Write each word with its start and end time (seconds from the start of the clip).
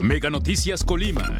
Mega 0.00 0.30
Noticias 0.30 0.82
Colima. 0.82 1.30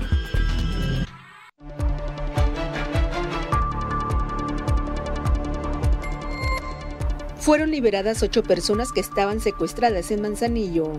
Fueron 7.39 7.71
liberadas 7.71 8.23
ocho 8.23 8.43
personas 8.43 8.93
que 8.93 9.01
estaban 9.01 9.41
secuestradas 9.41 10.11
en 10.11 10.21
Manzanillo. 10.21 10.93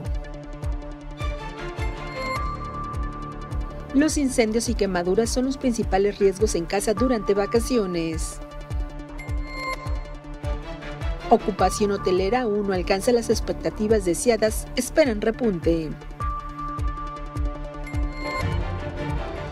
Los 3.93 4.17
incendios 4.17 4.67
y 4.67 4.73
quemaduras 4.73 5.29
son 5.29 5.45
los 5.45 5.57
principales 5.57 6.17
riesgos 6.17 6.55
en 6.55 6.65
casa 6.65 6.95
durante 6.95 7.35
vacaciones. 7.35 8.39
Ocupación 11.29 11.91
hotelera 11.91 12.41
aún 12.41 12.67
no 12.67 12.73
alcanza 12.73 13.11
las 13.11 13.29
expectativas 13.29 14.03
deseadas, 14.03 14.65
esperan 14.75 15.21
repunte. 15.21 15.91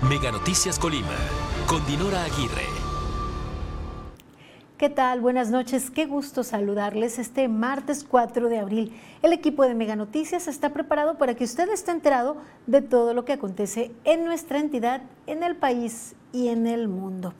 Mega 0.09 0.31
Noticias 0.31 0.79
Colima, 0.79 1.15
con 1.67 1.85
Dinora 1.85 2.23
Aguirre. 2.23 2.65
¿Qué 4.79 4.89
tal? 4.89 5.21
Buenas 5.21 5.51
noches. 5.51 5.91
Qué 5.91 6.07
gusto 6.07 6.43
saludarles 6.43 7.19
este 7.19 7.47
martes 7.47 8.03
4 8.09 8.49
de 8.49 8.57
abril. 8.57 8.99
El 9.21 9.33
equipo 9.33 9.61
de 9.65 9.75
Mega 9.75 9.95
Noticias 9.95 10.47
está 10.47 10.73
preparado 10.73 11.19
para 11.19 11.35
que 11.35 11.43
usted 11.43 11.69
esté 11.69 11.91
enterado 11.91 12.37
de 12.65 12.81
todo 12.81 13.13
lo 13.13 13.23
que 13.23 13.33
acontece 13.33 13.91
en 14.03 14.25
nuestra 14.25 14.57
entidad, 14.57 15.03
en 15.27 15.43
el 15.43 15.55
país 15.55 16.15
y 16.33 16.47
en 16.47 16.65
el 16.65 16.87
mundo. 16.87 17.35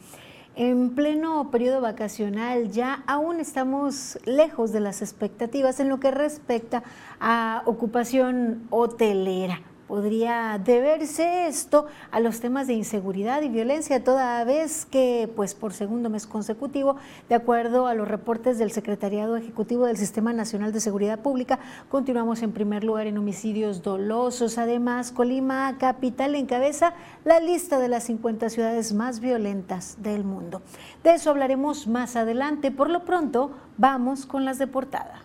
En 0.56 0.92
pleno 0.92 1.50
periodo 1.50 1.82
vacacional 1.82 2.70
ya 2.70 3.04
aún 3.08 3.40
estamos 3.40 4.20
lejos 4.26 4.72
de 4.72 4.82
las 4.82 5.02
expectativas 5.02 5.80
en 5.80 5.90
lo 5.90 6.00
que 6.00 6.12
respecta 6.12 6.84
a 7.20 7.64
ocupación 7.66 8.68
hotelera 8.70 9.60
podría 9.90 10.62
deberse 10.64 11.48
esto 11.48 11.88
a 12.12 12.20
los 12.20 12.40
temas 12.42 12.68
de 12.68 12.74
inseguridad 12.74 13.42
y 13.42 13.50
violencia, 13.50 14.04
toda 14.04 14.44
vez 14.44 14.86
que, 14.86 15.28
pues 15.36 15.56
por 15.56 15.74
segundo 15.74 16.12
mes 16.12 16.28
consecutivo, 16.28 16.98
de 17.28 17.34
acuerdo 17.34 17.88
a 17.88 17.96
los 17.96 18.08
reportes 18.08 18.60
del 18.60 18.70
Secretariado 18.70 19.36
Ejecutivo 19.36 19.88
del 19.88 19.98
Sistema 19.98 20.32
Nacional 20.32 20.72
de 20.74 20.80
Seguridad 20.80 21.18
Pública, 21.18 21.58
continuamos 21.90 22.44
en 22.44 22.52
primer 22.52 22.84
lugar 22.84 23.08
en 23.08 23.18
homicidios 23.18 23.82
dolosos. 23.82 24.60
Además, 24.60 25.12
Colima 25.12 25.76
Capital 25.80 26.36
encabeza 26.36 26.94
la 27.26 27.40
lista 27.40 27.80
de 27.80 27.88
las 27.88 28.04
50 28.04 28.50
ciudades 28.50 28.94
más 28.94 29.20
violentas 29.20 29.98
del 30.04 30.24
mundo. 30.24 30.62
De 31.04 31.16
eso 31.16 31.32
hablaremos 31.32 31.88
más 31.88 32.16
adelante. 32.16 32.70
Por 32.70 32.92
lo 32.92 33.06
pronto, 33.06 33.54
vamos 33.80 34.28
con 34.28 34.46
las 34.46 34.60
de 34.60 34.68
portada. 34.68 35.24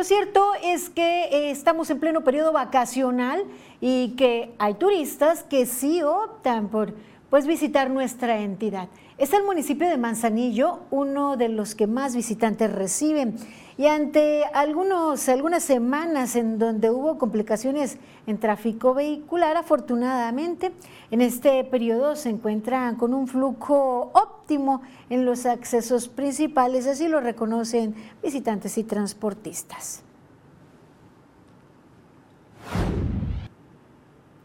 Lo 0.00 0.04
cierto 0.04 0.52
es 0.64 0.88
que 0.88 1.24
eh, 1.24 1.50
estamos 1.50 1.90
en 1.90 2.00
pleno 2.00 2.24
periodo 2.24 2.54
vacacional 2.54 3.44
y 3.82 4.14
que 4.16 4.54
hay 4.58 4.72
turistas 4.72 5.42
que 5.42 5.66
sí 5.66 6.00
optan 6.02 6.68
por 6.68 6.94
pues, 7.28 7.46
visitar 7.46 7.90
nuestra 7.90 8.40
entidad. 8.40 8.88
Es 9.18 9.34
el 9.34 9.44
municipio 9.44 9.86
de 9.90 9.98
Manzanillo 9.98 10.78
uno 10.90 11.36
de 11.36 11.50
los 11.50 11.74
que 11.74 11.86
más 11.86 12.16
visitantes 12.16 12.72
reciben. 12.72 13.36
Y 13.80 13.86
ante 13.86 14.44
algunos, 14.52 15.26
algunas 15.30 15.62
semanas 15.62 16.36
en 16.36 16.58
donde 16.58 16.90
hubo 16.90 17.16
complicaciones 17.16 17.96
en 18.26 18.36
tráfico 18.36 18.92
vehicular, 18.92 19.56
afortunadamente 19.56 20.72
en 21.10 21.22
este 21.22 21.64
periodo 21.64 22.14
se 22.14 22.28
encuentran 22.28 22.96
con 22.96 23.14
un 23.14 23.26
flujo 23.26 24.10
óptimo 24.12 24.82
en 25.08 25.24
los 25.24 25.46
accesos 25.46 26.08
principales, 26.08 26.86
así 26.86 27.08
lo 27.08 27.22
reconocen 27.22 27.94
visitantes 28.22 28.76
y 28.76 28.84
transportistas. 28.84 30.02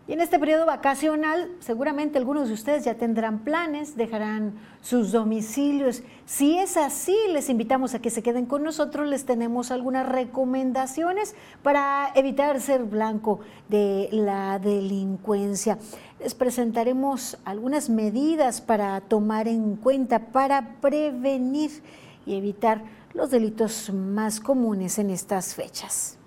Y 0.08 0.14
en 0.14 0.22
este 0.22 0.38
periodo 0.38 0.68
vacacional, 0.68 1.50
seguramente 1.60 2.20
algunos 2.20 2.48
de 2.48 2.54
ustedes 2.54 2.86
ya 2.86 2.94
tendrán 2.94 3.40
planes, 3.40 3.98
dejarán 3.98 4.54
sus 4.80 5.12
domicilios. 5.12 6.04
Si 6.28 6.60
es 6.60 6.78
así, 6.78 7.18
les 7.32 7.50
invitamos 7.50 7.96
a 7.96 8.00
que 8.00 8.12
se 8.12 8.22
queden 8.22 8.46
con 8.46 8.62
nosotros. 8.62 9.08
Les 9.08 9.26
tenemos 9.26 9.72
algunas 9.72 10.08
recomendaciones 10.08 11.34
para 11.64 12.12
evitar 12.14 12.62
ser 12.62 12.84
blanco 12.84 13.40
de 13.68 14.10
la 14.12 14.60
delincuencia. 14.60 15.80
Les 16.20 16.36
presentaremos 16.36 17.40
algunas 17.44 17.90
medidas 17.90 18.62
para 18.62 19.02
tomar 19.02 19.48
en 19.48 19.76
cuenta, 19.76 20.20
para 20.20 20.76
prevenir 20.82 21.82
y 22.28 22.36
evitar 22.36 22.84
los 23.16 23.32
delitos 23.32 23.92
más 23.92 24.40
comunes 24.40 25.00
en 25.00 25.10
estas 25.10 25.56
fechas. 25.56 26.20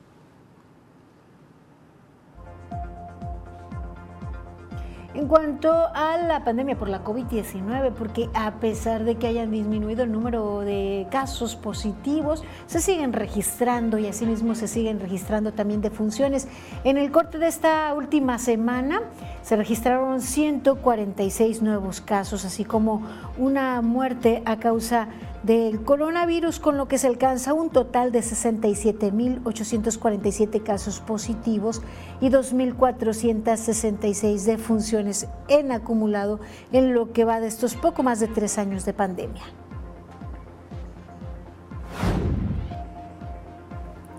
En 5.15 5.27
cuanto 5.27 5.73
a 5.95 6.19
la 6.19 6.45
pandemia 6.45 6.77
por 6.77 6.91
la 6.91 7.03
COVID-19, 7.03 7.93
porque 7.95 8.29
a 8.35 8.53
pesar 8.61 9.05
de 9.05 9.17
que 9.17 9.27
hayan 9.27 9.51
disminuido 9.51 10.05
el 10.05 10.13
número 10.13 10.61
de 10.61 11.07
casos 11.11 11.57
positivos, 11.57 12.45
se 12.67 12.81
siguen 12.81 13.15
registrando 13.15 13.97
y 13.97 14.07
asimismo 14.07 14.55
se 14.55 14.69
siguen 14.69 15.01
registrando 15.01 15.53
también 15.53 15.81
defunciones. 15.81 16.47
En 16.85 16.99
el 16.99 17.11
corte 17.11 17.39
de 17.39 17.47
esta 17.47 17.95
última 17.95 18.39
semana 18.39 19.01
se 19.41 19.57
registraron 19.57 20.21
146 20.21 21.63
nuevos 21.63 22.03
casos, 22.03 22.45
así 22.45 22.67
como 22.67 23.03
una 23.39 23.81
muerte 23.81 24.43
a 24.45 24.59
causa 24.59 25.09
del 25.43 25.83
coronavirus, 25.83 26.61
con 26.61 26.77
lo 26.77 26.87
que 26.89 26.99
se 26.99 27.07
alcanza 27.07 27.55
un 27.55 27.71
total 27.71 28.13
de 28.13 28.19
67.847 28.21 30.63
casos 30.63 31.01
positivos 31.01 31.81
y 32.21 32.29
2.466 32.31 34.45
defunciones 34.45 35.27
en 35.49 35.73
acumulado 35.73 36.41
en 36.73 36.93
lo 36.95 37.13
que 37.13 37.25
va 37.25 37.41
de 37.41 37.49
estos 37.49 37.75
poco 37.75 38.03
más 38.03 38.21
de 38.21 38.29
tres 38.29 38.59
años 38.59 38.85
de 38.85 38.93
pandemia. 38.93 39.45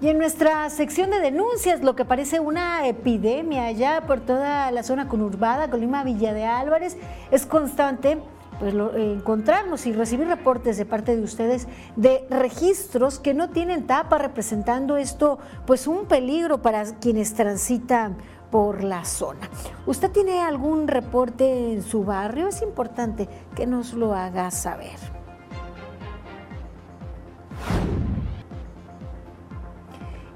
Y 0.02 0.08
en 0.08 0.18
nuestra 0.18 0.70
sección 0.70 1.10
de 1.10 1.20
denuncias, 1.20 1.82
lo 1.82 1.94
que 1.94 2.06
parece 2.06 2.40
una 2.40 2.88
epidemia 2.88 3.66
allá 3.66 4.04
por 4.08 4.22
toda 4.22 4.72
la 4.72 4.84
zona 4.84 5.10
conurbada, 5.10 5.70
Colima 5.70 6.06
Villa 6.06 6.34
de 6.34 6.46
Álvarez, 6.46 6.96
es 7.32 7.46
constante 7.46 8.18
pues, 8.60 8.74
encontrarnos 8.96 9.86
y 9.86 9.94
recibir 9.94 10.28
reportes 10.28 10.78
de 10.78 10.86
parte 10.86 11.16
de 11.16 11.24
ustedes 11.24 11.68
de 11.96 12.26
registros 12.30 13.20
que 13.20 13.34
no 13.34 13.50
tienen 13.50 13.88
tapa 13.88 14.18
representando 14.18 14.98
esto 14.98 15.40
pues 15.66 15.88
un 15.88 16.06
peligro 16.06 16.62
para 16.62 16.84
quienes 17.00 17.34
transitan 17.34 18.18
por 18.52 18.84
la 18.84 19.06
zona. 19.06 19.50
¿Usted 19.86 20.12
tiene 20.12 20.42
algún 20.42 20.88
reporte 20.88 21.74
en 21.74 21.84
su 21.84 22.04
barrio? 22.04 22.48
Es 22.48 22.62
importante 22.62 23.30
que 23.56 23.68
nos 23.68 23.94
lo 23.94 24.14
haga 24.14 24.52
saber. 24.52 24.98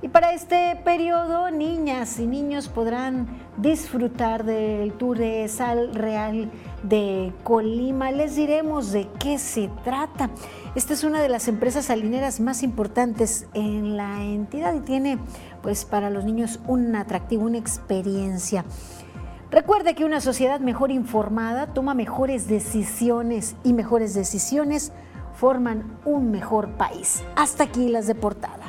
Y 0.01 0.09
para 0.09 0.33
este 0.33 0.79
periodo, 0.83 1.49
niñas 1.49 2.19
y 2.19 2.27
niños 2.27 2.67
podrán 2.67 3.42
disfrutar 3.57 4.43
del 4.43 4.93
tour 4.93 5.17
de 5.17 5.47
Sal 5.47 5.93
Real 5.93 6.51
de 6.83 7.33
Colima. 7.43 8.11
Les 8.11 8.35
diremos 8.35 8.91
de 8.91 9.07
qué 9.19 9.37
se 9.37 9.69
trata. 9.83 10.29
Esta 10.75 10.93
es 10.93 11.03
una 11.03 11.21
de 11.21 11.29
las 11.29 11.47
empresas 11.47 11.85
salineras 11.85 12.39
más 12.39 12.63
importantes 12.63 13.47
en 13.53 13.95
la 13.97 14.23
entidad 14.23 14.73
y 14.73 14.79
tiene 14.81 15.19
pues 15.61 15.85
para 15.85 16.09
los 16.09 16.25
niños 16.25 16.59
un 16.67 16.95
atractivo, 16.95 17.45
una 17.45 17.57
experiencia. 17.57 18.65
Recuerde 19.51 19.93
que 19.93 20.03
una 20.03 20.19
sociedad 20.19 20.59
mejor 20.59 20.89
informada 20.89 21.67
toma 21.67 21.93
mejores 21.93 22.47
decisiones 22.47 23.55
y 23.63 23.73
mejores 23.73 24.15
decisiones 24.15 24.91
forman 25.35 25.99
un 26.05 26.31
mejor 26.31 26.69
país. 26.71 27.23
Hasta 27.35 27.65
aquí 27.65 27.89
las 27.89 28.07
de 28.07 28.15
portada. 28.15 28.62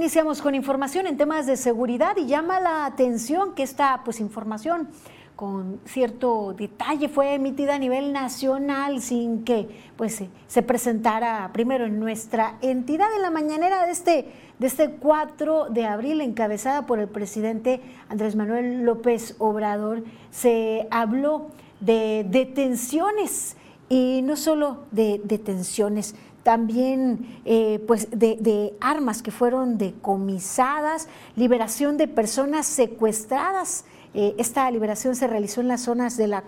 Iniciamos 0.00 0.40
con 0.40 0.54
información 0.54 1.06
en 1.06 1.18
temas 1.18 1.44
de 1.44 1.58
seguridad 1.58 2.16
y 2.16 2.24
llama 2.24 2.58
la 2.58 2.86
atención 2.86 3.54
que 3.54 3.62
esta 3.62 4.00
pues, 4.02 4.18
información 4.18 4.88
con 5.36 5.78
cierto 5.84 6.54
detalle 6.54 7.10
fue 7.10 7.34
emitida 7.34 7.74
a 7.74 7.78
nivel 7.78 8.10
nacional 8.10 9.02
sin 9.02 9.44
que 9.44 9.68
pues, 9.98 10.22
se 10.46 10.62
presentara 10.62 11.50
primero 11.52 11.84
en 11.84 12.00
nuestra 12.00 12.56
entidad 12.62 13.14
en 13.14 13.20
la 13.20 13.28
mañanera 13.28 13.84
de 13.84 13.92
este, 13.92 14.32
de 14.58 14.66
este 14.66 14.92
4 14.92 15.66
de 15.68 15.84
abril 15.84 16.22
encabezada 16.22 16.86
por 16.86 16.98
el 16.98 17.08
presidente 17.08 17.82
Andrés 18.08 18.36
Manuel 18.36 18.84
López 18.84 19.36
Obrador. 19.36 20.02
Se 20.30 20.88
habló 20.90 21.50
de 21.80 22.24
detenciones 22.26 23.54
y 23.90 24.22
no 24.22 24.36
solo 24.36 24.84
de 24.92 25.20
detenciones, 25.24 26.14
también 26.42 27.40
eh, 27.44 27.82
pues 27.86 28.08
de, 28.10 28.74
armas 28.80 29.22
que 29.22 29.30
fueron 29.30 29.78
decomisadas, 29.78 31.08
liberación 31.36 31.96
de 31.96 32.08
personas 32.08 32.66
secuestradas 32.66 33.84
Eh, 34.12 34.34
esta 34.38 34.68
liberación 34.72 35.14
se 35.14 35.28
realizó 35.28 35.60
en 35.60 35.68
las 35.68 35.82
zonas 35.82 36.16
de 36.16 36.26
la, 36.26 36.42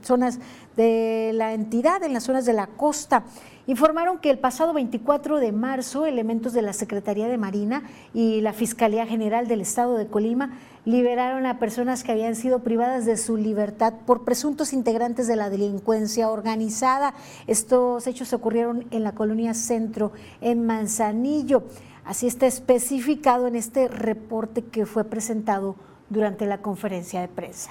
zonas 0.00 0.38
de 0.74 1.32
la 1.34 1.52
entidad, 1.52 2.02
en 2.02 2.14
las 2.14 2.24
zonas 2.24 2.46
de 2.46 2.54
la 2.54 2.66
costa. 2.66 3.24
Informaron 3.66 4.18
que 4.18 4.28
el 4.28 4.38
pasado 4.38 4.74
24 4.74 5.38
de 5.38 5.50
marzo, 5.50 6.04
elementos 6.04 6.52
de 6.52 6.60
la 6.60 6.74
Secretaría 6.74 7.28
de 7.28 7.38
Marina 7.38 7.82
y 8.12 8.42
la 8.42 8.52
Fiscalía 8.52 9.06
General 9.06 9.48
del 9.48 9.62
Estado 9.62 9.96
de 9.96 10.06
Colima 10.06 10.58
liberaron 10.84 11.46
a 11.46 11.58
personas 11.58 12.04
que 12.04 12.12
habían 12.12 12.36
sido 12.36 12.62
privadas 12.62 13.06
de 13.06 13.16
su 13.16 13.38
libertad 13.38 13.94
por 14.06 14.24
presuntos 14.24 14.74
integrantes 14.74 15.26
de 15.28 15.36
la 15.36 15.48
delincuencia 15.48 16.28
organizada. 16.28 17.14
Estos 17.46 18.06
hechos 18.06 18.34
ocurrieron 18.34 18.84
en 18.90 19.02
la 19.02 19.12
colonia 19.12 19.54
Centro, 19.54 20.12
en 20.42 20.66
Manzanillo. 20.66 21.64
Así 22.04 22.26
está 22.26 22.46
especificado 22.46 23.46
en 23.46 23.56
este 23.56 23.88
reporte 23.88 24.62
que 24.62 24.84
fue 24.84 25.04
presentado 25.04 25.76
durante 26.10 26.44
la 26.44 26.58
conferencia 26.58 27.22
de 27.22 27.28
prensa. 27.28 27.70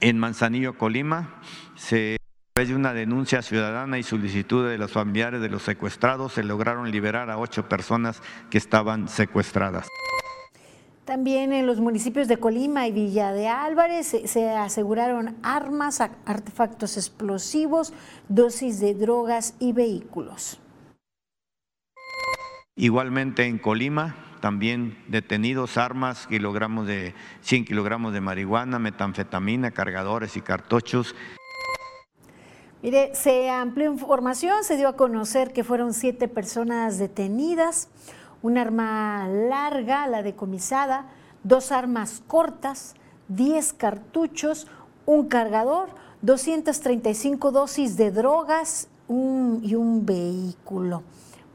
En 0.00 0.18
Manzanillo, 0.18 0.78
Colima, 0.78 1.40
se 1.74 2.16
través 2.56 2.70
de 2.70 2.74
una 2.74 2.94
denuncia 2.94 3.42
ciudadana 3.42 3.98
y 3.98 4.02
solicitud 4.02 4.66
de 4.66 4.78
los 4.78 4.90
familiares 4.90 5.42
de 5.42 5.50
los 5.50 5.62
secuestrados, 5.62 6.32
se 6.32 6.42
lograron 6.42 6.90
liberar 6.90 7.28
a 7.28 7.36
ocho 7.36 7.68
personas 7.68 8.22
que 8.48 8.56
estaban 8.56 9.10
secuestradas. 9.10 9.86
También 11.04 11.52
en 11.52 11.66
los 11.66 11.80
municipios 11.80 12.28
de 12.28 12.38
Colima 12.38 12.86
y 12.86 12.92
Villa 12.92 13.32
de 13.32 13.46
Álvarez 13.48 14.06
se, 14.06 14.26
se, 14.26 14.48
aseguraron 14.48 15.36
armas, 15.42 16.00
artefactos 16.00 16.96
explosivos, 16.96 17.92
dosis 18.30 18.80
de 18.80 18.94
drogas 18.94 19.54
y 19.58 19.74
vehículos. 19.74 20.58
Igualmente 22.74 23.44
en 23.44 23.58
Colima, 23.58 24.16
también 24.40 24.96
detenidos 25.08 25.76
armas, 25.76 26.26
kilogramos 26.26 26.86
de 26.86 27.14
100 27.42 27.66
kilogramos 27.66 28.14
de 28.14 28.22
marihuana, 28.22 28.78
metanfetamina, 28.78 29.72
cargadores 29.72 30.38
y 30.38 30.40
cartuchos. 30.40 31.14
Mire, 32.86 33.16
se 33.16 33.50
amplió 33.50 33.90
información, 33.90 34.62
se 34.62 34.76
dio 34.76 34.86
a 34.86 34.94
conocer 34.94 35.52
que 35.52 35.64
fueron 35.64 35.92
siete 35.92 36.28
personas 36.28 36.98
detenidas, 36.98 37.88
un 38.42 38.58
arma 38.58 39.26
larga, 39.26 40.06
la 40.06 40.22
decomisada, 40.22 41.06
dos 41.42 41.72
armas 41.72 42.22
cortas, 42.28 42.94
10 43.26 43.72
cartuchos, 43.72 44.68
un 45.04 45.26
cargador, 45.26 45.88
235 46.22 47.50
dosis 47.50 47.96
de 47.96 48.12
drogas 48.12 48.86
y 49.08 49.74
un 49.74 50.06
vehículo. 50.06 51.02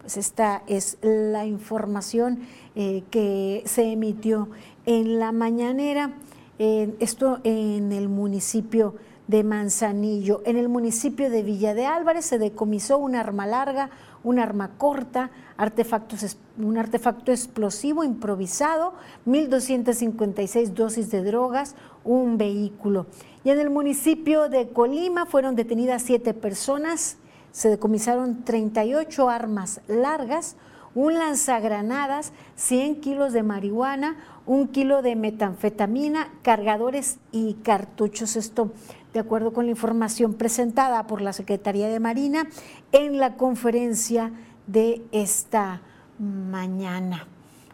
Pues 0.01 0.17
esta 0.17 0.63
es 0.67 0.97
la 1.01 1.45
información 1.45 2.41
eh, 2.75 3.05
que 3.09 3.63
se 3.67 3.89
emitió 3.89 4.49
en 4.85 5.17
la 5.17 5.31
mañanera, 5.31 6.11
esto 6.59 7.39
en 7.45 7.93
el 7.93 8.09
municipio 8.09 8.95
de 9.31 9.45
Manzanillo. 9.45 10.41
En 10.45 10.57
el 10.57 10.67
municipio 10.67 11.29
de 11.29 11.41
Villa 11.41 11.73
de 11.73 11.85
Álvarez 11.85 12.25
se 12.25 12.37
decomisó 12.37 12.97
un 12.97 13.15
arma 13.15 13.47
larga, 13.47 13.89
un 14.25 14.39
arma 14.39 14.71
corta, 14.77 15.31
artefactos, 15.55 16.37
un 16.59 16.77
artefacto 16.77 17.31
explosivo 17.31 18.03
improvisado, 18.03 18.93
1.256 19.25 20.73
dosis 20.73 21.09
de 21.11 21.23
drogas, 21.23 21.75
un 22.03 22.37
vehículo. 22.37 23.05
Y 23.45 23.51
en 23.51 23.59
el 23.59 23.69
municipio 23.69 24.49
de 24.49 24.67
Colima 24.67 25.25
fueron 25.25 25.55
detenidas 25.55 26.01
siete 26.01 26.33
personas, 26.33 27.17
se 27.53 27.69
decomisaron 27.69 28.43
38 28.43 29.29
armas 29.29 29.79
largas, 29.87 30.57
un 30.93 31.13
lanzagranadas, 31.13 32.33
100 32.57 32.99
kilos 32.99 33.31
de 33.31 33.43
marihuana, 33.43 34.17
un 34.45 34.67
kilo 34.67 35.01
de 35.01 35.15
metanfetamina, 35.15 36.29
cargadores 36.41 37.17
y 37.31 37.53
cartuchos. 37.63 38.35
Esto 38.35 38.71
de 39.13 39.19
acuerdo 39.19 39.53
con 39.53 39.65
la 39.65 39.71
información 39.71 40.33
presentada 40.33 41.05
por 41.07 41.21
la 41.21 41.33
Secretaría 41.33 41.89
de 41.89 41.99
Marina 41.99 42.47
en 42.91 43.17
la 43.17 43.35
conferencia 43.35 44.31
de 44.67 45.01
esta 45.11 45.81
mañana. 46.19 47.27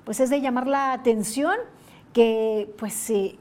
Pues 0.04 0.19
es 0.19 0.30
de 0.30 0.42
llamar 0.42 0.68
la 0.68 0.94
atención 0.94 1.56
que 2.13 2.74
pues 2.78 2.94
se, 2.94 3.38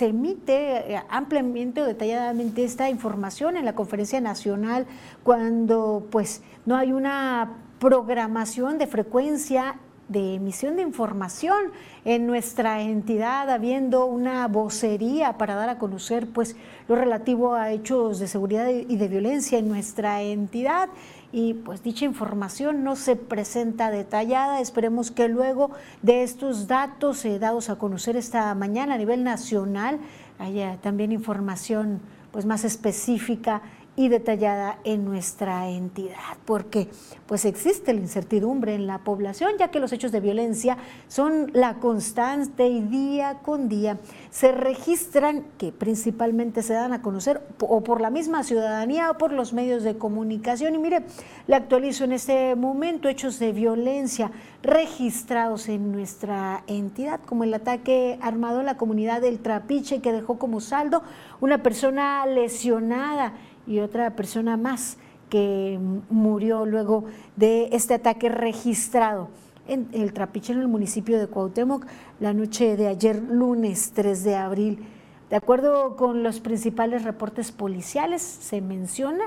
emite 0.00 0.94
eh, 0.94 1.02
ampliamente 1.08 1.82
o 1.82 1.86
detalladamente 1.86 2.62
esta 2.62 2.88
información 2.88 3.56
en 3.56 3.64
la 3.64 3.74
conferencia 3.74 4.20
nacional 4.20 4.86
cuando 5.24 6.06
pues 6.10 6.42
no 6.66 6.76
hay 6.76 6.92
una 6.92 7.56
programación 7.80 8.78
de 8.78 8.86
frecuencia 8.86 9.76
de 10.10 10.34
emisión 10.34 10.76
de 10.76 10.82
información 10.82 11.56
en 12.04 12.26
nuestra 12.26 12.82
entidad, 12.82 13.48
habiendo 13.48 14.06
una 14.06 14.46
vocería 14.48 15.38
para 15.38 15.54
dar 15.54 15.68
a 15.68 15.78
conocer 15.78 16.26
pues 16.26 16.56
lo 16.88 16.96
relativo 16.96 17.54
a 17.54 17.70
hechos 17.70 18.18
de 18.18 18.26
seguridad 18.26 18.68
y 18.68 18.96
de 18.96 19.08
violencia 19.08 19.58
en 19.58 19.68
nuestra 19.68 20.20
entidad 20.20 20.88
y 21.32 21.54
pues 21.54 21.82
dicha 21.82 22.04
información 22.04 22.82
no 22.82 22.96
se 22.96 23.14
presenta 23.14 23.90
detallada. 23.90 24.60
Esperemos 24.60 25.12
que 25.12 25.28
luego 25.28 25.70
de 26.02 26.24
estos 26.24 26.66
datos 26.66 27.24
eh, 27.24 27.38
dados 27.38 27.70
a 27.70 27.76
conocer 27.76 28.16
esta 28.16 28.52
mañana 28.54 28.94
a 28.94 28.98
nivel 28.98 29.22
nacional 29.22 30.00
haya 30.38 30.76
también 30.78 31.12
información 31.12 32.00
pues 32.32 32.46
más 32.46 32.64
específica 32.64 33.62
y 34.00 34.08
detallada 34.08 34.78
en 34.84 35.04
nuestra 35.04 35.68
entidad, 35.68 36.38
porque 36.46 36.88
pues 37.26 37.44
existe 37.44 37.92
la 37.92 38.00
incertidumbre 38.00 38.74
en 38.74 38.86
la 38.86 39.00
población, 39.00 39.52
ya 39.58 39.70
que 39.70 39.78
los 39.78 39.92
hechos 39.92 40.10
de 40.10 40.20
violencia 40.20 40.78
son 41.06 41.50
la 41.52 41.74
constante 41.74 42.66
y 42.66 42.80
día 42.80 43.40
con 43.42 43.68
día 43.68 43.98
se 44.30 44.52
registran, 44.52 45.44
que 45.58 45.70
principalmente 45.70 46.62
se 46.62 46.72
dan 46.72 46.94
a 46.94 47.02
conocer 47.02 47.42
o 47.60 47.84
por 47.84 48.00
la 48.00 48.08
misma 48.08 48.42
ciudadanía 48.42 49.10
o 49.10 49.18
por 49.18 49.32
los 49.32 49.52
medios 49.52 49.82
de 49.82 49.98
comunicación. 49.98 50.74
Y 50.76 50.78
mire, 50.78 51.04
le 51.46 51.56
actualizo 51.56 52.04
en 52.04 52.12
este 52.12 52.54
momento 52.56 53.06
hechos 53.06 53.38
de 53.38 53.52
violencia 53.52 54.30
registrados 54.62 55.68
en 55.68 55.92
nuestra 55.92 56.64
entidad, 56.66 57.20
como 57.26 57.44
el 57.44 57.52
ataque 57.52 58.18
armado 58.22 58.60
en 58.60 58.66
la 58.66 58.78
comunidad 58.78 59.20
del 59.20 59.40
Trapiche, 59.40 60.00
que 60.00 60.12
dejó 60.12 60.38
como 60.38 60.60
saldo 60.60 61.02
una 61.42 61.62
persona 61.62 62.24
lesionada 62.24 63.34
y 63.66 63.80
otra 63.80 64.16
persona 64.16 64.56
más 64.56 64.98
que 65.28 65.78
murió 66.10 66.66
luego 66.66 67.04
de 67.36 67.68
este 67.72 67.94
ataque 67.94 68.28
registrado 68.28 69.28
en 69.68 69.88
el 69.92 70.12
Trapiche, 70.12 70.52
en 70.52 70.60
el 70.60 70.68
municipio 70.68 71.18
de 71.18 71.28
Cuauhtémoc, 71.28 71.86
la 72.18 72.32
noche 72.32 72.76
de 72.76 72.88
ayer, 72.88 73.22
lunes 73.22 73.92
3 73.94 74.24
de 74.24 74.36
abril. 74.36 74.84
De 75.30 75.36
acuerdo 75.36 75.96
con 75.96 76.24
los 76.24 76.40
principales 76.40 77.04
reportes 77.04 77.52
policiales, 77.52 78.20
se 78.20 78.60
menciona 78.60 79.24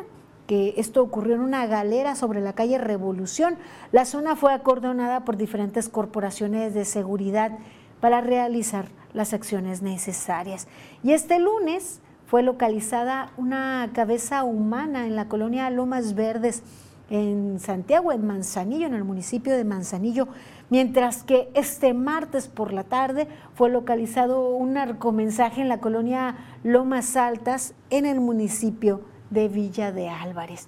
que 0.47 0.73
esto 0.75 1.01
ocurrió 1.01 1.35
en 1.35 1.41
una 1.41 1.65
galera 1.65 2.15
sobre 2.15 2.41
la 2.41 2.51
calle 2.51 2.77
Revolución. 2.77 3.55
La 3.93 4.03
zona 4.03 4.35
fue 4.35 4.51
acordonada 4.51 5.23
por 5.23 5.37
diferentes 5.37 5.87
corporaciones 5.87 6.73
de 6.73 6.83
seguridad 6.83 7.57
para 8.01 8.19
realizar 8.19 8.89
las 9.13 9.33
acciones 9.33 9.81
necesarias. 9.81 10.67
Y 11.03 11.13
este 11.13 11.39
lunes 11.39 12.01
fue 12.25 12.43
localizada 12.43 13.31
una 13.37 13.89
cabeza 13.93 14.43
humana 14.43 15.05
en 15.05 15.15
la 15.15 15.27
colonia 15.27 15.69
Lomas 15.69 16.15
Verdes, 16.15 16.63
en 17.09 17.59
Santiago, 17.59 18.11
en 18.11 18.25
Manzanillo, 18.25 18.87
en 18.87 18.95
el 18.95 19.03
municipio 19.03 19.55
de 19.55 19.65
Manzanillo, 19.65 20.27
mientras 20.69 21.23
que 21.23 21.49
este 21.53 21.93
martes 21.93 22.47
por 22.47 22.73
la 22.73 22.83
tarde 22.83 23.27
fue 23.53 23.69
localizado 23.69 24.49
un 24.49 24.73
narcomensaje 24.73 25.61
en 25.61 25.69
la 25.69 25.79
colonia 25.79 26.35
Lomas 26.63 27.15
Altas, 27.15 27.75
en 27.89 28.05
el 28.05 28.19
municipio 28.19 29.01
de 29.29 29.47
Villa 29.47 29.91
de 29.91 30.09
Álvarez. 30.09 30.67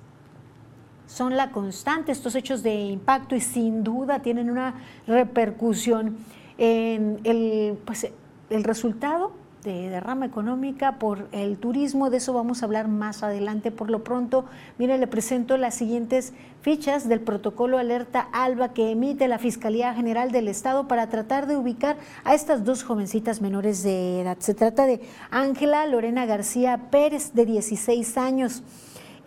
Son 1.08 1.38
la 1.38 1.52
constante 1.52 2.12
estos 2.12 2.36
hechos 2.36 2.64
de 2.64 2.76
impacto 2.76 3.36
y 3.36 3.42
sin 3.42 3.84
duda 3.84 4.22
tienen 4.22 4.50
una 4.50 4.76
repercusión 5.08 6.18
en 6.58 7.20
el, 7.24 7.78
pues, 7.86 8.12
el 8.50 8.64
resultado 8.64 9.32
de 9.72 9.90
derrama 9.90 10.26
económica 10.26 11.00
por 11.00 11.28
el 11.32 11.58
turismo. 11.58 12.10
De 12.10 12.18
eso 12.18 12.34
vamos 12.34 12.62
a 12.62 12.66
hablar 12.66 12.88
más 12.88 13.24
adelante. 13.24 13.72
Por 13.72 13.90
lo 13.90 14.04
pronto, 14.04 14.46
mire, 14.78 14.98
le 14.98 15.08
presento 15.08 15.58
las 15.58 15.76
siguientes 15.76 16.34
fichas 16.62 17.10
del 17.10 17.20
protocolo 17.20 17.78
alerta 17.78 18.30
ALBA 18.32 18.74
que 18.74 18.92
emite 18.92 19.28
la 19.28 19.40
Fiscalía 19.40 19.94
General 19.94 20.32
del 20.32 20.48
Estado 20.48 20.88
para 20.88 21.10
tratar 21.10 21.48
de 21.48 21.58
ubicar 21.58 21.98
a 22.24 22.34
estas 22.34 22.64
dos 22.64 22.84
jovencitas 22.84 23.42
menores 23.42 23.84
de 23.84 24.22
edad. 24.22 24.38
Se 24.40 24.54
trata 24.54 24.86
de 24.86 25.02
Ángela 25.32 25.86
Lorena 25.88 26.26
García 26.26 26.90
Pérez, 26.92 27.34
de 27.34 27.46
16 27.46 28.18
años. 28.18 28.64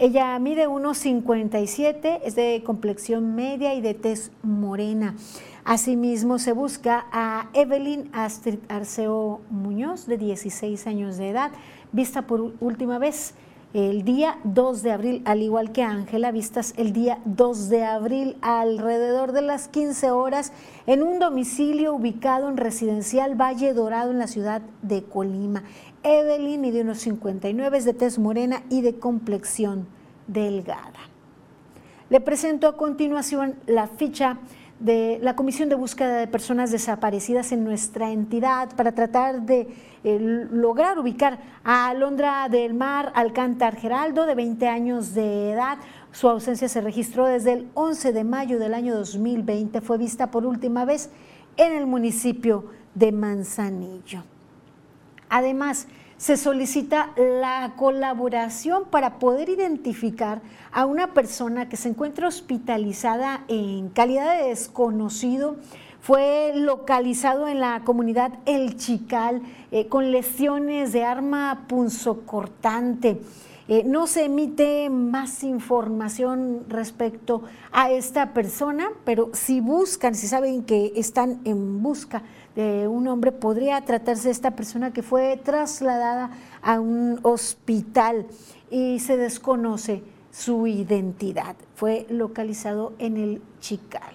Ella 0.00 0.38
mide 0.38 0.68
1,57, 0.68 2.20
es 2.24 2.36
de 2.36 2.62
complexión 2.64 3.34
media 3.34 3.74
y 3.74 3.80
de 3.80 3.94
tez 3.94 4.30
morena. 4.42 5.16
Asimismo, 5.68 6.38
se 6.38 6.52
busca 6.52 7.04
a 7.12 7.50
Evelyn 7.52 8.08
Astrid 8.14 8.58
Arceo 8.70 9.42
Muñoz, 9.50 10.06
de 10.06 10.16
16 10.16 10.86
años 10.86 11.18
de 11.18 11.28
edad, 11.28 11.50
vista 11.92 12.22
por 12.22 12.54
última 12.60 12.98
vez 12.98 13.34
el 13.74 14.02
día 14.02 14.38
2 14.44 14.82
de 14.82 14.92
abril, 14.92 15.22
al 15.26 15.42
igual 15.42 15.72
que 15.72 15.82
Ángela 15.82 16.32
Vistas, 16.32 16.72
el 16.78 16.94
día 16.94 17.18
2 17.26 17.68
de 17.68 17.84
abril, 17.84 18.38
alrededor 18.40 19.32
de 19.32 19.42
las 19.42 19.68
15 19.68 20.10
horas, 20.10 20.54
en 20.86 21.02
un 21.02 21.18
domicilio 21.18 21.92
ubicado 21.92 22.48
en 22.48 22.56
Residencial 22.56 23.38
Valle 23.38 23.74
Dorado 23.74 24.10
en 24.10 24.18
la 24.18 24.26
ciudad 24.26 24.62
de 24.80 25.02
Colima. 25.02 25.64
Evelyn, 26.02 26.64
y 26.64 26.70
de 26.70 26.80
unos 26.80 27.00
59, 27.00 27.76
es 27.76 27.84
de 27.84 27.92
tez 27.92 28.18
morena 28.18 28.62
y 28.70 28.80
de 28.80 28.98
complexión 28.98 29.86
delgada. 30.28 30.98
Le 32.08 32.22
presento 32.22 32.68
a 32.68 32.78
continuación 32.78 33.56
la 33.66 33.86
ficha 33.86 34.38
de 34.80 35.18
la 35.22 35.34
Comisión 35.34 35.68
de 35.68 35.74
Búsqueda 35.74 36.18
de 36.18 36.26
Personas 36.28 36.70
Desaparecidas 36.70 37.50
en 37.52 37.64
nuestra 37.64 38.12
entidad 38.12 38.74
para 38.76 38.92
tratar 38.92 39.42
de 39.42 39.68
eh, 40.04 40.18
lograr 40.20 40.98
ubicar 40.98 41.40
a 41.64 41.88
Alondra 41.88 42.48
del 42.48 42.74
Mar 42.74 43.12
Alcántar 43.14 43.76
Geraldo, 43.76 44.26
de 44.26 44.34
20 44.34 44.68
años 44.68 45.14
de 45.14 45.50
edad. 45.52 45.78
Su 46.12 46.28
ausencia 46.28 46.68
se 46.68 46.80
registró 46.80 47.26
desde 47.26 47.54
el 47.54 47.68
11 47.74 48.12
de 48.12 48.24
mayo 48.24 48.58
del 48.58 48.74
año 48.74 48.94
2020. 48.94 49.80
Fue 49.80 49.98
vista 49.98 50.30
por 50.30 50.46
última 50.46 50.84
vez 50.84 51.10
en 51.56 51.72
el 51.72 51.86
municipio 51.86 52.66
de 52.94 53.10
Manzanillo. 53.10 54.22
Además, 55.28 55.88
se 56.18 56.36
solicita 56.36 57.12
la 57.16 57.74
colaboración 57.76 58.84
para 58.90 59.20
poder 59.20 59.48
identificar 59.48 60.42
a 60.72 60.84
una 60.84 61.14
persona 61.14 61.68
que 61.68 61.76
se 61.76 61.88
encuentra 61.88 62.26
hospitalizada 62.26 63.44
en 63.46 63.88
calidad 63.88 64.36
de 64.36 64.48
desconocido. 64.48 65.56
Fue 66.00 66.52
localizado 66.56 67.46
en 67.48 67.60
la 67.60 67.82
comunidad 67.84 68.32
El 68.46 68.76
Chical 68.76 69.42
eh, 69.70 69.86
con 69.86 70.10
lesiones 70.10 70.92
de 70.92 71.04
arma 71.04 71.66
punzocortante. 71.68 73.20
Eh, 73.68 73.84
no 73.84 74.06
se 74.06 74.24
emite 74.24 74.90
más 74.90 75.44
información 75.44 76.64
respecto 76.68 77.42
a 77.70 77.90
esta 77.90 78.32
persona, 78.32 78.88
pero 79.04 79.30
si 79.34 79.60
buscan, 79.60 80.14
si 80.14 80.26
saben 80.26 80.64
que 80.64 80.92
están 80.96 81.40
en 81.44 81.82
busca 81.82 82.22
un 82.58 83.06
hombre, 83.08 83.32
podría 83.32 83.80
tratarse 83.84 84.28
de 84.28 84.32
esta 84.32 84.52
persona 84.52 84.92
que 84.92 85.02
fue 85.02 85.40
trasladada 85.42 86.30
a 86.62 86.80
un 86.80 87.20
hospital 87.22 88.26
y 88.70 88.98
se 88.98 89.16
desconoce 89.16 90.02
su 90.32 90.66
identidad. 90.66 91.56
Fue 91.74 92.06
localizado 92.08 92.92
en 92.98 93.16
el 93.16 93.42
Chical. 93.60 94.12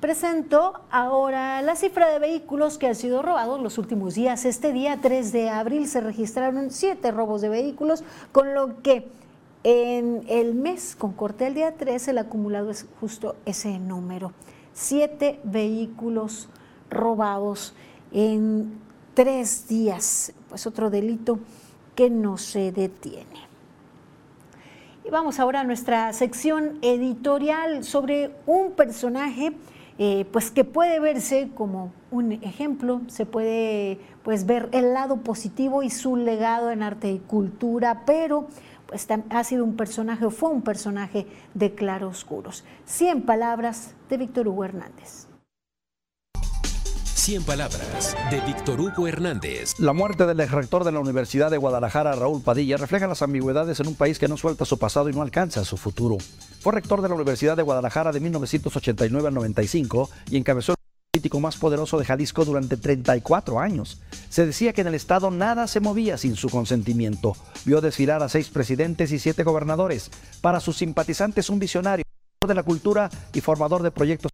Presento 0.00 0.74
ahora 0.90 1.60
la 1.62 1.74
cifra 1.74 2.08
de 2.08 2.20
vehículos 2.20 2.78
que 2.78 2.86
han 2.86 2.94
sido 2.94 3.20
robados 3.20 3.60
los 3.60 3.78
últimos 3.78 4.14
días. 4.14 4.44
Este 4.44 4.72
día 4.72 5.00
3 5.02 5.32
de 5.32 5.50
abril 5.50 5.88
se 5.88 6.00
registraron 6.00 6.70
siete 6.70 7.10
robos 7.10 7.40
de 7.40 7.48
vehículos, 7.48 8.04
con 8.30 8.54
lo 8.54 8.80
que 8.82 9.08
en 9.64 10.22
el 10.28 10.54
mes 10.54 10.94
con 10.96 11.12
corte 11.12 11.44
del 11.44 11.54
día 11.54 11.74
3 11.76 12.08
el 12.08 12.18
acumulado 12.18 12.70
es 12.70 12.86
justo 13.00 13.34
ese 13.44 13.80
número. 13.80 14.32
Siete 14.72 15.40
vehículos 15.42 16.48
robados 16.90 17.74
en 18.12 18.78
tres 19.14 19.68
días. 19.68 20.32
Pues 20.48 20.66
otro 20.66 20.90
delito 20.90 21.38
que 21.94 22.10
no 22.10 22.38
se 22.38 22.72
detiene. 22.72 23.48
Y 25.04 25.10
vamos 25.10 25.40
ahora 25.40 25.60
a 25.60 25.64
nuestra 25.64 26.12
sección 26.12 26.78
editorial 26.82 27.82
sobre 27.84 28.30
un 28.46 28.72
personaje 28.72 29.54
eh, 30.00 30.26
pues 30.30 30.52
que 30.52 30.62
puede 30.62 31.00
verse 31.00 31.50
como 31.56 31.90
un 32.12 32.30
ejemplo, 32.32 33.00
se 33.08 33.26
puede 33.26 33.98
pues 34.22 34.46
ver 34.46 34.68
el 34.70 34.94
lado 34.94 35.16
positivo 35.16 35.82
y 35.82 35.90
su 35.90 36.14
legado 36.14 36.70
en 36.70 36.84
arte 36.84 37.10
y 37.10 37.18
cultura, 37.18 38.04
pero 38.06 38.46
pues 38.86 39.08
ha 39.10 39.44
sido 39.44 39.64
un 39.64 39.76
personaje 39.76 40.24
o 40.24 40.30
fue 40.30 40.50
un 40.50 40.62
personaje 40.62 41.26
de 41.54 41.74
claroscuros. 41.74 42.64
Cien 42.86 43.22
palabras 43.22 43.94
de 44.08 44.18
Víctor 44.18 44.46
Hugo 44.46 44.64
Hernández. 44.64 45.27
100 47.28 47.44
palabras 47.44 48.16
de 48.30 48.40
Víctor 48.40 48.80
Hugo 48.80 49.06
Hernández. 49.06 49.78
La 49.78 49.92
muerte 49.92 50.24
del 50.24 50.40
ex 50.40 50.50
rector 50.50 50.82
de 50.82 50.92
la 50.92 51.00
Universidad 51.00 51.50
de 51.50 51.58
Guadalajara, 51.58 52.14
Raúl 52.14 52.40
Padilla, 52.40 52.78
refleja 52.78 53.06
las 53.06 53.20
ambigüedades 53.20 53.78
en 53.80 53.88
un 53.88 53.96
país 53.96 54.18
que 54.18 54.28
no 54.28 54.38
suelta 54.38 54.64
su 54.64 54.78
pasado 54.78 55.10
y 55.10 55.12
no 55.12 55.20
alcanza 55.20 55.62
su 55.66 55.76
futuro. 55.76 56.16
Fue 56.60 56.72
rector 56.72 57.02
de 57.02 57.10
la 57.10 57.14
Universidad 57.14 57.54
de 57.54 57.62
Guadalajara 57.62 58.12
de 58.12 58.20
1989 58.20 59.28
al 59.28 59.34
95 59.34 60.08
y 60.30 60.38
encabezó 60.38 60.72
el 60.72 60.76
político 61.12 61.38
más 61.38 61.58
poderoso 61.58 61.98
de 61.98 62.06
Jalisco 62.06 62.46
durante 62.46 62.78
34 62.78 63.60
años. 63.60 64.00
Se 64.30 64.46
decía 64.46 64.72
que 64.72 64.80
en 64.80 64.86
el 64.86 64.94
Estado 64.94 65.30
nada 65.30 65.66
se 65.66 65.80
movía 65.80 66.16
sin 66.16 66.34
su 66.34 66.48
consentimiento. 66.48 67.36
Vio 67.66 67.82
desfilar 67.82 68.22
a 68.22 68.30
seis 68.30 68.48
presidentes 68.48 69.12
y 69.12 69.18
siete 69.18 69.42
gobernadores. 69.42 70.10
Para 70.40 70.60
sus 70.60 70.78
simpatizantes, 70.78 71.50
un 71.50 71.58
visionario 71.58 72.06
de 72.46 72.54
la 72.54 72.62
cultura 72.62 73.10
y 73.34 73.42
formador 73.42 73.82
de 73.82 73.90
proyectos 73.90 74.32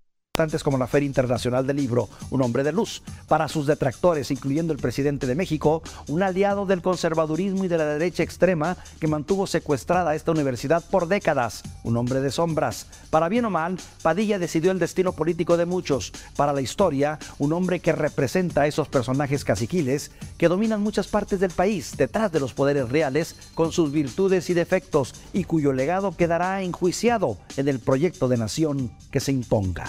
como 0.64 0.78
la 0.78 0.88
Feria 0.88 1.06
Internacional 1.06 1.64
del 1.64 1.76
Libro, 1.76 2.08
un 2.30 2.42
hombre 2.42 2.64
de 2.64 2.72
luz. 2.72 3.04
Para 3.28 3.46
sus 3.46 3.68
detractores, 3.68 4.32
incluyendo 4.32 4.72
el 4.72 4.80
presidente 4.80 5.28
de 5.28 5.36
México, 5.36 5.80
un 6.08 6.24
aliado 6.24 6.66
del 6.66 6.82
conservadurismo 6.82 7.64
y 7.64 7.68
de 7.68 7.78
la 7.78 7.84
derecha 7.84 8.24
extrema 8.24 8.76
que 8.98 9.06
mantuvo 9.06 9.46
secuestrada 9.46 10.16
esta 10.16 10.32
universidad 10.32 10.82
por 10.90 11.06
décadas, 11.06 11.62
un 11.84 11.96
hombre 11.96 12.20
de 12.20 12.32
sombras. 12.32 12.88
Para 13.10 13.28
bien 13.28 13.44
o 13.44 13.50
mal, 13.50 13.78
Padilla 14.02 14.40
decidió 14.40 14.72
el 14.72 14.80
destino 14.80 15.12
político 15.12 15.56
de 15.56 15.66
muchos. 15.66 16.10
Para 16.34 16.52
la 16.52 16.62
historia, 16.62 17.20
un 17.38 17.52
hombre 17.52 17.78
que 17.78 17.92
representa 17.92 18.62
a 18.62 18.66
esos 18.66 18.88
personajes 18.88 19.44
caciquiles 19.44 20.10
que 20.36 20.48
dominan 20.48 20.82
muchas 20.82 21.06
partes 21.06 21.38
del 21.38 21.52
país, 21.52 21.96
detrás 21.96 22.32
de 22.32 22.40
los 22.40 22.54
poderes 22.54 22.88
reales, 22.88 23.36
con 23.54 23.70
sus 23.70 23.92
virtudes 23.92 24.50
y 24.50 24.54
defectos, 24.54 25.14
y 25.32 25.44
cuyo 25.44 25.72
legado 25.72 26.16
quedará 26.16 26.60
enjuiciado 26.62 27.38
en 27.56 27.68
el 27.68 27.78
proyecto 27.78 28.26
de 28.26 28.36
nación 28.36 28.90
que 29.12 29.20
se 29.20 29.30
imponga. 29.30 29.84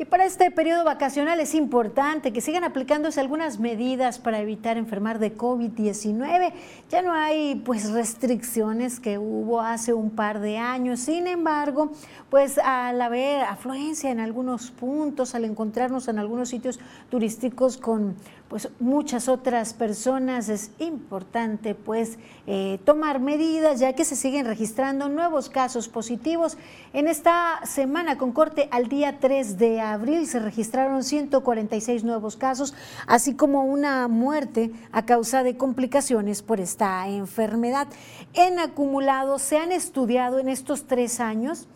Y 0.00 0.04
para 0.04 0.26
este 0.26 0.52
periodo 0.52 0.84
vacacional 0.84 1.40
es 1.40 1.56
importante 1.56 2.32
que 2.32 2.40
sigan 2.40 2.62
aplicándose 2.62 3.18
algunas 3.18 3.58
medidas 3.58 4.20
para 4.20 4.38
evitar 4.38 4.76
enfermar 4.76 5.18
de 5.18 5.36
COVID-19. 5.36 6.52
Ya 6.88 7.02
no 7.02 7.12
hay 7.12 7.56
pues 7.56 7.90
restricciones 7.90 9.00
que 9.00 9.18
hubo 9.18 9.60
hace 9.60 9.94
un 9.94 10.10
par 10.10 10.38
de 10.38 10.56
años. 10.56 11.00
Sin 11.00 11.26
embargo, 11.26 11.90
pues 12.30 12.58
al 12.58 13.02
haber 13.02 13.40
afluencia 13.40 14.12
en 14.12 14.20
algunos 14.20 14.70
puntos, 14.70 15.34
al 15.34 15.44
encontrarnos 15.44 16.06
en 16.06 16.20
algunos 16.20 16.50
sitios 16.50 16.78
turísticos 17.10 17.76
con 17.76 18.14
pues 18.48 18.70
muchas 18.80 19.28
otras 19.28 19.74
personas 19.74 20.48
es 20.48 20.70
importante 20.78 21.74
pues 21.74 22.18
eh, 22.46 22.78
tomar 22.84 23.20
medidas 23.20 23.78
ya 23.78 23.92
que 23.92 24.06
se 24.06 24.16
siguen 24.16 24.46
registrando 24.46 25.10
nuevos 25.10 25.50
casos 25.50 25.88
positivos. 25.88 26.56
En 26.94 27.08
esta 27.08 27.60
semana 27.64 28.16
con 28.16 28.32
corte 28.32 28.68
al 28.70 28.88
día 28.88 29.18
3 29.20 29.58
de 29.58 29.82
abril 29.82 30.26
se 30.26 30.38
registraron 30.38 31.04
146 31.04 32.04
nuevos 32.04 32.36
casos, 32.36 32.72
así 33.06 33.34
como 33.34 33.64
una 33.64 34.08
muerte 34.08 34.72
a 34.92 35.04
causa 35.04 35.42
de 35.42 35.58
complicaciones 35.58 36.42
por 36.42 36.60
esta 36.60 37.06
enfermedad. 37.06 37.88
En 38.32 38.58
acumulado 38.58 39.38
se 39.38 39.58
han 39.58 39.72
estudiado 39.72 40.38
en 40.38 40.48
estos 40.48 40.86
tres 40.86 41.20
años 41.20 41.68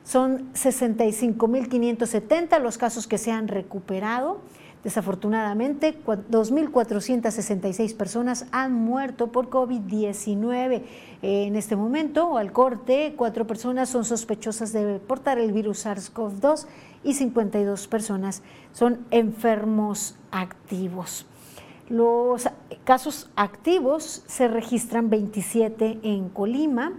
Son 0.04 0.52
65.570 0.52 2.60
los 2.60 2.76
casos 2.76 3.06
que 3.06 3.16
se 3.16 3.30
han 3.30 3.48
recuperado 3.48 4.42
Desafortunadamente, 4.84 5.98
2.466 6.04 7.96
personas 7.96 8.46
han 8.52 8.72
muerto 8.74 9.32
por 9.32 9.50
COVID-19. 9.50 10.82
En 11.22 11.56
este 11.56 11.74
momento, 11.74 12.38
al 12.38 12.52
corte, 12.52 13.14
cuatro 13.16 13.46
personas 13.46 13.88
son 13.88 14.04
sospechosas 14.04 14.72
de 14.72 15.00
portar 15.00 15.38
el 15.38 15.52
virus 15.52 15.84
SARS-CoV-2 15.84 16.66
y 17.02 17.14
52 17.14 17.88
personas 17.88 18.42
son 18.72 19.04
enfermos 19.10 20.16
activos. 20.30 21.26
Los 21.88 22.48
casos 22.84 23.30
activos 23.34 24.22
se 24.26 24.46
registran 24.46 25.10
27 25.10 26.00
en 26.02 26.28
Colima, 26.28 26.92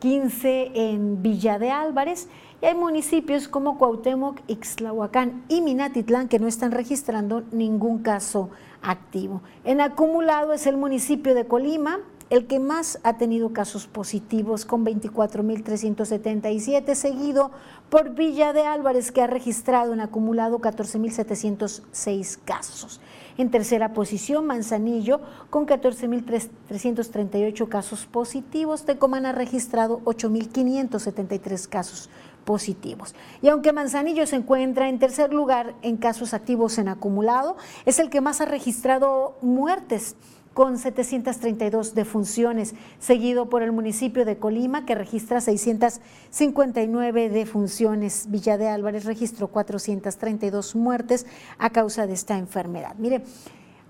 15 0.00 0.72
en 0.74 1.22
Villa 1.22 1.58
de 1.58 1.70
Álvarez 1.70 2.28
y 2.62 2.66
hay 2.66 2.74
municipios 2.74 3.48
como 3.48 3.78
Cuauhtémoc, 3.78 4.40
Ixtlahuacán 4.46 5.44
y 5.48 5.62
Minatitlán 5.62 6.28
que 6.28 6.38
no 6.38 6.46
están 6.46 6.72
registrando 6.72 7.42
ningún 7.52 8.00
caso 8.00 8.50
activo. 8.82 9.40
En 9.64 9.80
acumulado 9.80 10.52
es 10.52 10.66
el 10.66 10.76
municipio 10.76 11.34
de 11.34 11.46
Colima, 11.46 12.00
el 12.28 12.46
que 12.46 12.58
más 12.60 13.00
ha 13.02 13.16
tenido 13.18 13.52
casos 13.52 13.88
positivos 13.88 14.64
con 14.64 14.86
24.377, 14.86 16.94
seguido 16.94 17.50
por 17.88 18.14
Villa 18.14 18.52
de 18.52 18.66
Álvarez, 18.66 19.10
que 19.10 19.22
ha 19.22 19.26
registrado 19.26 19.92
en 19.92 19.98
acumulado 20.00 20.60
14.706 20.60 22.38
casos. 22.44 23.00
En 23.36 23.50
tercera 23.50 23.92
posición, 23.94 24.46
Manzanillo, 24.46 25.20
con 25.50 25.66
14.338 25.66 27.68
casos 27.68 28.06
positivos. 28.06 28.84
Tecomán 28.84 29.26
ha 29.26 29.32
registrado 29.32 30.00
8.573 30.04 31.68
casos 31.68 32.10
positivos. 32.44 33.14
Y 33.42 33.48
aunque 33.48 33.72
Manzanillo 33.72 34.26
se 34.26 34.36
encuentra 34.36 34.88
en 34.88 34.98
tercer 34.98 35.32
lugar 35.32 35.74
en 35.82 35.96
casos 35.96 36.34
activos 36.34 36.78
en 36.78 36.88
acumulado, 36.88 37.56
es 37.84 37.98
el 37.98 38.10
que 38.10 38.20
más 38.20 38.40
ha 38.40 38.44
registrado 38.44 39.36
muertes 39.42 40.16
con 40.54 40.78
732 40.78 41.94
defunciones, 41.94 42.74
seguido 42.98 43.48
por 43.48 43.62
el 43.62 43.72
municipio 43.72 44.24
de 44.24 44.36
Colima, 44.38 44.84
que 44.84 44.94
registra 44.94 45.40
659 45.40 47.30
defunciones. 47.30 48.26
Villa 48.30 48.58
de 48.58 48.68
Álvarez 48.68 49.04
registró 49.04 49.48
432 49.48 50.74
muertes 50.74 51.26
a 51.58 51.70
causa 51.70 52.06
de 52.06 52.14
esta 52.14 52.36
enfermedad. 52.36 52.96
Mire, 52.98 53.22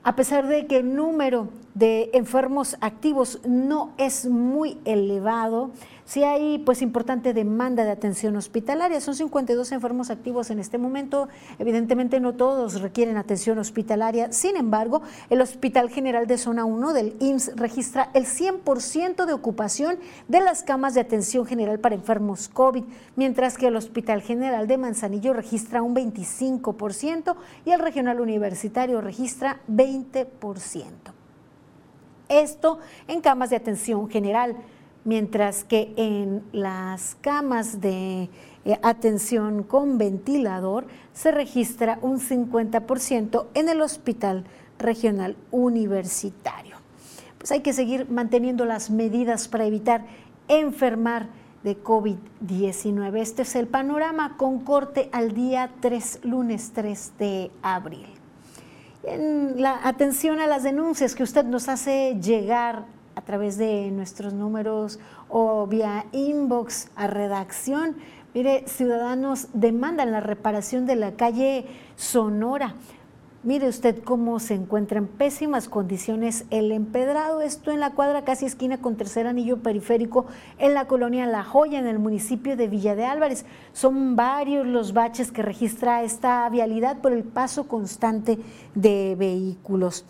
a 0.02 0.16
pesar 0.16 0.48
de 0.48 0.66
que 0.66 0.78
el 0.78 0.94
número 0.94 1.48
de 1.74 2.10
enfermos 2.14 2.76
activos 2.80 3.40
no 3.44 3.92
es 3.96 4.26
muy 4.26 4.78
elevado, 4.84 5.70
si 6.10 6.24
hay 6.24 6.58
pues 6.58 6.82
importante 6.82 7.32
demanda 7.32 7.84
de 7.84 7.92
atención 7.92 8.34
hospitalaria. 8.34 9.00
Son 9.00 9.14
52 9.14 9.70
enfermos 9.70 10.10
activos 10.10 10.50
en 10.50 10.58
este 10.58 10.76
momento. 10.76 11.28
Evidentemente 11.60 12.18
no 12.18 12.34
todos 12.34 12.80
requieren 12.80 13.16
atención 13.16 13.60
hospitalaria. 13.60 14.32
Sin 14.32 14.56
embargo, 14.56 15.02
el 15.28 15.40
Hospital 15.40 15.88
General 15.88 16.26
de 16.26 16.36
Zona 16.36 16.64
1 16.64 16.92
del 16.94 17.14
IMSS 17.20 17.52
registra 17.54 18.10
el 18.12 18.26
100% 18.26 19.24
de 19.24 19.32
ocupación 19.32 20.00
de 20.26 20.40
las 20.40 20.64
camas 20.64 20.94
de 20.94 21.00
atención 21.02 21.46
general 21.46 21.78
para 21.78 21.94
enfermos 21.94 22.48
COVID, 22.48 22.82
mientras 23.14 23.56
que 23.56 23.68
el 23.68 23.76
Hospital 23.76 24.20
General 24.20 24.66
de 24.66 24.78
Manzanillo 24.78 25.32
registra 25.32 25.80
un 25.80 25.94
25% 25.94 27.36
y 27.64 27.70
el 27.70 27.78
Regional 27.78 28.20
Universitario 28.20 29.00
registra 29.00 29.60
20%. 29.68 31.19
Esto 32.30 32.78
en 33.08 33.20
camas 33.20 33.50
de 33.50 33.56
atención 33.56 34.08
general 34.08 34.56
mientras 35.04 35.64
que 35.64 35.92
en 35.96 36.44
las 36.52 37.16
camas 37.20 37.80
de 37.80 38.30
eh, 38.64 38.78
atención 38.82 39.64
con 39.64 39.98
ventilador 39.98 40.86
se 41.12 41.32
registra 41.32 41.98
un 42.02 42.20
50% 42.20 43.46
en 43.54 43.68
el 43.68 43.80
Hospital 43.80 44.44
Regional 44.78 45.36
Universitario. 45.50 46.76
Pues 47.36 47.50
hay 47.50 47.60
que 47.60 47.72
seguir 47.72 48.08
manteniendo 48.08 48.64
las 48.64 48.90
medidas 48.90 49.48
para 49.48 49.64
evitar 49.64 50.04
enfermar 50.46 51.28
de 51.64 51.82
COVID-19. 51.82 53.18
Este 53.18 53.42
es 53.42 53.56
el 53.56 53.66
panorama 53.66 54.36
con 54.36 54.60
corte 54.60 55.08
al 55.12 55.32
día 55.32 55.72
3, 55.80 56.20
lunes 56.22 56.70
3 56.74 57.12
de 57.18 57.50
abril. 57.62 58.19
En 59.02 59.60
la 59.62 59.80
atención 59.82 60.40
a 60.40 60.46
las 60.46 60.62
denuncias 60.62 61.14
que 61.14 61.22
usted 61.22 61.44
nos 61.44 61.68
hace 61.68 62.18
llegar 62.20 62.84
a 63.14 63.22
través 63.22 63.56
de 63.56 63.90
nuestros 63.90 64.34
números 64.34 64.98
o 65.28 65.66
vía 65.66 66.04
inbox 66.12 66.90
a 66.96 67.06
redacción. 67.06 67.96
Mire, 68.34 68.64
ciudadanos 68.66 69.48
demandan 69.54 70.12
la 70.12 70.20
reparación 70.20 70.86
de 70.86 70.96
la 70.96 71.12
calle 71.12 71.66
Sonora. 71.96 72.74
Mire 73.42 73.68
usted 73.68 74.04
cómo 74.04 74.38
se 74.38 74.52
encuentra 74.52 74.98
en 74.98 75.06
pésimas 75.06 75.70
condiciones 75.70 76.44
el 76.50 76.72
empedrado, 76.72 77.40
esto 77.40 77.70
en 77.70 77.80
la 77.80 77.92
cuadra 77.92 78.22
casi 78.22 78.44
esquina 78.44 78.82
con 78.82 78.96
tercer 78.96 79.26
anillo 79.26 79.62
periférico 79.62 80.26
en 80.58 80.74
la 80.74 80.86
colonia 80.86 81.24
La 81.24 81.42
Joya, 81.42 81.78
en 81.78 81.86
el 81.86 81.98
municipio 81.98 82.54
de 82.54 82.68
Villa 82.68 82.94
de 82.94 83.06
Álvarez. 83.06 83.46
Son 83.72 84.14
varios 84.14 84.66
los 84.66 84.92
baches 84.92 85.32
que 85.32 85.40
registra 85.40 86.02
esta 86.02 86.46
vialidad 86.50 86.98
por 86.98 87.14
el 87.14 87.24
paso 87.24 87.66
constante 87.66 88.38
de 88.74 89.16
vehículos. 89.18 90.04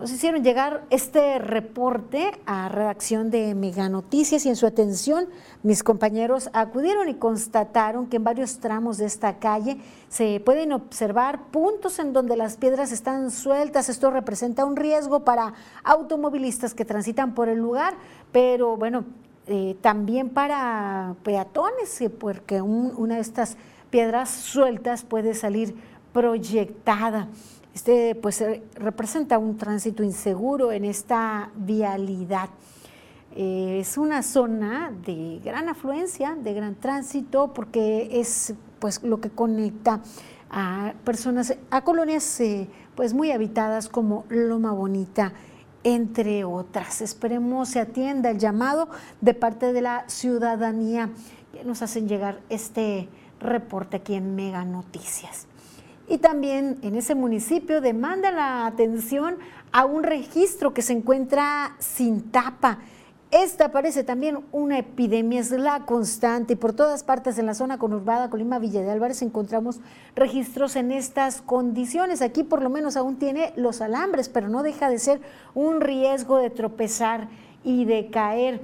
Nos 0.00 0.12
hicieron 0.12 0.42
llegar 0.42 0.86
este 0.88 1.38
reporte 1.38 2.32
a 2.46 2.70
redacción 2.70 3.30
de 3.30 3.54
Mega 3.54 3.90
Noticias 3.90 4.46
y 4.46 4.48
en 4.48 4.56
su 4.56 4.64
atención 4.64 5.26
mis 5.62 5.82
compañeros 5.82 6.48
acudieron 6.54 7.10
y 7.10 7.16
constataron 7.16 8.06
que 8.06 8.16
en 8.16 8.24
varios 8.24 8.60
tramos 8.60 8.96
de 8.96 9.04
esta 9.04 9.38
calle 9.38 9.76
se 10.08 10.40
pueden 10.40 10.72
observar 10.72 11.48
puntos 11.50 11.98
en 11.98 12.14
donde 12.14 12.38
las 12.38 12.56
piedras 12.56 12.92
están 12.92 13.30
sueltas. 13.30 13.90
Esto 13.90 14.10
representa 14.10 14.64
un 14.64 14.76
riesgo 14.76 15.20
para 15.20 15.52
automovilistas 15.84 16.72
que 16.72 16.86
transitan 16.86 17.34
por 17.34 17.50
el 17.50 17.58
lugar, 17.58 17.92
pero 18.32 18.78
bueno, 18.78 19.04
eh, 19.48 19.76
también 19.82 20.30
para 20.30 21.14
peatones, 21.24 22.02
porque 22.18 22.62
una 22.62 23.16
de 23.16 23.20
estas 23.20 23.58
piedras 23.90 24.30
sueltas 24.30 25.04
puede 25.04 25.34
salir 25.34 25.74
proyectada. 26.14 27.28
Este 27.74 28.14
pues 28.14 28.40
eh, 28.40 28.62
representa 28.74 29.38
un 29.38 29.56
tránsito 29.56 30.02
inseguro 30.02 30.72
en 30.72 30.84
esta 30.84 31.50
vialidad. 31.54 32.50
Eh, 33.34 33.78
es 33.80 33.96
una 33.96 34.22
zona 34.22 34.92
de 35.06 35.40
gran 35.44 35.68
afluencia, 35.68 36.34
de 36.34 36.52
gran 36.52 36.74
tránsito, 36.74 37.52
porque 37.54 38.20
es 38.20 38.54
pues 38.80 39.02
lo 39.02 39.20
que 39.20 39.30
conecta 39.30 40.00
a 40.50 40.94
personas, 41.04 41.56
a 41.70 41.84
colonias 41.84 42.40
eh, 42.40 42.68
pues 42.96 43.14
muy 43.14 43.30
habitadas 43.30 43.88
como 43.88 44.24
Loma 44.28 44.72
Bonita, 44.72 45.32
entre 45.84 46.44
otras. 46.44 47.00
Esperemos 47.00 47.68
se 47.68 47.80
atienda 47.80 48.30
el 48.30 48.38
llamado 48.38 48.88
de 49.20 49.34
parte 49.34 49.72
de 49.72 49.80
la 49.80 50.04
ciudadanía 50.08 51.10
que 51.52 51.64
nos 51.64 51.82
hacen 51.82 52.08
llegar 52.08 52.40
este 52.48 53.08
reporte 53.38 53.98
aquí 53.98 54.14
en 54.14 54.34
Mega 54.34 54.64
Noticias. 54.64 55.46
Y 56.10 56.18
también 56.18 56.76
en 56.82 56.96
ese 56.96 57.14
municipio 57.14 57.80
demanda 57.80 58.32
la 58.32 58.66
atención 58.66 59.36
a 59.70 59.84
un 59.84 60.02
registro 60.02 60.74
que 60.74 60.82
se 60.82 60.92
encuentra 60.92 61.76
sin 61.78 62.32
tapa. 62.32 62.78
Esta 63.30 63.70
parece 63.70 64.02
también 64.02 64.40
una 64.50 64.78
epidemia, 64.78 65.38
es 65.38 65.52
la 65.52 65.86
constante 65.86 66.54
y 66.54 66.56
por 66.56 66.72
todas 66.72 67.04
partes 67.04 67.38
en 67.38 67.46
la 67.46 67.54
zona 67.54 67.78
conurbada 67.78 68.28
Colima 68.28 68.58
Villa 68.58 68.82
de 68.82 68.90
Álvarez 68.90 69.22
encontramos 69.22 69.78
registros 70.16 70.74
en 70.74 70.90
estas 70.90 71.42
condiciones. 71.42 72.22
Aquí 72.22 72.42
por 72.42 72.60
lo 72.60 72.70
menos 72.70 72.96
aún 72.96 73.14
tiene 73.14 73.52
los 73.54 73.80
alambres, 73.80 74.28
pero 74.28 74.48
no 74.48 74.64
deja 74.64 74.90
de 74.90 74.98
ser 74.98 75.20
un 75.54 75.80
riesgo 75.80 76.38
de 76.38 76.50
tropezar 76.50 77.28
y 77.62 77.84
de 77.84 78.10
caer. 78.10 78.62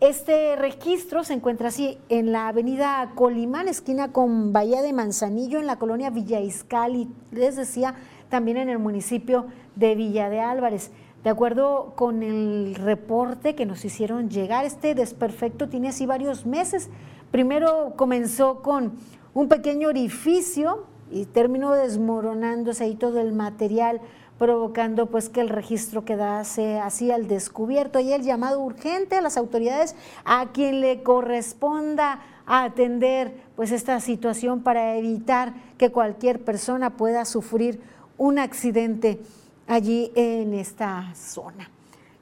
Este 0.00 0.56
registro 0.56 1.24
se 1.24 1.34
encuentra 1.34 1.68
así 1.68 1.98
en 2.08 2.32
la 2.32 2.48
avenida 2.48 3.12
Colimán, 3.14 3.68
esquina 3.68 4.12
con 4.12 4.50
Bahía 4.50 4.80
de 4.80 4.94
Manzanillo, 4.94 5.58
en 5.58 5.66
la 5.66 5.76
colonia 5.76 6.08
Villa 6.08 6.40
Iscali, 6.40 7.06
les 7.32 7.56
decía, 7.56 7.94
también 8.30 8.56
en 8.56 8.70
el 8.70 8.78
municipio 8.78 9.48
de 9.76 9.94
Villa 9.94 10.30
de 10.30 10.40
Álvarez. 10.40 10.90
De 11.22 11.28
acuerdo 11.28 11.92
con 11.96 12.22
el 12.22 12.76
reporte 12.76 13.54
que 13.54 13.66
nos 13.66 13.84
hicieron 13.84 14.30
llegar, 14.30 14.64
este 14.64 14.94
desperfecto 14.94 15.68
tiene 15.68 15.90
así 15.90 16.06
varios 16.06 16.46
meses. 16.46 16.88
Primero 17.30 17.92
comenzó 17.96 18.62
con 18.62 18.94
un 19.34 19.48
pequeño 19.48 19.88
orificio 19.88 20.86
y 21.10 21.26
terminó 21.26 21.72
desmoronándose 21.72 22.84
ahí 22.84 22.94
todo 22.94 23.20
el 23.20 23.34
material 23.34 24.00
provocando 24.40 25.04
pues 25.04 25.28
que 25.28 25.42
el 25.42 25.50
registro 25.50 26.06
quedase 26.06 26.80
así 26.80 27.10
al 27.10 27.28
descubierto 27.28 28.00
y 28.00 28.10
el 28.14 28.22
llamado 28.22 28.58
urgente 28.62 29.16
a 29.16 29.20
las 29.20 29.36
autoridades 29.36 29.94
a 30.24 30.46
quien 30.46 30.80
le 30.80 31.02
corresponda 31.02 32.22
atender 32.46 33.34
pues 33.54 33.70
esta 33.70 34.00
situación 34.00 34.62
para 34.62 34.96
evitar 34.96 35.52
que 35.76 35.92
cualquier 35.92 36.42
persona 36.42 36.96
pueda 36.96 37.26
sufrir 37.26 37.82
un 38.16 38.38
accidente 38.38 39.20
allí 39.66 40.10
en 40.14 40.54
esta 40.54 41.14
zona. 41.14 41.68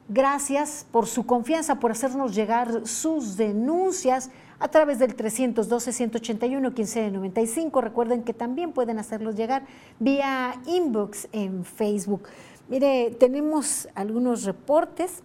Gracias 0.09 0.85
por 0.91 1.07
su 1.07 1.25
confianza, 1.25 1.75
por 1.75 1.91
hacernos 1.91 2.35
llegar 2.35 2.85
sus 2.85 3.37
denuncias 3.37 4.29
a 4.59 4.67
través 4.67 4.99
del 4.99 5.15
312-181-1595. 5.15 7.81
Recuerden 7.81 8.23
que 8.23 8.33
también 8.33 8.73
pueden 8.73 8.99
hacerlos 8.99 9.35
llegar 9.35 9.63
vía 9.99 10.61
inbox 10.65 11.29
en 11.31 11.63
Facebook. 11.65 12.23
Mire, 12.67 13.15
tenemos 13.19 13.87
algunos 13.95 14.43
reportes. 14.43 15.23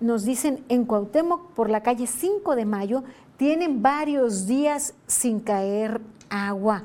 Nos 0.00 0.24
dicen 0.24 0.64
en 0.68 0.86
Cuauhtémoc, 0.86 1.52
por 1.52 1.68
la 1.68 1.82
calle 1.82 2.06
5 2.06 2.56
de 2.56 2.64
Mayo, 2.64 3.04
tienen 3.36 3.82
varios 3.82 4.46
días 4.46 4.94
sin 5.06 5.40
caer 5.40 6.00
agua. 6.30 6.84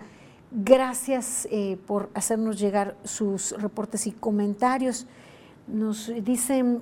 Gracias 0.52 1.48
eh, 1.50 1.78
por 1.88 2.10
hacernos 2.14 2.60
llegar 2.60 2.98
sus 3.04 3.54
reportes 3.54 4.06
y 4.08 4.12
comentarios. 4.12 5.08
Nos 5.68 6.12
dicen 6.24 6.82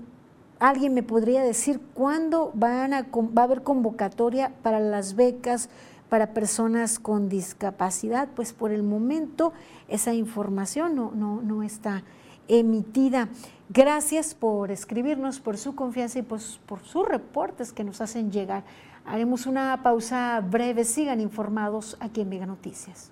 ¿Alguien 0.63 0.93
me 0.93 1.04
podría 1.04 1.43
decir 1.43 1.82
cuándo 1.93 2.54
va 2.58 2.86
a 2.86 3.43
haber 3.43 3.63
convocatoria 3.63 4.54
para 4.63 4.80
las 4.80 5.17
becas 5.17 5.67
para 6.08 6.34
personas 6.34 6.99
con 6.99 7.28
discapacidad? 7.28 8.30
Pues 8.34 8.54
por 8.54 8.71
el 8.71 8.82
momento 8.82 9.52
esa 9.89 10.13
información 10.13 10.95
no, 10.95 11.12
no, 11.13 11.41
no 11.41 11.63
está 11.63 12.06
emitida. 12.47 13.28
Gracias 13.67 14.36
por 14.36 14.71
escribirnos, 14.71 15.41
por 15.41 15.58
su 15.58 15.76
confianza 15.76 16.19
y 16.19 16.21
pues, 16.21 16.62
por 16.65 16.80
sus 16.80 17.06
reportes 17.06 17.73
que 17.73 17.84
nos 17.84 17.99
hacen 17.99 18.32
llegar. 18.32 18.63
Haremos 19.04 19.47
una 19.47 19.84
pausa 19.84 20.39
breve. 20.39 20.86
Sigan 20.86 21.19
informados 21.19 21.97
aquí 21.99 22.21
en 22.21 22.30
Mega 22.30 22.45
Noticias. 22.45 23.12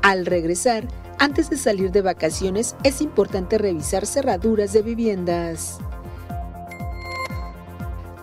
Al 0.00 0.24
regresar, 0.24 0.88
antes 1.22 1.48
de 1.50 1.56
salir 1.56 1.92
de 1.92 2.02
vacaciones, 2.02 2.74
es 2.82 3.00
importante 3.00 3.56
revisar 3.56 4.06
cerraduras 4.06 4.72
de 4.72 4.82
viviendas. 4.82 5.78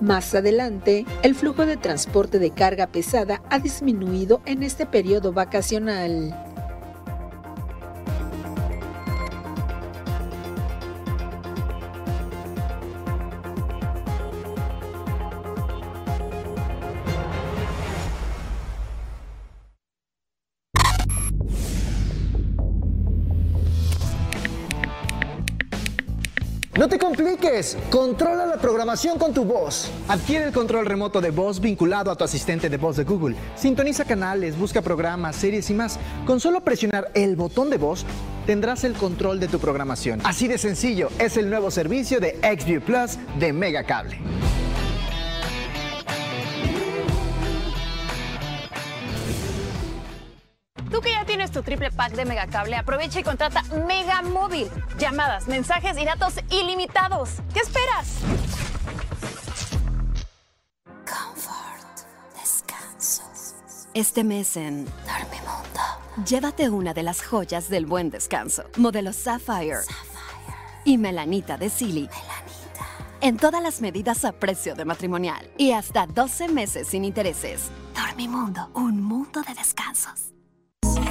Más 0.01 0.35
adelante, 0.35 1.05
el 1.23 1.33
flujo 1.33 1.65
de 1.65 1.77
transporte 1.77 2.39
de 2.39 2.51
carga 2.51 2.87
pesada 2.87 3.41
ha 3.49 3.59
disminuido 3.59 4.41
en 4.45 4.63
este 4.63 4.85
periodo 4.85 5.31
vacacional. 5.31 6.48
Controla 27.89 28.45
la 28.45 28.57
programación 28.57 29.17
con 29.17 29.33
tu 29.33 29.43
voz. 29.43 29.89
Adquiere 30.07 30.45
el 30.45 30.53
control 30.53 30.85
remoto 30.85 31.19
de 31.19 31.31
voz 31.31 31.59
vinculado 31.59 32.11
a 32.11 32.15
tu 32.15 32.23
asistente 32.23 32.69
de 32.69 32.77
voz 32.77 32.95
de 32.97 33.03
Google. 33.03 33.35
Sintoniza 33.55 34.05
canales, 34.05 34.57
busca 34.57 34.81
programas, 34.81 35.35
series 35.35 35.69
y 35.69 35.73
más. 35.73 35.99
Con 36.27 36.39
solo 36.39 36.61
presionar 36.61 37.09
el 37.15 37.35
botón 37.35 37.71
de 37.71 37.77
voz, 37.77 38.05
tendrás 38.45 38.83
el 38.83 38.93
control 38.93 39.39
de 39.39 39.47
tu 39.47 39.57
programación. 39.57 40.21
Así 40.23 40.47
de 40.47 40.59
sencillo, 40.59 41.09
es 41.17 41.37
el 41.37 41.49
nuevo 41.49 41.71
servicio 41.71 42.19
de 42.19 42.39
XView 42.43 42.81
Plus 42.81 43.17
de 43.39 43.51
Megacable. 43.51 44.19
Tu 51.59 51.63
triple 51.63 51.91
pack 51.91 52.13
de 52.13 52.23
Megacable, 52.23 52.77
aprovecha 52.77 53.19
y 53.19 53.23
contrata 53.23 53.63
Mega 53.85 54.21
Móvil. 54.21 54.69
Llamadas, 54.97 55.47
mensajes 55.47 55.97
y 55.97 56.05
datos 56.05 56.35
ilimitados. 56.49 57.31
¿Qué 57.53 57.59
esperas? 57.59 58.19
Confort, 61.05 61.99
descanso. 62.39 63.23
Este 63.93 64.23
mes 64.23 64.55
en 64.55 64.85
Dormimundo, 64.85 66.25
llévate 66.25 66.69
una 66.69 66.93
de 66.93 67.03
las 67.03 67.25
joyas 67.25 67.67
del 67.69 67.85
buen 67.85 68.09
descanso. 68.09 68.63
Modelo 68.77 69.11
Sapphire. 69.11 69.79
Y 70.85 70.97
Melanita 70.97 71.57
de 71.57 71.69
Silly. 71.69 72.09
En 73.19 73.35
todas 73.35 73.61
las 73.61 73.81
medidas 73.81 74.23
a 74.23 74.31
precio 74.31 74.75
de 74.75 74.85
matrimonial. 74.85 75.51
Y 75.57 75.73
hasta 75.73 76.07
12 76.07 76.47
meses 76.47 76.87
sin 76.87 77.03
intereses. 77.03 77.69
Dormimundo, 77.93 78.69
un 78.75 79.01
mundo 79.03 79.41
de 79.41 79.53
descansos. 79.55 80.28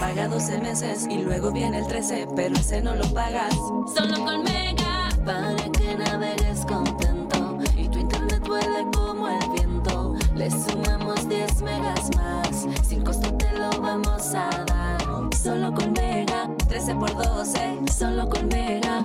Paga 0.01 0.29
12 0.29 0.59
meses 0.59 1.07
y 1.11 1.19
luego 1.19 1.51
viene 1.51 1.79
el 1.79 1.87
13, 1.87 2.29
pero 2.37 2.55
ese 2.57 2.81
no 2.81 2.95
lo 2.95 3.05
pagas. 3.13 3.55
Solo 3.95 4.25
con 4.25 4.45
Mega, 4.45 5.09
para 5.25 5.57
que 5.73 5.97
navegues 5.97 6.65
contento 6.67 7.59
y 7.77 7.89
tu 7.89 7.99
internet 7.99 8.47
vuele 8.47 8.87
como 8.95 9.29
el 9.29 9.51
viento. 9.51 10.15
Le 10.35 10.51
sumamos 10.51 11.29
10 11.29 11.63
megas 11.63 12.11
más, 12.17 12.67
sin 12.87 13.03
costo 13.03 13.33
te 13.35 13.51
lo 13.59 13.71
vamos 13.81 14.35
a 14.35 14.49
dar. 14.65 14.99
Solo 15.35 15.73
con 15.75 15.93
Mega, 15.93 16.49
13 16.69 16.95
por 16.95 17.15
12, 17.15 17.81
solo 17.97 18.29
con 18.29 18.47
Mega. 18.49 19.03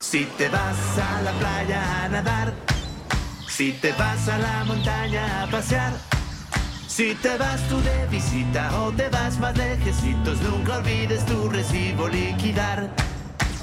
Si 0.00 0.24
te 0.38 0.48
vas 0.48 0.98
a 0.98 1.22
la 1.22 1.32
playa 1.32 2.04
a 2.04 2.08
nadar, 2.08 2.54
si 3.48 3.72
te 3.72 3.92
vas 3.92 4.28
a 4.28 4.38
la 4.38 4.64
montaña 4.64 5.42
a 5.42 5.46
pasear. 5.46 6.15
Si 6.96 7.14
te 7.16 7.36
vas 7.36 7.60
tú 7.68 7.76
de 7.82 8.06
visita 8.10 8.70
o 8.80 8.90
te 8.90 9.10
vas 9.10 9.38
más 9.38 9.54
lejecitos, 9.54 10.40
nunca 10.40 10.78
olvides 10.78 11.26
tu 11.26 11.46
recibo 11.50 12.08
liquidar. 12.08 12.88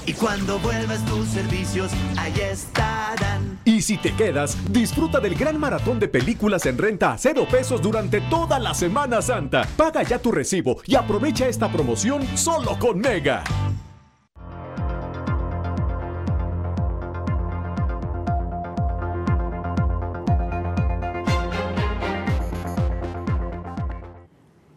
Y 0.05 0.13
cuando 0.13 0.59
vuelvas 0.59 1.03
tus 1.05 1.29
servicios, 1.29 1.91
ahí 2.15 2.31
estarán. 2.39 3.57
Y 3.65 3.81
si 3.81 3.97
te 3.97 4.13
quedas, 4.13 4.55
disfruta 4.71 5.19
del 5.19 5.33
gran 5.33 5.59
maratón 5.59 5.99
de 5.99 6.09
películas 6.09 6.67
en 6.67 6.77
renta 6.77 7.13
a 7.13 7.17
cero 7.17 7.47
pesos 7.49 7.81
durante 7.81 8.21
toda 8.21 8.59
la 8.59 8.75
Semana 8.75 9.19
Santa. 9.19 9.67
Paga 9.75 10.03
ya 10.03 10.19
tu 10.19 10.31
recibo 10.31 10.77
y 10.85 10.93
aprovecha 10.93 11.47
esta 11.47 11.71
promoción 11.71 12.21
solo 12.37 12.77
con 12.77 12.99
Mega. 12.99 13.43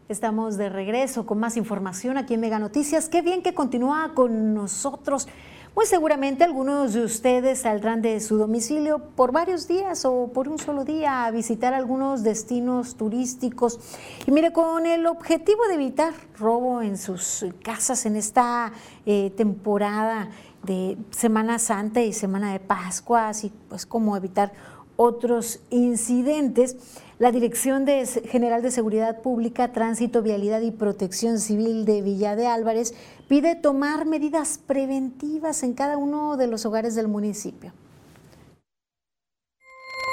Estamos 0.09 0.57
de 0.57 0.69
regreso 0.69 1.27
con 1.27 1.41
más 1.41 1.57
información 1.57 2.17
aquí 2.17 2.35
en 2.35 2.41
Mega 2.41 2.61
Noticias. 2.61 3.09
Qué 3.09 3.23
bien 3.23 3.43
que 3.43 3.55
continúa 3.55 4.13
con 4.15 4.55
nosotros. 4.55 5.27
Muy 5.75 5.85
seguramente 5.85 6.45
algunos 6.45 6.93
de 6.93 7.03
ustedes 7.03 7.63
saldrán 7.63 8.03
de 8.03 8.21
su 8.21 8.37
domicilio 8.39 9.01
por 9.17 9.33
varios 9.33 9.67
días 9.67 10.05
o 10.05 10.31
por 10.33 10.47
un 10.47 10.61
solo 10.61 10.85
día 10.85 11.25
a 11.25 11.31
visitar 11.33 11.75
algunos 11.75 12.23
destinos 12.23 12.95
turísticos. 12.95 13.81
Y 14.29 14.31
mire, 14.31 14.53
con 14.53 14.87
el 14.87 15.07
objetivo 15.09 15.67
de 15.67 15.75
evitar 15.75 16.15
robo 16.39 16.83
en 16.83 16.99
sus 16.99 17.45
casas 17.65 18.07
en 18.07 18.15
esta 18.15 18.73
eh, 19.07 19.33
temporada 19.37 20.31
de 20.63 20.97
Semana 21.11 21.59
Santa 21.59 22.01
y 22.01 22.13
Semana 22.13 22.53
de 22.53 22.61
Pascua, 22.61 23.29
así 23.29 23.53
pues 23.69 23.87
como 23.87 24.17
evitar 24.17 24.53
otros 24.97 25.61
incidentes. 25.71 26.77
La 27.19 27.33
Dirección 27.33 27.87
de 27.87 28.07
General 28.07 28.61
de 28.61 28.71
Seguridad 28.71 29.23
Pública, 29.23 29.73
Tránsito, 29.73 30.21
Vialidad 30.21 30.61
y 30.61 30.71
Protección 30.71 31.41
Civil 31.41 31.87
de 31.87 32.03
Villa 32.03 32.37
de 32.37 32.47
Álvarez 32.47 32.95
pide 33.27 33.55
tomar 33.55 34.05
medidas 34.05 34.59
preventivas 34.59 35.63
en 35.63 35.73
cada 35.73 35.97
uno 35.97 36.37
de 36.37 36.47
los 36.47 36.67
hogares 36.67 36.95
del 36.95 37.09
municipio. 37.09 37.73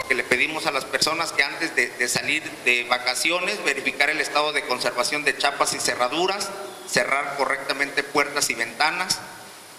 Que 0.08 0.16
le 0.16 0.24
pedimos 0.24 0.66
a 0.66 0.72
las 0.72 0.86
personas 0.86 1.34
que 1.34 1.44
antes 1.44 1.76
de, 1.76 1.90
de 1.90 2.08
salir 2.08 2.44
de 2.64 2.86
vacaciones 2.90 3.64
verificar 3.66 4.10
el 4.10 4.22
estado 4.22 4.54
de 4.54 4.66
conservación 4.66 5.26
de 5.26 5.38
chapas 5.38 5.74
y 5.74 5.80
cerraduras, 5.80 6.50
cerrar 6.88 7.36
correctamente 7.38 8.04
puertas 8.04 8.50
y 8.50 8.54
ventanas, 8.54 9.20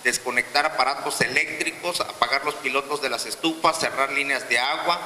desconectar 0.05 0.67
aparatos 0.67 1.21
eléctricos, 1.21 2.01
apagar 2.01 2.45
los 2.45 2.55
pilotos 2.57 3.03
de 3.03 3.11
las 3.11 3.27
estufas, 3.27 3.81
cerrar 3.81 4.13
líneas 4.13 4.49
de 4.49 4.59
agua, 4.59 5.01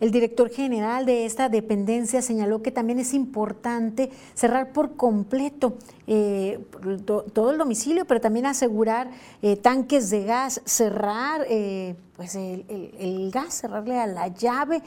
el 0.00 0.10
director 0.10 0.50
general 0.50 1.06
de 1.06 1.24
esta 1.24 1.48
dependencia 1.48 2.20
señaló 2.20 2.62
que 2.62 2.72
también 2.72 2.98
es 2.98 3.14
importante 3.14 4.10
cerrar 4.34 4.72
por 4.72 4.96
completo 4.96 5.78
eh, 6.06 6.58
to, 7.06 7.22
todo 7.22 7.52
el 7.52 7.58
domicilio, 7.58 8.04
pero 8.04 8.20
también 8.20 8.44
asegurar 8.44 9.10
eh, 9.40 9.56
tanques 9.56 10.10
de 10.10 10.24
gas, 10.24 10.60
cerrar 10.64 11.46
eh, 11.48 11.94
pues 12.16 12.34
el, 12.34 12.66
el, 12.98 13.30
gas, 13.30 13.54
cerrarle 13.54 13.98
a 13.98 14.06
la 14.06 14.28
llave, 14.28 14.82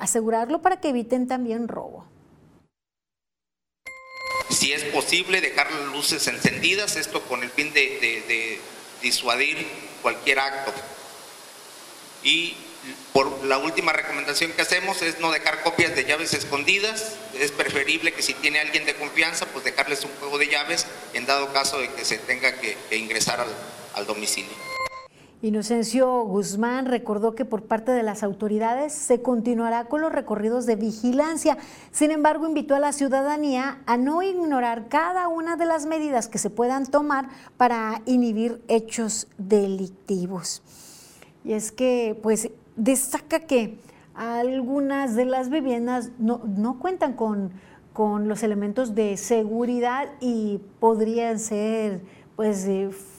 asegurarlo 0.00 0.62
para 0.62 0.80
que 0.80 0.88
eviten 0.88 1.28
también 1.28 1.68
robo. 1.68 2.04
Si 4.50 4.72
es 4.72 4.84
posible, 4.84 5.40
dejar 5.40 5.70
las 5.72 5.86
luces 5.92 6.26
encendidas, 6.28 6.96
esto 6.96 7.22
con 7.22 7.42
el 7.42 7.50
fin 7.50 7.72
de, 7.72 8.60
disuadir 9.02 9.66
cualquier 10.02 10.38
acto. 10.38 10.72
Y 12.22 12.56
por 13.12 13.44
la 13.44 13.58
última 13.58 13.92
recomendación 13.92 14.52
que 14.52 14.62
hacemos 14.62 15.02
es 15.02 15.18
no 15.20 15.30
dejar 15.32 15.62
copias 15.62 15.94
de 15.94 16.04
llaves 16.04 16.34
escondidas. 16.34 17.14
Es 17.38 17.50
preferible 17.50 18.12
que 18.12 18.22
si 18.22 18.34
tiene 18.34 18.60
alguien 18.60 18.86
de 18.86 18.94
confianza, 18.94 19.46
pues 19.46 19.64
dejarles 19.64 20.04
un 20.04 20.12
juego 20.18 20.38
de 20.38 20.48
llaves 20.48 20.86
en 21.14 21.26
dado 21.26 21.52
caso 21.52 21.78
de 21.78 21.92
que 21.92 22.04
se 22.04 22.18
tenga 22.18 22.60
que, 22.60 22.76
ingresar 22.92 23.44
al 23.94 24.06
domicilio. 24.06 24.65
Inocencio 25.42 26.22
Guzmán 26.24 26.86
recordó 26.86 27.34
que 27.34 27.44
por 27.44 27.64
parte 27.64 27.92
de 27.92 28.02
las 28.02 28.22
autoridades 28.22 28.94
se 28.94 29.20
continuará 29.20 29.84
con 29.84 30.00
los 30.00 30.10
recorridos 30.10 30.64
de 30.64 30.76
vigilancia. 30.76 31.58
Sin 31.90 32.10
embargo, 32.10 32.46
invitó 32.46 32.74
a 32.74 32.80
la 32.80 32.92
ciudadanía 32.92 33.82
a 33.84 33.98
no 33.98 34.22
ignorar 34.22 34.88
cada 34.88 35.28
una 35.28 35.56
de 35.56 35.66
las 35.66 35.84
medidas 35.84 36.28
que 36.28 36.38
se 36.38 36.48
puedan 36.48 36.86
tomar 36.86 37.28
para 37.58 38.00
inhibir 38.06 38.62
hechos 38.68 39.28
delictivos. 39.36 40.62
Y 41.44 41.52
es 41.52 41.70
que, 41.70 42.18
pues, 42.22 42.50
destaca 42.74 43.40
que 43.40 43.78
algunas 44.14 45.14
de 45.14 45.26
las 45.26 45.50
viviendas 45.50 46.12
no, 46.18 46.40
no 46.44 46.78
cuentan 46.78 47.12
con, 47.12 47.52
con, 47.92 48.26
los 48.26 48.42
elementos 48.42 48.94
de 48.94 49.18
seguridad 49.18 50.08
y 50.20 50.60
podrían 50.80 51.38
ser, 51.38 52.00
pues, 52.36 52.68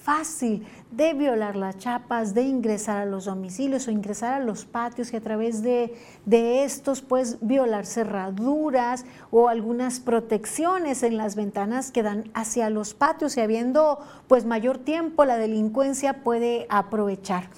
fácil 0.03 0.65
de 0.91 1.13
violar 1.13 1.56
las 1.56 1.77
chapas, 1.80 2.34
de 2.34 2.43
ingresar 2.43 2.97
a 2.97 3.06
los 3.06 3.25
domicilios 3.25 3.88
o 3.88 3.91
ingresar 3.91 4.34
a 4.34 4.39
los 4.39 4.63
patios 4.65 5.12
y 5.12 5.17
a 5.17 5.21
través 5.21 5.62
de, 5.63 5.95
de 6.25 6.63
estos 6.63 7.01
pues 7.01 7.39
violar 7.41 7.86
cerraduras 7.86 9.06
o 9.32 9.49
algunas 9.49 9.99
protecciones 9.99 11.03
en 11.03 11.17
las 11.17 11.36
ventanas 11.36 11.91
que 11.91 12.03
dan 12.03 12.32
hacia 12.34 12.69
los 12.69 12.93
patios 12.93 13.36
y 13.36 13.41
habiendo 13.41 13.99
pues 14.27 14.45
mayor 14.45 14.77
tiempo 14.77 15.25
la 15.25 15.38
delincuencia 15.38 16.23
puede 16.23 16.67
aprovechar. 16.69 17.49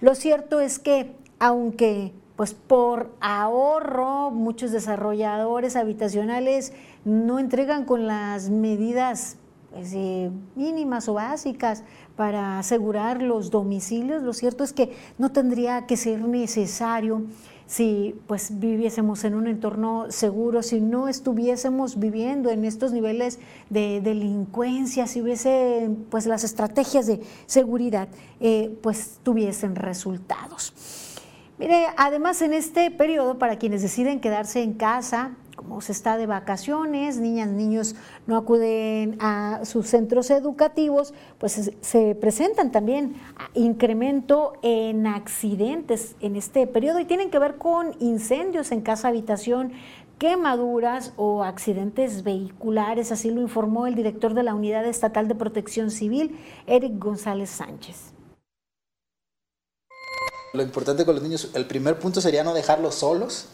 Lo 0.00 0.14
cierto 0.14 0.60
es 0.60 0.78
que 0.78 1.14
aunque 1.40 2.14
pues 2.36 2.54
por 2.54 3.10
ahorro 3.20 4.30
muchos 4.30 4.70
desarrolladores 4.70 5.74
habitacionales 5.74 6.72
no 7.04 7.40
entregan 7.40 7.84
con 7.84 8.06
las 8.06 8.48
medidas 8.48 9.37
pues, 9.70 9.92
eh, 9.94 10.30
mínimas 10.54 11.08
o 11.08 11.14
básicas 11.14 11.84
para 12.16 12.58
asegurar 12.58 13.22
los 13.22 13.50
domicilios. 13.50 14.22
Lo 14.22 14.32
cierto 14.32 14.64
es 14.64 14.72
que 14.72 14.92
no 15.18 15.30
tendría 15.32 15.86
que 15.86 15.96
ser 15.96 16.20
necesario 16.20 17.22
si 17.68 18.18
pues 18.26 18.58
viviésemos 18.58 19.24
en 19.24 19.34
un 19.34 19.46
entorno 19.46 20.06
seguro, 20.10 20.62
si 20.62 20.80
no 20.80 21.06
estuviésemos 21.06 21.98
viviendo 21.98 22.48
en 22.48 22.64
estos 22.64 22.92
niveles 22.92 23.38
de 23.68 24.00
delincuencia, 24.00 25.06
si 25.06 25.20
hubiese 25.20 25.90
pues 26.10 26.24
las 26.24 26.44
estrategias 26.44 27.06
de 27.06 27.20
seguridad 27.44 28.08
eh, 28.40 28.74
pues 28.82 29.20
tuviesen 29.22 29.76
resultados. 29.76 30.72
Mire, 31.58 31.88
además 31.98 32.40
en 32.40 32.54
este 32.54 32.90
periodo, 32.90 33.38
para 33.38 33.58
quienes 33.58 33.82
deciden 33.82 34.20
quedarse 34.20 34.62
en 34.62 34.72
casa, 34.72 35.32
como 35.58 35.80
se 35.80 35.90
está 35.90 36.16
de 36.16 36.26
vacaciones, 36.26 37.18
niñas, 37.18 37.48
niños 37.48 37.96
no 38.28 38.36
acuden 38.36 39.16
a 39.18 39.64
sus 39.64 39.88
centros 39.88 40.30
educativos, 40.30 41.12
pues 41.38 41.72
se 41.80 42.14
presentan 42.14 42.70
también 42.70 43.16
incremento 43.54 44.52
en 44.62 45.08
accidentes 45.08 46.14
en 46.20 46.36
este 46.36 46.68
periodo 46.68 47.00
y 47.00 47.06
tienen 47.06 47.32
que 47.32 47.40
ver 47.40 47.56
con 47.56 47.96
incendios 47.98 48.70
en 48.70 48.82
casa 48.82 49.08
habitación, 49.08 49.72
quemaduras 50.18 51.12
o 51.16 51.42
accidentes 51.42 52.22
vehiculares, 52.22 53.10
así 53.10 53.28
lo 53.28 53.40
informó 53.40 53.88
el 53.88 53.96
director 53.96 54.34
de 54.34 54.44
la 54.44 54.54
Unidad 54.54 54.86
Estatal 54.86 55.26
de 55.26 55.34
Protección 55.34 55.90
Civil, 55.90 56.38
Eric 56.68 57.00
González 57.00 57.50
Sánchez. 57.50 58.12
Lo 60.54 60.62
importante 60.62 61.04
con 61.04 61.16
los 61.16 61.22
niños, 61.24 61.50
el 61.54 61.66
primer 61.66 61.98
punto 61.98 62.20
sería 62.20 62.44
no 62.44 62.54
dejarlos 62.54 62.94
solos, 62.94 63.48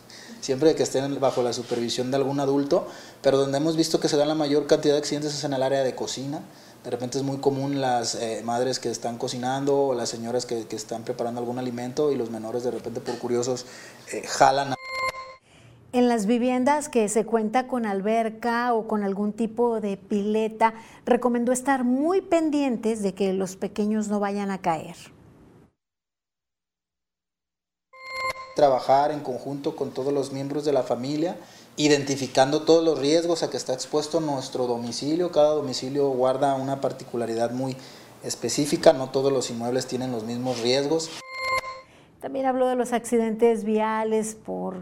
siempre 0.44 0.74
que 0.74 0.82
estén 0.82 1.18
bajo 1.20 1.42
la 1.42 1.54
supervisión 1.54 2.10
de 2.10 2.18
algún 2.18 2.38
adulto, 2.38 2.86
pero 3.22 3.38
donde 3.38 3.56
hemos 3.56 3.76
visto 3.76 3.98
que 3.98 4.08
se 4.08 4.18
dan 4.18 4.28
la 4.28 4.34
mayor 4.34 4.66
cantidad 4.66 4.92
de 4.92 4.98
accidentes 4.98 5.32
es 5.32 5.42
en 5.42 5.54
el 5.54 5.62
área 5.62 5.82
de 5.82 5.94
cocina. 5.94 6.42
De 6.84 6.90
repente 6.90 7.16
es 7.16 7.24
muy 7.24 7.38
común 7.38 7.80
las 7.80 8.14
eh, 8.14 8.42
madres 8.44 8.78
que 8.78 8.90
están 8.90 9.16
cocinando 9.16 9.86
o 9.86 9.94
las 9.94 10.10
señoras 10.10 10.44
que, 10.44 10.66
están 10.70 11.02
preparando 11.02 11.40
algún 11.40 11.58
alimento 11.58 12.12
y 12.12 12.16
los 12.16 12.28
menores 12.28 12.62
de 12.62 12.72
repente 12.72 13.00
por 13.00 13.16
curiosos 13.16 13.64
eh, 14.12 14.22
jalan. 14.26 14.74
En 15.94 16.08
las 16.08 16.26
viviendas 16.26 16.90
que 16.90 17.08
se 17.08 17.24
cuenta 17.24 17.66
con 17.66 17.86
alberca 17.86 18.74
o 18.74 18.86
con 18.86 19.02
algún 19.02 19.32
tipo 19.32 19.80
de 19.80 19.96
pileta, 19.96 20.74
recomendó 21.06 21.52
estar 21.52 21.84
muy 21.84 22.20
pendientes 22.20 23.02
de 23.02 23.14
que 23.14 23.32
los 23.32 23.56
pequeños 23.56 24.08
no 24.08 24.20
vayan 24.20 24.50
a 24.50 24.60
caer. 24.60 25.13
Trabajar 28.54 29.10
en 29.10 29.20
conjunto 29.20 29.76
con 29.76 29.90
todos 29.90 30.12
los 30.12 30.32
miembros 30.32 30.64
de 30.64 30.72
la 30.72 30.82
familia, 30.82 31.36
identificando 31.76 32.62
todos 32.62 32.84
los 32.84 32.98
riesgos 32.98 33.42
a 33.42 33.50
que 33.50 33.56
está 33.56 33.74
expuesto 33.74 34.20
nuestro 34.20 34.66
domicilio. 34.66 35.32
Cada 35.32 35.54
domicilio 35.54 36.08
guarda 36.08 36.54
una 36.54 36.80
particularidad 36.80 37.50
muy 37.50 37.76
específica, 38.22 38.92
no 38.92 39.10
todos 39.10 39.32
los 39.32 39.50
inmuebles 39.50 39.86
tienen 39.86 40.12
los 40.12 40.24
mismos 40.24 40.60
riesgos. 40.60 41.10
También 42.20 42.46
habló 42.46 42.68
de 42.68 42.74
los 42.74 42.94
accidentes 42.94 43.64
viales 43.64 44.34
por 44.34 44.76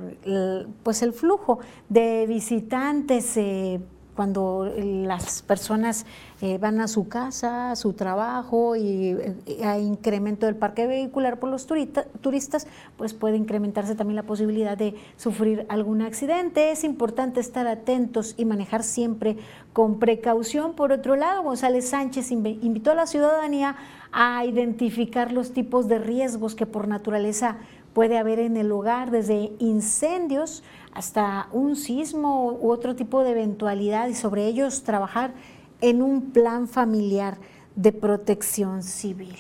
pues 0.85 1.02
el 1.02 1.12
flujo 1.12 1.58
de 1.88 2.26
visitantes. 2.28 3.37
Eh, 3.37 3.80
cuando 4.14 4.70
las 4.77 5.42
personas 5.42 6.05
eh, 6.40 6.59
van 6.59 6.81
a 6.81 6.88
su 6.88 7.09
casa, 7.09 7.70
a 7.70 7.77
su 7.77 7.94
trabajo 7.94 8.77
y 8.77 9.16
eh, 9.46 9.64
hay 9.64 9.83
incremento 9.85 10.46
del 10.46 10.57
parque 10.57 10.87
vehicular 10.87 11.38
por 11.38 11.51
los 11.51 11.66
turistas, 11.66 12.66
pues 12.96 13.14
puede 13.14 13.37
incrementarse 13.37 13.94
también 13.94 14.16
la 14.16 14.25
posibilidad 14.25 14.77
de 14.77 14.94
sufrir 15.16 15.66
algún 15.68 16.03
accidente. 16.03 16.70
Es 16.70 16.85
importante 16.85 17.40
estar 17.40 17.66
atentos 17.66 18.35
y 18.37 18.44
manejar 18.44 18.83
siempre 18.83 19.37
con 19.72 19.98
precaución. 19.98 20.75
Por 20.75 20.92
otro 20.92 21.16
lado, 21.16 21.42
González 21.42 21.88
Sánchez 21.88 22.31
invitó 22.33 22.90
a 22.90 22.94
la 22.94 23.07
ciudadanía 23.07 23.77
a 24.12 24.44
identificar 24.44 25.33
los 25.33 25.53
tipos 25.53 25.88
de 25.88 25.98
riesgos 25.98 26.55
que 26.55 26.66
por 26.66 26.87
naturaleza 26.87 27.57
puede 27.92 28.18
haber 28.18 28.38
en 28.38 28.57
el 28.57 28.72
hogar, 28.72 29.11
desde 29.11 29.52
incendios, 29.59 30.62
hasta 30.92 31.48
un 31.52 31.76
sismo 31.76 32.52
u 32.52 32.70
otro 32.70 32.96
tipo 32.96 33.22
de 33.22 33.31
eventualidad 33.31 34.09
y 34.09 34.14
sobre 34.14 34.46
ellos 34.46 34.83
trabajar 34.83 35.33
en 35.81 36.02
un 36.02 36.31
plan 36.31 36.68
familiar 36.68 37.38
de 37.76 37.92
protección 37.92 38.83
civil. 38.83 39.37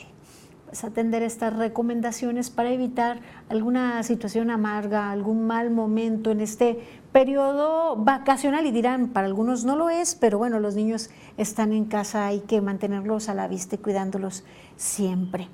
Pues 0.66 0.84
atender 0.84 1.22
estas 1.22 1.54
recomendaciones 1.54 2.48
para 2.48 2.70
evitar 2.70 3.20
alguna 3.50 4.02
situación 4.02 4.50
amarga, 4.50 5.10
algún 5.10 5.46
mal 5.46 5.70
momento 5.70 6.30
en 6.30 6.40
este 6.40 6.78
periodo 7.12 7.96
vacacional 7.96 8.64
y 8.66 8.70
dirán, 8.70 9.08
para 9.08 9.26
algunos 9.26 9.66
no 9.66 9.76
lo 9.76 9.90
es, 9.90 10.14
pero 10.14 10.38
bueno, 10.38 10.60
los 10.60 10.74
niños 10.74 11.10
están 11.36 11.74
en 11.74 11.84
casa, 11.84 12.26
hay 12.26 12.40
que 12.40 12.62
mantenerlos 12.62 13.28
a 13.28 13.34
la 13.34 13.48
vista 13.48 13.74
y 13.74 13.78
cuidándolos 13.78 14.44
siempre. 14.76 15.48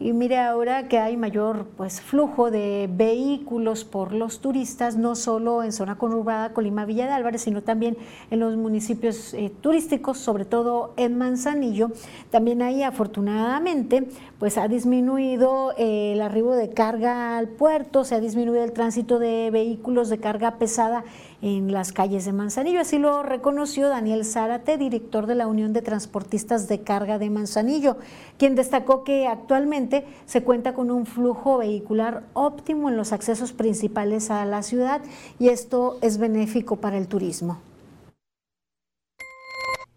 Y 0.00 0.12
mire 0.12 0.38
ahora 0.38 0.88
que 0.88 0.98
hay 0.98 1.16
mayor 1.16 1.66
pues, 1.76 2.00
flujo 2.00 2.50
de 2.50 2.90
vehículos 2.92 3.84
por 3.84 4.12
los 4.12 4.40
turistas, 4.40 4.96
no 4.96 5.14
solo 5.14 5.62
en 5.62 5.70
zona 5.70 5.96
conurbada 5.96 6.52
Colima 6.52 6.84
Villa 6.84 7.06
de 7.06 7.12
Álvarez, 7.12 7.42
sino 7.42 7.62
también 7.62 7.96
en 8.32 8.40
los 8.40 8.56
municipios 8.56 9.34
eh, 9.34 9.52
turísticos, 9.60 10.18
sobre 10.18 10.46
todo 10.46 10.94
en 10.96 11.16
Manzanillo. 11.16 11.92
También 12.30 12.60
ahí 12.60 12.82
afortunadamente 12.82 14.08
pues 14.40 14.58
ha 14.58 14.66
disminuido 14.66 15.72
eh, 15.78 16.12
el 16.14 16.22
arribo 16.22 16.54
de 16.54 16.70
carga 16.70 17.38
al 17.38 17.48
puerto, 17.48 18.02
se 18.02 18.16
ha 18.16 18.20
disminuido 18.20 18.64
el 18.64 18.72
tránsito 18.72 19.20
de 19.20 19.50
vehículos 19.52 20.08
de 20.08 20.18
carga 20.18 20.58
pesada 20.58 21.04
en 21.42 21.72
las 21.72 21.92
calles 21.92 22.24
de 22.24 22.32
Manzanillo. 22.32 22.80
Así 22.80 22.98
lo 22.98 23.22
reconoció 23.22 23.88
Daniel 23.88 24.24
Zárate, 24.24 24.76
director 24.76 25.26
de 25.26 25.34
la 25.34 25.46
Unión 25.46 25.72
de 25.72 25.82
Transportistas 25.82 26.68
de 26.68 26.82
Carga 26.82 27.18
de 27.18 27.30
Manzanillo, 27.30 27.96
quien 28.38 28.54
destacó 28.54 29.04
que 29.04 29.26
actualmente 29.26 30.06
se 30.26 30.42
cuenta 30.42 30.74
con 30.74 30.90
un 30.90 31.06
flujo 31.06 31.58
vehicular 31.58 32.22
óptimo 32.32 32.88
en 32.88 32.96
los 32.96 33.12
accesos 33.12 33.52
principales 33.52 34.30
a 34.30 34.44
la 34.44 34.62
ciudad 34.62 35.00
y 35.38 35.48
esto 35.48 35.98
es 36.02 36.18
benéfico 36.18 36.76
para 36.76 36.96
el 36.96 37.08
turismo. 37.08 37.60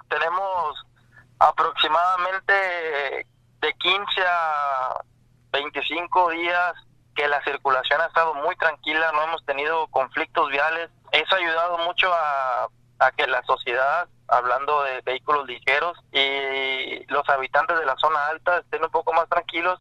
Tenemos 0.09 0.85
aproximadamente 1.39 2.53
de 3.61 3.73
15 3.73 4.21
a 4.27 5.01
25 5.51 6.29
días 6.31 6.73
que 7.15 7.27
la 7.27 7.43
circulación 7.43 7.99
ha 8.01 8.05
estado 8.05 8.35
muy 8.35 8.55
tranquila, 8.57 9.11
no 9.11 9.23
hemos 9.23 9.43
tenido 9.45 9.87
conflictos 9.87 10.49
viales, 10.49 10.89
eso 11.11 11.35
ha 11.35 11.37
ayudado 11.37 11.77
mucho 11.79 12.07
a, 12.11 12.69
que 13.15 13.27
la 13.27 13.43
sociedad, 13.43 14.07
hablando 14.27 14.83
de 14.83 15.01
vehículos 15.01 15.47
ligeros, 15.47 15.97
y 16.11 17.05
los 17.11 17.27
habitantes 17.29 17.79
de 17.79 17.85
la 17.85 17.95
zona 17.97 18.27
alta 18.27 18.57
estén 18.59 18.83
un 18.83 18.89
poco 18.89 19.13
más 19.13 19.29
tranquilos. 19.29 19.79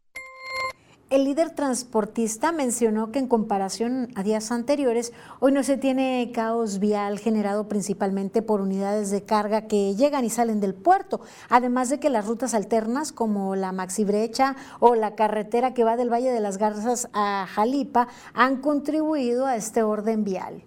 El 1.09 1.23
líder 1.23 1.55
transportista 1.55 2.51
mencionó 2.51 3.13
que 3.13 3.19
en 3.19 3.29
comparación 3.29 4.09
a 4.15 4.23
días 4.23 4.51
anteriores, 4.51 5.13
hoy 5.39 5.53
no 5.53 5.63
se 5.63 5.77
tiene 5.77 6.31
caos 6.33 6.79
vial 6.79 7.17
generado 7.17 7.69
principalmente 7.69 8.41
por 8.41 8.59
unidades 8.59 9.09
de 9.09 9.23
carga 9.23 9.67
que 9.67 9.95
llegan 9.95 10.25
y 10.25 10.29
salen 10.29 10.59
del 10.59 10.75
puerto, 10.75 11.21
además 11.49 11.89
de 11.89 12.01
que 12.01 12.09
las 12.09 12.27
rutas 12.27 12.53
alternas 12.53 13.13
como 13.13 13.55
la 13.55 13.71
Maxi 13.71 14.03
Brecha 14.03 14.57
o 14.81 14.95
la 14.95 15.15
carretera 15.15 15.73
que 15.73 15.85
va 15.85 15.95
del 15.95 16.11
Valle 16.11 16.29
de 16.29 16.41
las 16.41 16.57
Garzas 16.57 17.07
a 17.13 17.47
Jalipa 17.47 18.09
han 18.33 18.57
contribuido 18.59 19.45
a 19.45 19.55
este 19.55 19.83
orden 19.83 20.25
vial 20.25 20.63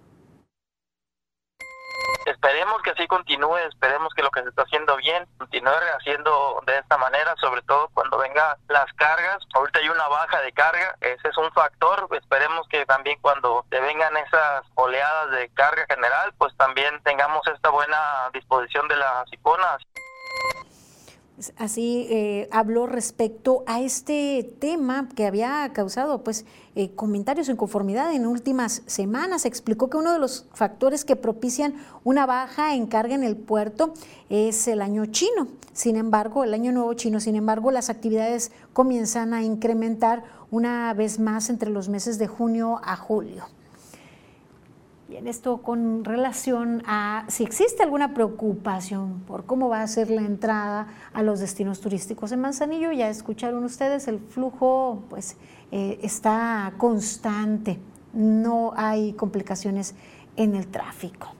esperemos 2.31 2.81
que 2.83 2.91
así 2.91 3.07
continúe, 3.07 3.59
esperemos 3.69 4.13
que 4.15 4.23
lo 4.23 4.31
que 4.31 4.43
se 4.43 4.49
está 4.49 4.63
haciendo 4.63 4.97
bien 4.97 5.27
continúe 5.39 5.71
haciendo 5.99 6.63
de 6.67 6.79
esta 6.79 6.99
manera, 6.99 7.35
sobre 7.41 7.63
todo 7.63 7.89
cuando 7.95 8.19
vengan 8.19 8.57
las 8.69 8.93
cargas. 8.95 9.39
Ahorita 9.55 9.81
hay 9.81 9.89
una 9.89 10.09
baja 10.09 10.41
de 10.41 10.53
carga, 10.53 10.97
ese 11.01 11.29
es 11.29 11.37
un 11.37 11.51
factor. 11.53 12.09
Esperemos 12.13 12.67
que 12.69 12.87
también 12.87 13.19
cuando 13.21 13.65
te 13.69 13.81
vengan 13.81 14.17
esas 14.17 14.65
oleadas 14.75 15.31
de 15.33 15.49
carga 15.51 15.85
general, 15.89 16.33
pues 16.39 16.57
también 16.57 17.01
tengamos 17.03 17.47
esta 17.49 17.71
buena 17.71 18.31
disposición 18.33 18.89
de 18.89 18.97
las 18.97 19.33
iconas. 19.33 19.83
Así 21.59 22.07
eh, 22.11 22.49
habló 22.53 22.87
respecto 22.87 23.65
a 23.67 23.81
este 23.81 24.47
tema 24.61 25.09
que 25.17 25.27
había 25.27 25.71
causado 25.73 26.23
pues, 26.23 26.45
eh, 26.77 26.93
comentarios 26.95 27.49
en 27.49 27.57
conformidad 27.57 28.15
en 28.15 28.27
últimas 28.27 28.83
semanas. 28.87 29.45
Explicó 29.45 29.91
que 29.91 29.97
uno 29.97 30.13
de 30.13 30.19
los 30.19 30.47
factores 30.53 31.05
que 31.05 31.17
propician 31.17 31.75
una 32.05 32.27
baja 32.27 32.75
en 32.75 32.87
carga 32.87 33.15
en 33.15 33.25
el 33.25 33.37
puerto 33.37 33.93
es 34.29 34.69
el 34.69 34.81
año 34.81 35.07
chino. 35.07 35.49
Sin 35.73 35.97
embargo, 35.97 36.45
el 36.45 36.55
año 36.55 36.73
nuevo 36.73 36.95
chino, 36.95 37.21
sin 37.21 37.37
embargo, 37.37 37.71
las 37.71 37.91
actividades 37.91 38.53
comienzan 38.73 39.35
a 39.35 39.43
incrementar 39.43 40.23
una 40.51 40.93
vez 40.95 41.19
más 41.19 41.51
entre 41.51 41.71
los 41.71 41.89
meses 41.89 42.19
de 42.19 42.27
junio 42.27 42.81
a 42.85 42.97
julio. 42.97 43.45
Bien, 45.11 45.27
esto 45.27 45.61
con 45.63 46.05
relación 46.05 46.85
a 46.87 47.25
si 47.27 47.43
existe 47.43 47.83
alguna 47.83 48.15
preocupación 48.15 49.19
por 49.27 49.45
cómo 49.45 49.69
va 49.69 49.83
a 49.83 49.87
ser 49.89 50.09
la 50.09 50.23
entrada 50.23 50.87
a 51.13 51.25
los 51.25 51.41
destinos 51.41 51.81
turísticos 51.81 52.31
en 52.31 52.41
Manzanillo, 52.41 52.93
ya 52.93 53.09
escucharon 53.09 53.65
ustedes, 53.65 54.07
el 54.07 54.21
flujo 54.21 55.03
pues 55.11 55.37
eh, 55.73 55.99
está 56.03 56.73
constante, 56.79 57.79
no 58.13 58.73
hay 58.77 59.13
complicaciones 59.13 59.95
en 60.37 60.55
el 60.57 60.67
tráfico. 60.67 61.35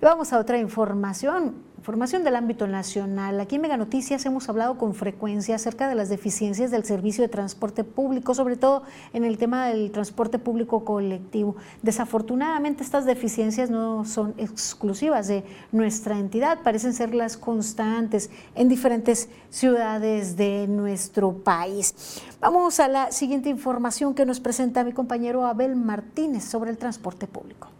Y 0.00 0.04
vamos 0.04 0.32
a 0.32 0.38
otra 0.38 0.58
información. 0.58 1.54
Información 1.80 2.24
del 2.24 2.36
ámbito 2.36 2.66
nacional. 2.66 3.40
Aquí 3.40 3.56
en 3.56 3.62
Mega 3.62 3.78
Noticias 3.78 4.26
hemos 4.26 4.50
hablado 4.50 4.76
con 4.76 4.94
frecuencia 4.94 5.54
acerca 5.54 5.88
de 5.88 5.94
las 5.94 6.10
deficiencias 6.10 6.70
del 6.70 6.84
servicio 6.84 7.22
de 7.22 7.28
transporte 7.28 7.84
público, 7.84 8.34
sobre 8.34 8.56
todo 8.56 8.82
en 9.14 9.24
el 9.24 9.38
tema 9.38 9.68
del 9.68 9.90
transporte 9.90 10.38
público 10.38 10.84
colectivo. 10.84 11.56
Desafortunadamente 11.80 12.82
estas 12.82 13.06
deficiencias 13.06 13.70
no 13.70 14.04
son 14.04 14.34
exclusivas 14.36 15.26
de 15.26 15.42
nuestra 15.72 16.18
entidad, 16.18 16.58
parecen 16.62 16.92
ser 16.92 17.14
las 17.14 17.38
constantes 17.38 18.28
en 18.54 18.68
diferentes 18.68 19.30
ciudades 19.48 20.36
de 20.36 20.66
nuestro 20.68 21.32
país. 21.32 22.20
Vamos 22.42 22.78
a 22.78 22.88
la 22.88 23.10
siguiente 23.10 23.48
información 23.48 24.14
que 24.14 24.26
nos 24.26 24.38
presenta 24.38 24.84
mi 24.84 24.92
compañero 24.92 25.46
Abel 25.46 25.76
Martínez 25.76 26.44
sobre 26.44 26.72
el 26.72 26.76
transporte 26.76 27.26
público. 27.26 27.79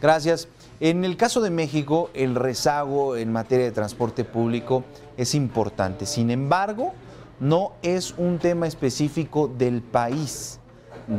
Gracias. 0.00 0.48
En 0.80 1.04
el 1.04 1.16
caso 1.16 1.40
de 1.40 1.50
México, 1.50 2.10
el 2.14 2.36
rezago 2.36 3.16
en 3.16 3.32
materia 3.32 3.64
de 3.64 3.72
transporte 3.72 4.24
público 4.24 4.84
es 5.16 5.34
importante. 5.34 6.06
Sin 6.06 6.30
embargo, 6.30 6.92
no 7.40 7.72
es 7.82 8.14
un 8.16 8.38
tema 8.38 8.68
específico 8.68 9.48
del 9.48 9.82
país. 9.82 10.60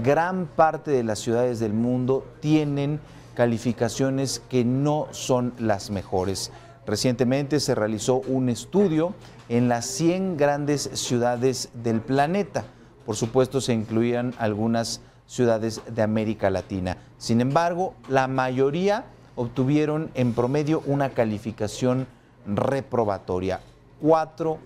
Gran 0.04 0.46
parte 0.46 0.92
de 0.92 1.04
las 1.04 1.20
ciudades 1.20 1.60
del 1.60 1.74
mundo 1.74 2.26
tienen 2.40 3.02
calificaciones 3.34 4.42
que 4.50 4.64
no 4.64 5.08
son 5.12 5.54
las 5.60 5.90
mejores. 5.90 6.52
Recientemente 6.86 7.60
se 7.60 7.76
realizó 7.76 8.16
un 8.28 8.50
estudio 8.50 9.14
en 9.50 9.68
las 9.68 9.86
100 9.88 10.38
grandes 10.38 10.90
ciudades 10.94 11.70
del 11.74 12.00
planeta. 12.02 12.64
Por 13.06 13.16
supuesto, 13.16 13.60
se 13.60 13.74
incluían 13.74 14.34
algunas 14.40 15.02
ciudades 15.30 15.82
de 15.88 16.02
América 16.02 16.50
Latina. 16.50 16.98
Sin 17.20 17.40
embargo, 17.40 17.94
la 18.10 18.28
mayoría 18.28 19.06
obtuvieron 19.36 20.10
en 20.16 20.34
promedio 20.34 20.82
una 20.88 21.12
calificación 21.12 22.08
reprobatoria, 22.48 23.62
cuatro 24.02 24.58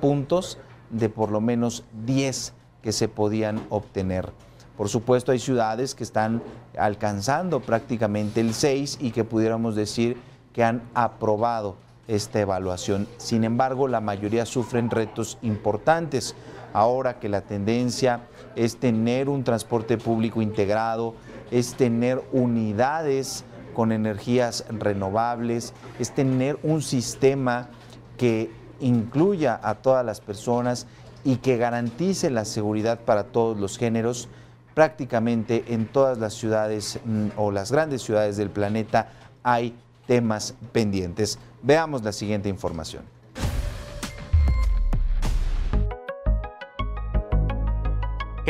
puntos 0.00 0.56
de 0.88 1.10
por 1.10 1.30
lo 1.30 1.42
menos 1.42 1.84
diez 2.06 2.54
que 2.82 2.92
se 2.92 3.08
podían 3.08 3.60
obtener. 3.68 4.32
Por 4.78 4.88
supuesto, 4.88 5.32
hay 5.32 5.38
ciudades 5.38 5.94
que 5.94 6.04
están 6.04 6.42
alcanzando 6.78 7.60
prácticamente 7.60 8.40
el 8.40 8.54
6 8.54 8.98
y 9.02 9.10
que 9.10 9.24
pudiéramos 9.24 9.76
decir 9.76 10.16
que 10.54 10.64
han 10.64 10.82
aprobado 10.94 11.76
esta 12.08 12.40
evaluación. 12.40 13.06
Sin 13.18 13.44
embargo, 13.44 13.86
la 13.86 14.00
mayoría 14.00 14.46
sufren 14.46 14.88
retos 14.88 15.36
importantes. 15.42 16.34
Ahora 16.72 17.18
que 17.18 17.28
la 17.28 17.42
tendencia 17.42 18.20
es 18.56 18.76
tener 18.76 19.28
un 19.28 19.44
transporte 19.44 19.98
público 19.98 20.42
integrado, 20.42 21.14
es 21.50 21.74
tener 21.74 22.22
unidades 22.32 23.44
con 23.74 23.92
energías 23.92 24.64
renovables, 24.68 25.72
es 25.98 26.12
tener 26.12 26.58
un 26.62 26.82
sistema 26.82 27.68
que 28.16 28.50
incluya 28.80 29.58
a 29.62 29.76
todas 29.76 30.04
las 30.04 30.20
personas 30.20 30.86
y 31.24 31.36
que 31.36 31.56
garantice 31.56 32.30
la 32.30 32.44
seguridad 32.44 33.00
para 33.00 33.24
todos 33.24 33.58
los 33.58 33.78
géneros. 33.78 34.28
Prácticamente 34.74 35.64
en 35.68 35.86
todas 35.86 36.18
las 36.18 36.34
ciudades 36.34 37.00
mm, 37.04 37.28
o 37.36 37.50
las 37.50 37.72
grandes 37.72 38.02
ciudades 38.02 38.36
del 38.36 38.50
planeta 38.50 39.08
hay 39.42 39.76
temas 40.06 40.54
pendientes. 40.72 41.38
Veamos 41.62 42.02
la 42.02 42.12
siguiente 42.12 42.48
información. 42.48 43.19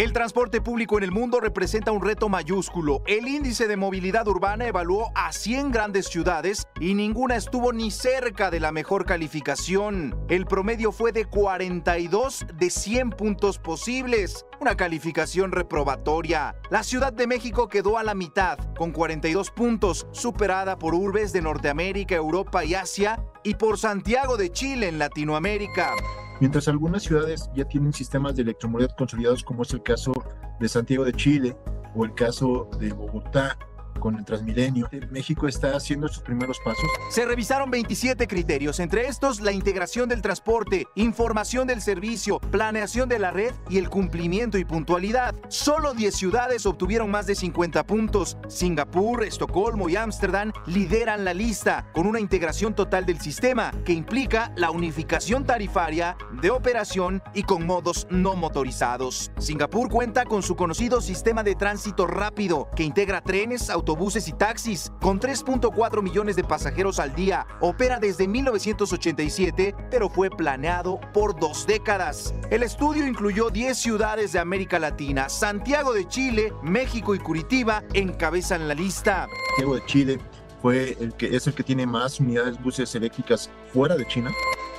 El 0.00 0.14
transporte 0.14 0.62
público 0.62 0.96
en 0.96 1.04
el 1.04 1.12
mundo 1.12 1.40
representa 1.40 1.92
un 1.92 2.00
reto 2.00 2.30
mayúsculo. 2.30 3.02
El 3.06 3.28
índice 3.28 3.68
de 3.68 3.76
movilidad 3.76 4.26
urbana 4.28 4.66
evaluó 4.66 5.12
a 5.14 5.30
100 5.30 5.72
grandes 5.72 6.06
ciudades 6.06 6.66
y 6.80 6.94
ninguna 6.94 7.36
estuvo 7.36 7.70
ni 7.74 7.90
cerca 7.90 8.50
de 8.50 8.60
la 8.60 8.72
mejor 8.72 9.04
calificación. 9.04 10.18
El 10.30 10.46
promedio 10.46 10.90
fue 10.90 11.12
de 11.12 11.26
42 11.26 12.46
de 12.54 12.70
100 12.70 13.10
puntos 13.10 13.58
posibles, 13.58 14.46
una 14.60 14.76
calificación 14.76 15.52
reprobatoria. 15.52 16.54
La 16.70 16.82
Ciudad 16.82 17.12
de 17.12 17.26
México 17.26 17.68
quedó 17.68 17.96
a 17.96 18.02
la 18.02 18.14
mitad, 18.14 18.58
con 18.76 18.92
42 18.92 19.50
puntos, 19.50 20.06
superada 20.12 20.78
por 20.78 20.94
urbes 20.94 21.32
de 21.32 21.40
Norteamérica, 21.40 22.14
Europa 22.14 22.64
y 22.64 22.74
Asia 22.74 23.24
y 23.42 23.54
por 23.54 23.78
Santiago 23.78 24.36
de 24.36 24.52
Chile 24.52 24.88
en 24.88 24.98
Latinoamérica. 24.98 25.94
Mientras 26.40 26.68
algunas 26.68 27.02
ciudades 27.02 27.50
ya 27.54 27.64
tienen 27.64 27.92
sistemas 27.92 28.36
de 28.36 28.42
electromovilidad 28.42 28.94
consolidados, 28.96 29.42
como 29.42 29.62
es 29.62 29.72
el 29.72 29.82
caso 29.82 30.12
de 30.58 30.68
Santiago 30.68 31.04
de 31.04 31.12
Chile 31.12 31.56
o 31.94 32.04
el 32.04 32.14
caso 32.14 32.68
de 32.78 32.92
Bogotá, 32.92 33.58
con 34.00 34.16
el 34.16 34.24
Transmilenio. 34.24 34.88
México 35.10 35.46
está 35.46 35.76
haciendo 35.76 36.08
sus 36.08 36.22
primeros 36.22 36.58
pasos. 36.64 36.84
Se 37.10 37.24
revisaron 37.24 37.70
27 37.70 38.26
criterios, 38.26 38.80
entre 38.80 39.06
estos 39.06 39.40
la 39.40 39.52
integración 39.52 40.08
del 40.08 40.22
transporte, 40.22 40.86
información 40.94 41.66
del 41.66 41.80
servicio, 41.80 42.40
planeación 42.40 43.08
de 43.08 43.18
la 43.18 43.30
red 43.30 43.52
y 43.68 43.78
el 43.78 43.88
cumplimiento 43.88 44.58
y 44.58 44.64
puntualidad. 44.64 45.34
Solo 45.48 45.94
10 45.94 46.14
ciudades 46.14 46.66
obtuvieron 46.66 47.10
más 47.10 47.26
de 47.26 47.34
50 47.34 47.86
puntos. 47.86 48.36
Singapur, 48.48 49.22
Estocolmo 49.22 49.88
y 49.88 49.96
Ámsterdam 49.96 50.52
lideran 50.66 51.24
la 51.24 51.34
lista, 51.34 51.86
con 51.92 52.06
una 52.06 52.20
integración 52.20 52.74
total 52.74 53.06
del 53.06 53.20
sistema 53.20 53.72
que 53.84 53.92
implica 53.92 54.52
la 54.56 54.70
unificación 54.70 55.44
tarifaria, 55.44 56.16
de 56.40 56.50
operación 56.50 57.22
y 57.34 57.42
con 57.42 57.66
modos 57.66 58.06
no 58.10 58.34
motorizados. 58.34 59.30
Singapur 59.38 59.88
cuenta 59.88 60.24
con 60.24 60.42
su 60.42 60.56
conocido 60.56 61.00
sistema 61.00 61.42
de 61.42 61.54
tránsito 61.54 62.06
rápido 62.06 62.68
que 62.74 62.82
integra 62.82 63.20
trenes, 63.20 63.70
autobuses, 63.70 63.89
autobuses 63.90 64.28
y 64.28 64.32
taxis, 64.32 64.92
con 65.00 65.18
3.4 65.18 66.02
millones 66.02 66.36
de 66.36 66.44
pasajeros 66.44 67.00
al 67.00 67.14
día. 67.14 67.46
Opera 67.60 67.98
desde 67.98 68.28
1987, 68.28 69.74
pero 69.90 70.08
fue 70.08 70.30
planeado 70.30 71.00
por 71.12 71.38
dos 71.38 71.66
décadas. 71.66 72.32
El 72.50 72.62
estudio 72.62 73.04
incluyó 73.06 73.50
10 73.50 73.76
ciudades 73.76 74.32
de 74.32 74.38
América 74.38 74.78
Latina. 74.78 75.28
Santiago 75.28 75.92
de 75.92 76.06
Chile, 76.06 76.52
México 76.62 77.14
y 77.14 77.18
Curitiba 77.18 77.82
encabezan 77.92 78.68
la 78.68 78.74
lista. 78.74 79.26
Santiago 79.48 79.74
de 79.74 79.86
Chile 79.86 80.20
fue 80.62 80.96
el 81.00 81.12
que 81.14 81.34
es 81.34 81.46
el 81.48 81.54
que 81.54 81.64
tiene 81.64 81.84
más 81.84 82.20
unidades 82.20 82.62
buses 82.62 82.94
eléctricas 82.94 83.50
fuera 83.72 83.96
de 83.96 84.06
China. 84.06 84.30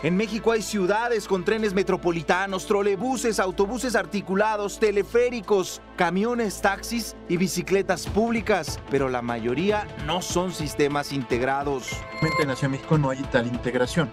En 0.04 0.18
México 0.18 0.52
hay 0.52 0.64
ciudades 0.64 1.28
con 1.28 1.46
trenes 1.46 1.76
metropolitanos, 1.76 2.66
trolebuses, 2.66 3.40
autobuses 3.40 3.96
articulados, 3.96 4.80
teleféricos, 4.80 5.80
camiones, 5.96 6.60
taxis 6.60 7.16
y 7.30 7.38
bicicletas 7.38 8.08
públicas, 8.08 8.80
pero 8.90 9.10
la 9.10 9.22
mayoría 9.22 9.88
no 10.08 10.24
son 10.24 10.54
sistemas 10.54 11.14
integrados. 11.14 11.90
En 12.20 12.48
la 12.48 12.56
Ciudad 12.56 12.72
de 12.72 12.78
México 12.80 12.98
no 12.98 13.12
hay 13.12 13.22
tal 13.32 13.46
integración. 13.46 14.10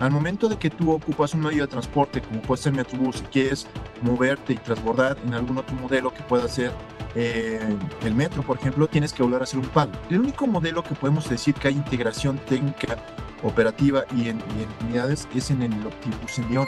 Al 0.00 0.10
momento 0.10 0.48
de 0.48 0.56
que 0.56 0.70
tú 0.70 0.90
ocupas 0.90 1.34
un 1.34 1.40
medio 1.40 1.64
de 1.64 1.68
transporte, 1.68 2.22
como 2.22 2.40
puede 2.40 2.62
ser 2.62 2.72
Metrobús, 2.72 3.20
y 3.20 3.24
quieres 3.24 3.66
moverte 4.00 4.54
y 4.54 4.56
transbordar 4.56 5.18
en 5.26 5.34
algún 5.34 5.58
otro 5.58 5.76
modelo 5.76 6.14
que 6.14 6.22
pueda 6.22 6.48
ser 6.48 6.72
eh, 7.14 7.60
el 8.02 8.14
metro, 8.14 8.42
por 8.42 8.56
ejemplo, 8.56 8.86
tienes 8.86 9.12
que 9.12 9.22
volver 9.22 9.42
a 9.42 9.44
hacer 9.44 9.58
un 9.58 9.68
pago. 9.68 9.92
El 10.08 10.20
único 10.20 10.46
modelo 10.46 10.82
que 10.82 10.94
podemos 10.94 11.28
decir 11.28 11.54
que 11.54 11.68
hay 11.68 11.74
integración 11.74 12.38
técnica 12.38 12.96
operativa 13.42 14.04
y 14.14 14.28
en, 14.28 14.42
unidades 14.84 15.28
es 15.34 15.50
en 15.50 15.62
el 15.62 15.86
Optibus 15.86 16.38
en 16.38 16.50
León. 16.50 16.66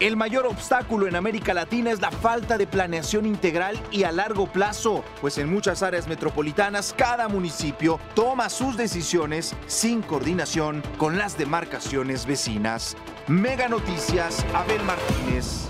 El 0.00 0.16
mayor 0.16 0.46
obstáculo 0.46 1.06
en 1.06 1.14
América 1.14 1.54
Latina 1.54 1.92
es 1.92 2.00
la 2.00 2.10
falta 2.10 2.58
de 2.58 2.66
planeación 2.66 3.24
integral 3.24 3.80
y 3.92 4.02
a 4.02 4.10
largo 4.10 4.48
plazo, 4.48 5.04
pues 5.20 5.38
en 5.38 5.48
muchas 5.48 5.82
áreas 5.84 6.08
metropolitanas 6.08 6.92
cada 6.96 7.28
municipio 7.28 8.00
toma 8.14 8.48
sus 8.48 8.76
decisiones 8.76 9.54
sin 9.68 10.02
coordinación 10.02 10.82
con 10.98 11.18
las 11.18 11.38
demarcaciones 11.38 12.26
vecinas. 12.26 12.96
Mega 13.28 13.68
Noticias, 13.68 14.44
Abel 14.52 14.82
Martínez. 14.82 15.68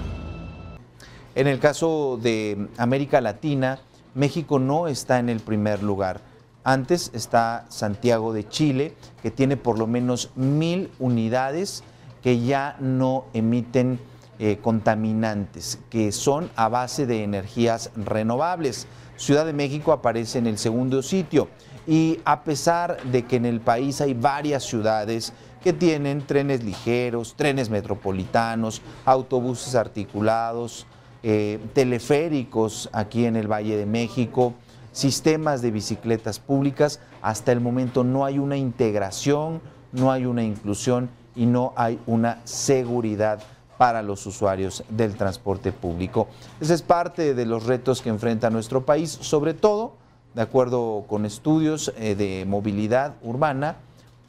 En 1.34 1.46
el 1.46 1.58
caso 1.58 2.18
de 2.22 2.68
América 2.78 3.20
Latina, 3.20 3.80
México 4.14 4.58
no 4.58 4.88
está 4.88 5.18
en 5.18 5.28
el 5.28 5.40
primer 5.40 5.82
lugar. 5.82 6.31
Antes 6.64 7.10
está 7.12 7.66
Santiago 7.68 8.32
de 8.32 8.48
Chile, 8.48 8.94
que 9.22 9.30
tiene 9.30 9.56
por 9.56 9.78
lo 9.78 9.86
menos 9.86 10.30
mil 10.36 10.90
unidades 11.00 11.82
que 12.22 12.40
ya 12.40 12.76
no 12.78 13.24
emiten 13.32 13.98
eh, 14.38 14.58
contaminantes, 14.62 15.80
que 15.90 16.12
son 16.12 16.50
a 16.54 16.68
base 16.68 17.06
de 17.06 17.24
energías 17.24 17.90
renovables. 17.96 18.86
Ciudad 19.16 19.44
de 19.44 19.52
México 19.52 19.92
aparece 19.92 20.38
en 20.38 20.46
el 20.46 20.56
segundo 20.56 21.02
sitio 21.02 21.48
y 21.86 22.20
a 22.24 22.44
pesar 22.44 23.02
de 23.04 23.24
que 23.24 23.36
en 23.36 23.46
el 23.46 23.60
país 23.60 24.00
hay 24.00 24.14
varias 24.14 24.62
ciudades 24.62 25.32
que 25.62 25.72
tienen 25.72 26.22
trenes 26.26 26.64
ligeros, 26.64 27.34
trenes 27.36 27.70
metropolitanos, 27.70 28.82
autobuses 29.04 29.74
articulados, 29.74 30.86
eh, 31.22 31.60
teleféricos 31.72 32.88
aquí 32.92 33.26
en 33.26 33.36
el 33.36 33.46
Valle 33.46 33.76
de 33.76 33.86
México, 33.86 34.54
sistemas 34.92 35.62
de 35.62 35.70
bicicletas 35.70 36.38
públicas, 36.38 37.00
hasta 37.20 37.52
el 37.52 37.60
momento 37.60 38.04
no 38.04 38.24
hay 38.24 38.38
una 38.38 38.56
integración, 38.56 39.60
no 39.92 40.12
hay 40.12 40.26
una 40.26 40.42
inclusión 40.42 41.10
y 41.34 41.46
no 41.46 41.72
hay 41.76 41.98
una 42.06 42.40
seguridad 42.44 43.40
para 43.78 44.02
los 44.02 44.26
usuarios 44.26 44.84
del 44.88 45.16
transporte 45.16 45.72
público. 45.72 46.28
Ese 46.60 46.74
es 46.74 46.82
parte 46.82 47.34
de 47.34 47.46
los 47.46 47.66
retos 47.66 48.00
que 48.00 48.10
enfrenta 48.10 48.50
nuestro 48.50 48.84
país, 48.84 49.10
sobre 49.10 49.54
todo, 49.54 49.94
de 50.34 50.42
acuerdo 50.42 51.04
con 51.08 51.26
estudios 51.26 51.92
eh, 51.96 52.14
de 52.14 52.44
movilidad 52.46 53.14
urbana, 53.22 53.76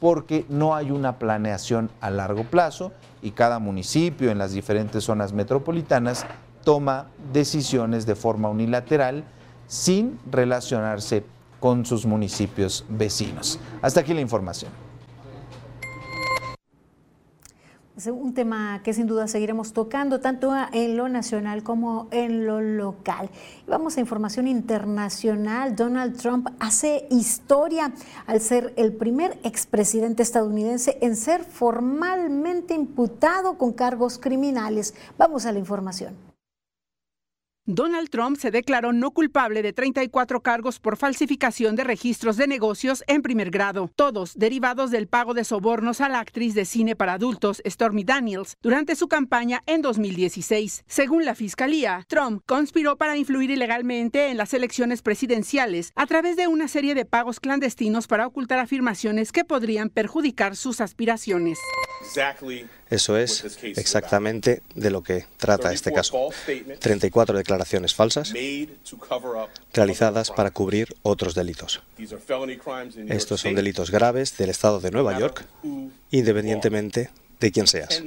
porque 0.00 0.44
no 0.48 0.74
hay 0.74 0.90
una 0.90 1.18
planeación 1.18 1.90
a 2.00 2.10
largo 2.10 2.44
plazo 2.44 2.92
y 3.22 3.30
cada 3.30 3.58
municipio 3.58 4.30
en 4.30 4.38
las 4.38 4.52
diferentes 4.52 5.04
zonas 5.04 5.32
metropolitanas 5.32 6.26
toma 6.62 7.06
decisiones 7.32 8.06
de 8.06 8.14
forma 8.14 8.48
unilateral 8.48 9.24
sin 9.74 10.20
relacionarse 10.30 11.24
con 11.58 11.84
sus 11.84 12.06
municipios 12.06 12.84
vecinos. 12.88 13.58
Hasta 13.82 14.00
aquí 14.00 14.14
la 14.14 14.20
información. 14.20 14.70
Un 18.06 18.34
tema 18.34 18.82
que 18.84 18.92
sin 18.92 19.06
duda 19.06 19.26
seguiremos 19.26 19.72
tocando 19.72 20.20
tanto 20.20 20.52
en 20.72 20.96
lo 20.96 21.08
nacional 21.08 21.62
como 21.62 22.06
en 22.12 22.46
lo 22.46 22.60
local. 22.60 23.30
vamos 23.66 23.96
a 23.96 24.00
información 24.00 24.46
internacional. 24.46 25.74
Donald 25.74 26.16
Trump 26.18 26.48
hace 26.60 27.06
historia 27.10 27.92
al 28.26 28.40
ser 28.40 28.74
el 28.76 28.92
primer 28.92 29.38
expresidente 29.42 30.22
estadounidense 30.22 30.98
en 31.00 31.16
ser 31.16 31.44
formalmente 31.44 32.74
imputado 32.74 33.58
con 33.58 33.72
cargos 33.72 34.18
criminales. 34.18 34.94
Vamos 35.18 35.46
a 35.46 35.52
la 35.52 35.58
información. 35.58 36.33
Donald 37.66 38.10
Trump 38.10 38.36
se 38.36 38.50
declaró 38.50 38.92
no 38.92 39.12
culpable 39.12 39.62
de 39.62 39.72
34 39.72 40.42
cargos 40.42 40.78
por 40.78 40.98
falsificación 40.98 41.76
de 41.76 41.84
registros 41.84 42.36
de 42.36 42.46
negocios 42.46 43.02
en 43.06 43.22
primer 43.22 43.50
grado, 43.50 43.90
todos 43.96 44.34
derivados 44.36 44.90
del 44.90 45.08
pago 45.08 45.32
de 45.32 45.44
sobornos 45.44 46.02
a 46.02 46.10
la 46.10 46.20
actriz 46.20 46.54
de 46.54 46.66
cine 46.66 46.94
para 46.94 47.14
adultos 47.14 47.62
Stormy 47.66 48.04
Daniels 48.04 48.58
durante 48.60 48.94
su 48.96 49.08
campaña 49.08 49.62
en 49.64 49.80
2016. 49.80 50.84
Según 50.86 51.24
la 51.24 51.34
fiscalía, 51.34 52.04
Trump 52.06 52.42
conspiró 52.44 52.98
para 52.98 53.16
influir 53.16 53.50
ilegalmente 53.50 54.28
en 54.28 54.36
las 54.36 54.52
elecciones 54.52 55.00
presidenciales 55.00 55.92
a 55.94 56.04
través 56.04 56.36
de 56.36 56.48
una 56.48 56.68
serie 56.68 56.94
de 56.94 57.06
pagos 57.06 57.40
clandestinos 57.40 58.06
para 58.06 58.26
ocultar 58.26 58.58
afirmaciones 58.58 59.32
que 59.32 59.46
podrían 59.46 59.88
perjudicar 59.88 60.54
sus 60.54 60.82
aspiraciones. 60.82 61.58
Eso 62.90 63.16
es 63.16 63.58
exactamente 63.62 64.62
de 64.74 64.90
lo 64.90 65.02
que 65.02 65.26
trata 65.36 65.72
este 65.72 65.92
caso. 65.92 66.30
34 66.78 67.36
declaraciones 67.36 67.94
falsas 67.94 68.32
realizadas 69.72 70.30
para 70.30 70.50
cubrir 70.50 70.94
otros 71.02 71.34
delitos. 71.34 71.82
Estos 73.08 73.40
son 73.40 73.54
delitos 73.54 73.90
graves 73.90 74.36
del 74.36 74.50
Estado 74.50 74.80
de 74.80 74.90
Nueva 74.90 75.18
York, 75.18 75.44
independientemente 76.10 77.10
de 77.40 77.52
quién 77.52 77.66
seas. 77.66 78.02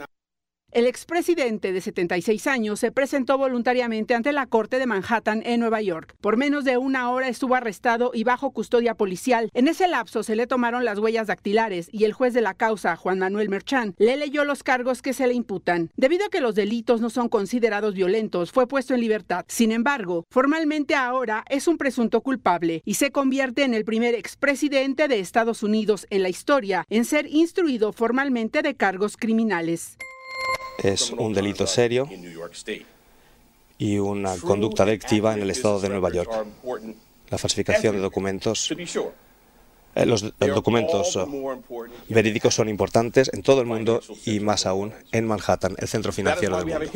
El 0.74 0.86
expresidente 0.86 1.72
de 1.72 1.80
76 1.80 2.46
años 2.46 2.82
se 2.82 2.92
presentó 2.92 3.38
voluntariamente 3.38 4.14
ante 4.14 4.34
la 4.34 4.46
Corte 4.48 4.80
de 4.80 4.86
Manhattan 4.86 5.42
en 5.46 5.62
Nueva 5.62 5.82
York. 5.82 6.16
Por 6.20 6.36
menos 6.36 6.66
de 6.66 6.78
una 6.78 7.10
hora 7.10 7.30
estuvo 7.30 7.56
arrestado 7.56 8.12
y 8.14 8.26
bajo 8.26 8.52
custodia 8.52 8.94
policial. 8.94 9.50
En 9.54 9.70
ese 9.70 9.88
lapso 9.88 10.24
se 10.24 10.36
le 10.36 10.46
tomaron 10.46 10.84
las 10.84 11.00
huellas 11.00 11.28
dactilares 11.28 11.88
y 11.92 12.04
el 12.04 12.12
juez 12.12 12.34
de 12.34 12.42
la 12.42 12.54
causa, 12.54 12.98
Juan 12.98 13.18
Manuel 13.18 13.48
Merchán, 13.48 13.96
le 13.98 14.18
leyó 14.18 14.44
los 14.44 14.62
cargos 14.62 15.02
que 15.02 15.14
se 15.14 15.26
le 15.26 15.34
imputan. 15.34 15.90
Debido 15.96 16.26
a 16.26 16.30
que 16.30 16.42
los 16.42 16.54
delitos 16.54 17.00
no 17.00 17.10
son 17.10 17.30
considerados 17.30 17.96
violentos, 17.96 18.52
fue 18.52 18.68
puesto 18.68 18.94
en 18.94 19.00
libertad. 19.00 19.46
Sin 19.48 19.72
embargo, 19.72 20.26
formalmente 20.30 20.96
ahora 20.96 21.46
es 21.50 21.70
un 21.70 21.78
presunto 21.78 22.22
culpable 22.22 22.82
y 22.84 22.96
se 22.96 23.12
convierte 23.12 23.64
en 23.64 23.74
el 23.74 23.86
primer 23.86 24.16
expresidente 24.16 25.08
de 25.08 25.22
Estados 25.22 25.64
Unidos 25.64 26.06
en 26.10 26.24
la 26.24 26.30
historia 26.30 26.86
en 26.90 27.06
ser 27.06 27.26
instruido 27.28 27.94
formalmente 27.94 28.62
de 28.62 28.76
cargos 28.76 29.16
criminales 29.16 29.98
es 30.84 31.12
un 31.12 31.34
delito 31.34 31.68
serio 31.68 32.10
y 33.78 33.98
una 34.00 34.38
conducta 34.38 34.86
delictiva 34.86 35.34
en 35.34 35.42
el 35.42 35.52
estado 35.52 35.80
de 35.80 35.90
Nueva 35.90 36.12
York. 36.12 36.32
La 37.30 37.38
falsificación 37.38 37.96
de 37.96 38.02
documentos. 38.02 38.74
Eh, 39.96 40.06
los 40.06 40.34
documentos 40.40 41.16
eh, 41.16 41.26
verídicos 42.10 42.54
son 42.54 42.70
importantes 42.70 43.32
en 43.34 43.42
todo 43.42 43.62
el 43.62 43.68
mundo 43.68 44.02
y 44.26 44.40
más 44.40 44.66
aún 44.66 44.94
en 45.12 45.26
Manhattan, 45.26 45.76
el 45.78 45.88
centro 45.88 46.12
financiero 46.12 46.58
del 46.58 46.66
mundo. 46.68 46.90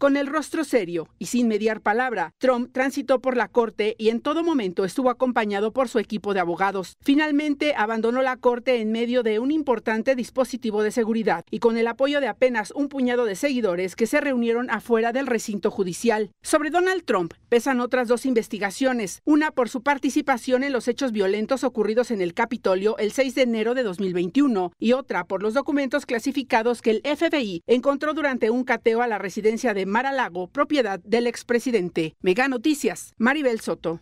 Con 0.00 0.16
el 0.16 0.28
rostro 0.28 0.64
serio 0.64 1.10
y 1.18 1.26
sin 1.26 1.46
mediar 1.46 1.82
palabra, 1.82 2.32
Trump 2.38 2.70
transitó 2.72 3.20
por 3.20 3.36
la 3.36 3.48
corte 3.48 3.96
y 3.98 4.08
en 4.08 4.22
todo 4.22 4.42
momento 4.42 4.86
estuvo 4.86 5.10
acompañado 5.10 5.74
por 5.74 5.90
su 5.90 5.98
equipo 5.98 6.32
de 6.32 6.40
abogados. 6.40 6.96
Finalmente 7.02 7.74
abandonó 7.76 8.22
la 8.22 8.38
corte 8.38 8.80
en 8.80 8.92
medio 8.92 9.22
de 9.22 9.38
un 9.40 9.50
importante 9.50 10.14
dispositivo 10.16 10.82
de 10.82 10.90
seguridad 10.90 11.44
y 11.50 11.58
con 11.58 11.76
el 11.76 11.86
apoyo 11.86 12.22
de 12.22 12.28
apenas 12.28 12.70
un 12.70 12.88
puñado 12.88 13.26
de 13.26 13.36
seguidores 13.36 13.94
que 13.94 14.06
se 14.06 14.22
reunieron 14.22 14.70
afuera 14.70 15.12
del 15.12 15.26
recinto 15.26 15.70
judicial. 15.70 16.30
Sobre 16.40 16.70
Donald 16.70 17.04
Trump 17.04 17.34
pesan 17.50 17.78
otras 17.80 18.08
dos 18.08 18.24
investigaciones, 18.24 19.20
una 19.26 19.50
por 19.50 19.68
su 19.68 19.82
participación 19.82 20.64
en 20.64 20.72
los 20.72 20.88
hechos 20.88 21.12
violentos 21.12 21.62
ocurridos 21.62 22.10
en 22.10 22.22
el 22.22 22.32
Capitolio 22.32 22.96
el 22.96 23.12
6 23.12 23.34
de 23.34 23.42
enero 23.42 23.74
de 23.74 23.82
2021 23.82 24.72
y 24.78 24.92
otra 24.92 25.26
por 25.26 25.42
los 25.42 25.52
documentos 25.52 26.06
clasificados 26.06 26.80
que 26.80 26.90
el 26.92 27.02
FBI 27.04 27.64
encontró 27.66 28.14
durante 28.14 28.48
un 28.48 28.64
cateo 28.64 29.02
a 29.02 29.06
la 29.06 29.18
residencia 29.18 29.74
de 29.74 29.89
Maralago, 29.90 30.46
propiedad 30.46 31.00
del 31.00 31.26
expresidente. 31.26 32.14
Mega 32.22 32.48
Noticias, 32.48 33.12
Maribel 33.18 33.60
Soto. 33.60 34.00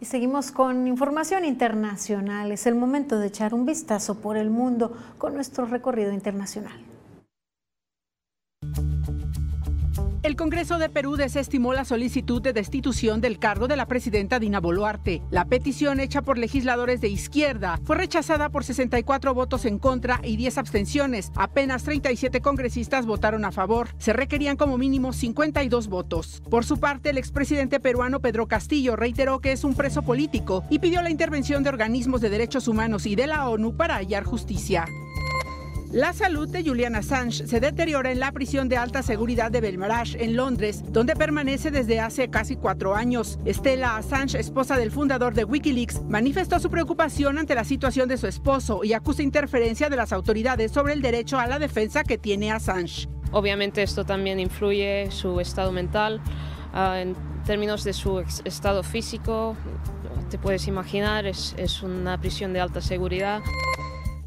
Y 0.00 0.06
seguimos 0.06 0.50
con 0.50 0.86
información 0.86 1.44
internacional. 1.44 2.52
Es 2.52 2.66
el 2.66 2.74
momento 2.74 3.18
de 3.18 3.28
echar 3.28 3.54
un 3.54 3.64
vistazo 3.64 4.20
por 4.20 4.36
el 4.36 4.50
mundo 4.50 4.96
con 5.18 5.34
nuestro 5.34 5.66
recorrido 5.66 6.12
internacional. 6.12 6.93
El 10.24 10.36
Congreso 10.36 10.78
de 10.78 10.88
Perú 10.88 11.16
desestimó 11.16 11.74
la 11.74 11.84
solicitud 11.84 12.40
de 12.40 12.54
destitución 12.54 13.20
del 13.20 13.38
cargo 13.38 13.68
de 13.68 13.76
la 13.76 13.84
presidenta 13.84 14.38
Dina 14.38 14.58
Boluarte. 14.58 15.20
La 15.30 15.44
petición 15.44 16.00
hecha 16.00 16.22
por 16.22 16.38
legisladores 16.38 17.02
de 17.02 17.08
izquierda 17.08 17.78
fue 17.84 17.96
rechazada 17.96 18.48
por 18.48 18.64
64 18.64 19.34
votos 19.34 19.66
en 19.66 19.78
contra 19.78 20.20
y 20.24 20.36
10 20.36 20.56
abstenciones. 20.56 21.30
Apenas 21.36 21.84
37 21.84 22.40
congresistas 22.40 23.04
votaron 23.04 23.44
a 23.44 23.52
favor. 23.52 23.88
Se 23.98 24.14
requerían 24.14 24.56
como 24.56 24.78
mínimo 24.78 25.12
52 25.12 25.88
votos. 25.88 26.42
Por 26.48 26.64
su 26.64 26.80
parte, 26.80 27.10
el 27.10 27.18
expresidente 27.18 27.78
peruano 27.78 28.20
Pedro 28.20 28.48
Castillo 28.48 28.96
reiteró 28.96 29.40
que 29.40 29.52
es 29.52 29.62
un 29.62 29.74
preso 29.74 30.00
político 30.00 30.64
y 30.70 30.78
pidió 30.78 31.02
la 31.02 31.10
intervención 31.10 31.62
de 31.62 31.68
organismos 31.68 32.22
de 32.22 32.30
derechos 32.30 32.66
humanos 32.66 33.04
y 33.04 33.14
de 33.14 33.26
la 33.26 33.46
ONU 33.50 33.76
para 33.76 33.96
hallar 33.96 34.24
justicia. 34.24 34.86
La 35.94 36.12
salud 36.12 36.48
de 36.48 36.64
Julian 36.64 36.96
Assange 36.96 37.46
se 37.46 37.60
deteriora 37.60 38.10
en 38.10 38.18
la 38.18 38.32
prisión 38.32 38.68
de 38.68 38.76
alta 38.76 39.04
seguridad 39.04 39.52
de 39.52 39.60
Belmarsh, 39.60 40.16
en 40.18 40.34
Londres, 40.34 40.82
donde 40.88 41.14
permanece 41.14 41.70
desde 41.70 42.00
hace 42.00 42.28
casi 42.30 42.56
cuatro 42.56 42.96
años. 42.96 43.38
Stella 43.46 43.96
Assange, 43.96 44.40
esposa 44.40 44.76
del 44.76 44.90
fundador 44.90 45.34
de 45.34 45.44
Wikileaks, 45.44 46.02
manifestó 46.08 46.58
su 46.58 46.68
preocupación 46.68 47.38
ante 47.38 47.54
la 47.54 47.62
situación 47.62 48.08
de 48.08 48.16
su 48.16 48.26
esposo 48.26 48.82
y 48.82 48.92
acusa 48.92 49.22
interferencia 49.22 49.88
de 49.88 49.94
las 49.94 50.12
autoridades 50.12 50.72
sobre 50.72 50.94
el 50.94 51.00
derecho 51.00 51.38
a 51.38 51.46
la 51.46 51.60
defensa 51.60 52.02
que 52.02 52.18
tiene 52.18 52.50
Assange. 52.50 53.06
Obviamente 53.30 53.80
esto 53.84 54.04
también 54.04 54.40
influye 54.40 55.12
su 55.12 55.38
estado 55.38 55.70
mental, 55.70 56.20
ah, 56.72 57.00
en 57.00 57.14
términos 57.44 57.84
de 57.84 57.92
su 57.92 58.18
estado 58.44 58.82
físico, 58.82 59.56
te 60.28 60.38
puedes 60.38 60.66
imaginar, 60.66 61.24
es, 61.24 61.54
es 61.56 61.84
una 61.84 62.18
prisión 62.18 62.52
de 62.52 62.58
alta 62.58 62.80
seguridad. 62.80 63.42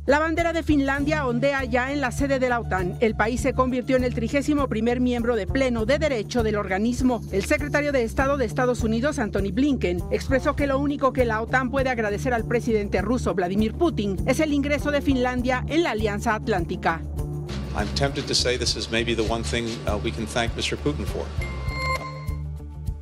La 0.07 0.19
bandera 0.19 0.53
de 0.53 0.63
Finlandia 0.63 1.27
ondea 1.27 1.65
ya 1.65 1.91
en 1.91 1.99
la 1.99 2.13
sede 2.13 2.39
de 2.39 2.47
la 2.47 2.61
OTAN. 2.61 2.95
El 3.01 3.13
país 3.13 3.41
se 3.41 3.51
convirtió 3.51 3.97
en 3.97 4.05
el 4.05 4.13
trigésimo 4.13 4.69
primer 4.69 5.01
miembro 5.01 5.35
de 5.35 5.45
pleno 5.45 5.85
de 5.85 5.99
derecho 5.99 6.43
del 6.43 6.55
organismo. 6.55 7.21
El 7.33 7.43
secretario 7.43 7.91
de 7.91 8.03
Estado 8.03 8.37
de 8.37 8.45
Estados 8.45 8.83
Unidos, 8.83 9.19
Anthony 9.19 9.51
Blinken, 9.51 10.01
expresó 10.09 10.55
que 10.55 10.65
lo 10.65 10.79
único 10.79 11.11
que 11.11 11.25
la 11.25 11.41
OTAN 11.41 11.69
puede 11.69 11.89
agradecer 11.89 12.33
al 12.33 12.47
presidente 12.47 13.01
ruso 13.01 13.35
Vladimir 13.35 13.73
Putin 13.73 14.15
es 14.25 14.39
el 14.39 14.53
ingreso 14.53 14.91
de 14.91 15.01
Finlandia 15.01 15.65
en 15.67 15.83
la 15.83 15.91
Alianza 15.91 16.35
Atlántica. 16.35 17.01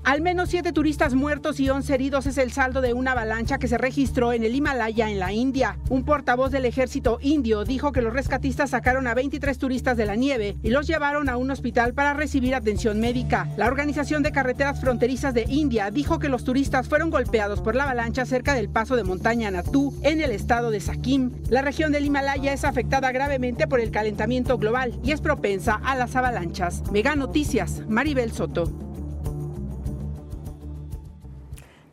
Al 0.05 0.21
menos 0.21 0.49
siete 0.49 0.71
turistas 0.71 1.15
muertos 1.15 1.59
y 1.59 1.67
11 1.67 1.91
heridos 1.95 2.27
es 2.27 2.37
el 2.37 2.51
saldo 2.51 2.81
de 2.81 2.93
una 2.93 3.13
avalancha 3.13 3.57
que 3.57 3.67
se 3.67 3.79
registró 3.79 4.33
en 4.33 4.43
el 4.43 4.53
Himalaya, 4.53 5.09
en 5.09 5.17
la 5.17 5.33
India. 5.33 5.79
Un 5.89 6.05
portavoz 6.05 6.51
del 6.51 6.65
ejército 6.65 7.17
indio 7.23 7.63
dijo 7.63 7.91
que 7.91 8.03
los 8.03 8.13
rescatistas 8.13 8.69
sacaron 8.69 9.07
a 9.07 9.15
23 9.15 9.57
turistas 9.57 9.97
de 9.97 10.05
la 10.05 10.15
nieve 10.15 10.57
y 10.61 10.69
los 10.69 10.85
llevaron 10.85 11.27
a 11.27 11.37
un 11.37 11.49
hospital 11.49 11.95
para 11.95 12.13
recibir 12.13 12.53
atención 12.53 12.99
médica. 12.99 13.49
La 13.57 13.65
Organización 13.65 14.21
de 14.21 14.31
Carreteras 14.31 14.79
Fronterizas 14.79 15.33
de 15.33 15.47
India 15.49 15.89
dijo 15.89 16.19
que 16.19 16.29
los 16.29 16.43
turistas 16.43 16.87
fueron 16.87 17.09
golpeados 17.09 17.61
por 17.61 17.73
la 17.73 17.85
avalancha 17.85 18.25
cerca 18.25 18.53
del 18.53 18.69
paso 18.69 18.95
de 18.95 19.03
montaña 19.03 19.49
Natu, 19.49 19.91
en 20.03 20.21
el 20.21 20.29
estado 20.29 20.69
de 20.69 20.81
Sikkim. 20.81 21.31
La 21.49 21.63
región 21.63 21.91
del 21.91 22.05
Himalaya 22.05 22.53
es 22.53 22.63
afectada 22.63 23.11
gravemente 23.11 23.65
por 23.65 23.79
el 23.79 23.89
calentamiento 23.89 24.59
global 24.59 24.93
y 25.03 25.13
es 25.13 25.21
propensa 25.21 25.81
a 25.83 25.95
las 25.95 26.15
avalanchas. 26.15 26.83
Mega 26.91 27.15
Noticias, 27.15 27.81
Maribel 27.89 28.31
Soto. 28.31 28.84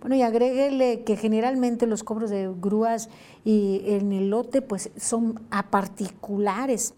Bueno, 0.00 0.16
y 0.16 0.22
agréguele 0.22 1.02
que 1.04 1.16
generalmente 1.16 1.86
los 1.86 2.04
cobros 2.04 2.30
de 2.30 2.52
grúas 2.60 3.08
y 3.44 3.82
en 3.86 4.12
el 4.12 4.30
lote 4.30 4.62
pues 4.62 4.90
son 4.96 5.40
a 5.50 5.70
particulares. 5.70 6.94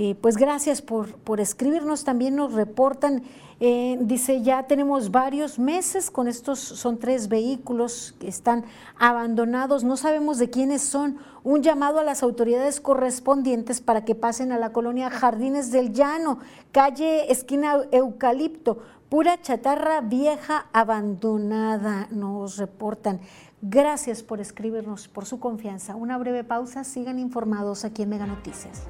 Eh, 0.00 0.14
pues 0.20 0.36
gracias 0.36 0.80
por, 0.80 1.14
por, 1.16 1.40
escribirnos, 1.40 2.04
también 2.04 2.36
nos 2.36 2.52
reportan, 2.52 3.24
eh, 3.58 3.98
dice 4.00 4.42
ya 4.42 4.68
tenemos 4.68 5.10
varios 5.10 5.58
meses 5.58 6.08
con 6.12 6.28
estos, 6.28 6.60
son 6.60 6.98
tres 6.98 7.26
vehículos 7.26 8.14
que 8.20 8.28
están 8.28 8.64
abandonados, 8.96 9.82
no 9.82 9.96
sabemos 9.96 10.38
de 10.38 10.50
quiénes 10.50 10.82
son, 10.82 11.18
un 11.42 11.64
llamado 11.64 11.98
a 11.98 12.04
las 12.04 12.22
autoridades 12.22 12.80
correspondientes 12.80 13.80
para 13.80 14.04
que 14.04 14.14
pasen 14.14 14.52
a 14.52 14.58
la 14.58 14.72
colonia 14.72 15.10
Jardines 15.10 15.72
del 15.72 15.92
Llano, 15.92 16.38
calle 16.70 17.32
esquina 17.32 17.80
Eucalipto, 17.90 18.78
Pura 19.08 19.40
chatarra 19.40 20.02
vieja 20.02 20.66
abandonada, 20.74 22.08
nos 22.10 22.58
reportan. 22.58 23.20
Gracias 23.62 24.22
por 24.22 24.38
escribirnos, 24.38 25.08
por 25.08 25.24
su 25.24 25.40
confianza. 25.40 25.96
Una 25.96 26.18
breve 26.18 26.44
pausa, 26.44 26.84
sigan 26.84 27.18
informados 27.18 27.86
aquí 27.86 28.02
en 28.02 28.10
Mega 28.10 28.26
Noticias. 28.26 28.82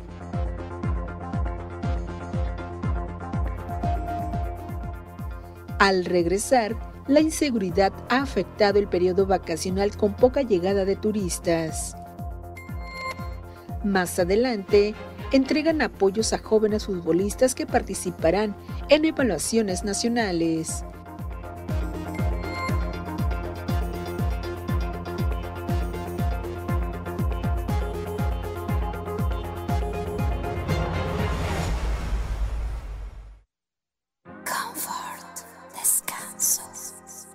Al 5.79 6.05
regresar, 6.05 6.75
la 7.07 7.21
inseguridad 7.21 7.93
ha 8.09 8.21
afectado 8.23 8.81
el 8.81 8.89
periodo 8.89 9.25
vacacional 9.25 9.97
con 9.97 10.15
poca 10.15 10.43
llegada 10.43 10.85
de 10.85 10.97
turistas. 10.97 11.97
Más 13.85 14.19
adelante, 14.19 14.97
entregan 15.33 15.83
apoyos 15.83 16.33
a 16.33 16.39
jóvenes 16.39 16.87
futbolistas 16.87 17.55
que 17.55 17.67
participarán 17.67 18.57
en 18.89 19.05
evaluaciones 19.05 19.85
nacionales. 19.85 20.85
Comfort, 34.45 35.45
descanso. 35.75 36.63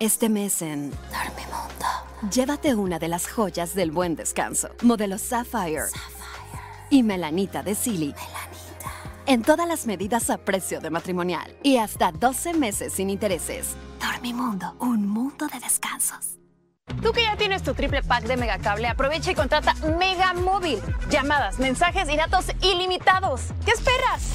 Este 0.00 0.28
mes 0.28 0.62
en 0.62 0.90
Dormimundo, 0.90 2.30
llévate 2.32 2.74
una 2.74 2.98
de 2.98 3.08
las 3.08 3.28
joyas 3.28 3.74
del 3.74 3.90
buen 3.92 4.16
descanso, 4.16 4.70
modelo 4.82 5.18
Sapphire 5.18 5.84
y 6.90 7.02
melanita 7.02 7.62
de 7.62 7.74
Silly. 7.74 8.14
En 9.26 9.42
todas 9.42 9.66
las 9.66 9.86
medidas 9.86 10.28
a 10.30 10.38
precio 10.38 10.80
de 10.80 10.90
matrimonial 10.90 11.56
y 11.62 11.78
hasta 11.78 12.12
12 12.12 12.54
meses 12.54 12.92
sin 12.92 13.08
intereses. 13.08 13.74
Dormimundo, 14.00 14.76
un 14.80 15.08
mundo 15.08 15.46
de 15.46 15.60
descansos. 15.60 16.38
Tú 17.02 17.12
que 17.12 17.22
ya 17.22 17.36
tienes 17.36 17.62
tu 17.62 17.74
triple 17.74 18.02
pack 18.02 18.24
de 18.24 18.36
Megacable, 18.36 18.86
aprovecha 18.86 19.30
y 19.30 19.34
contrata 19.34 19.74
Mega 19.98 20.34
Móvil. 20.34 20.78
Llamadas, 21.10 21.58
mensajes 21.58 22.08
y 22.10 22.16
datos 22.16 22.46
ilimitados. 22.60 23.42
¿Qué 23.64 23.70
esperas? 23.70 24.34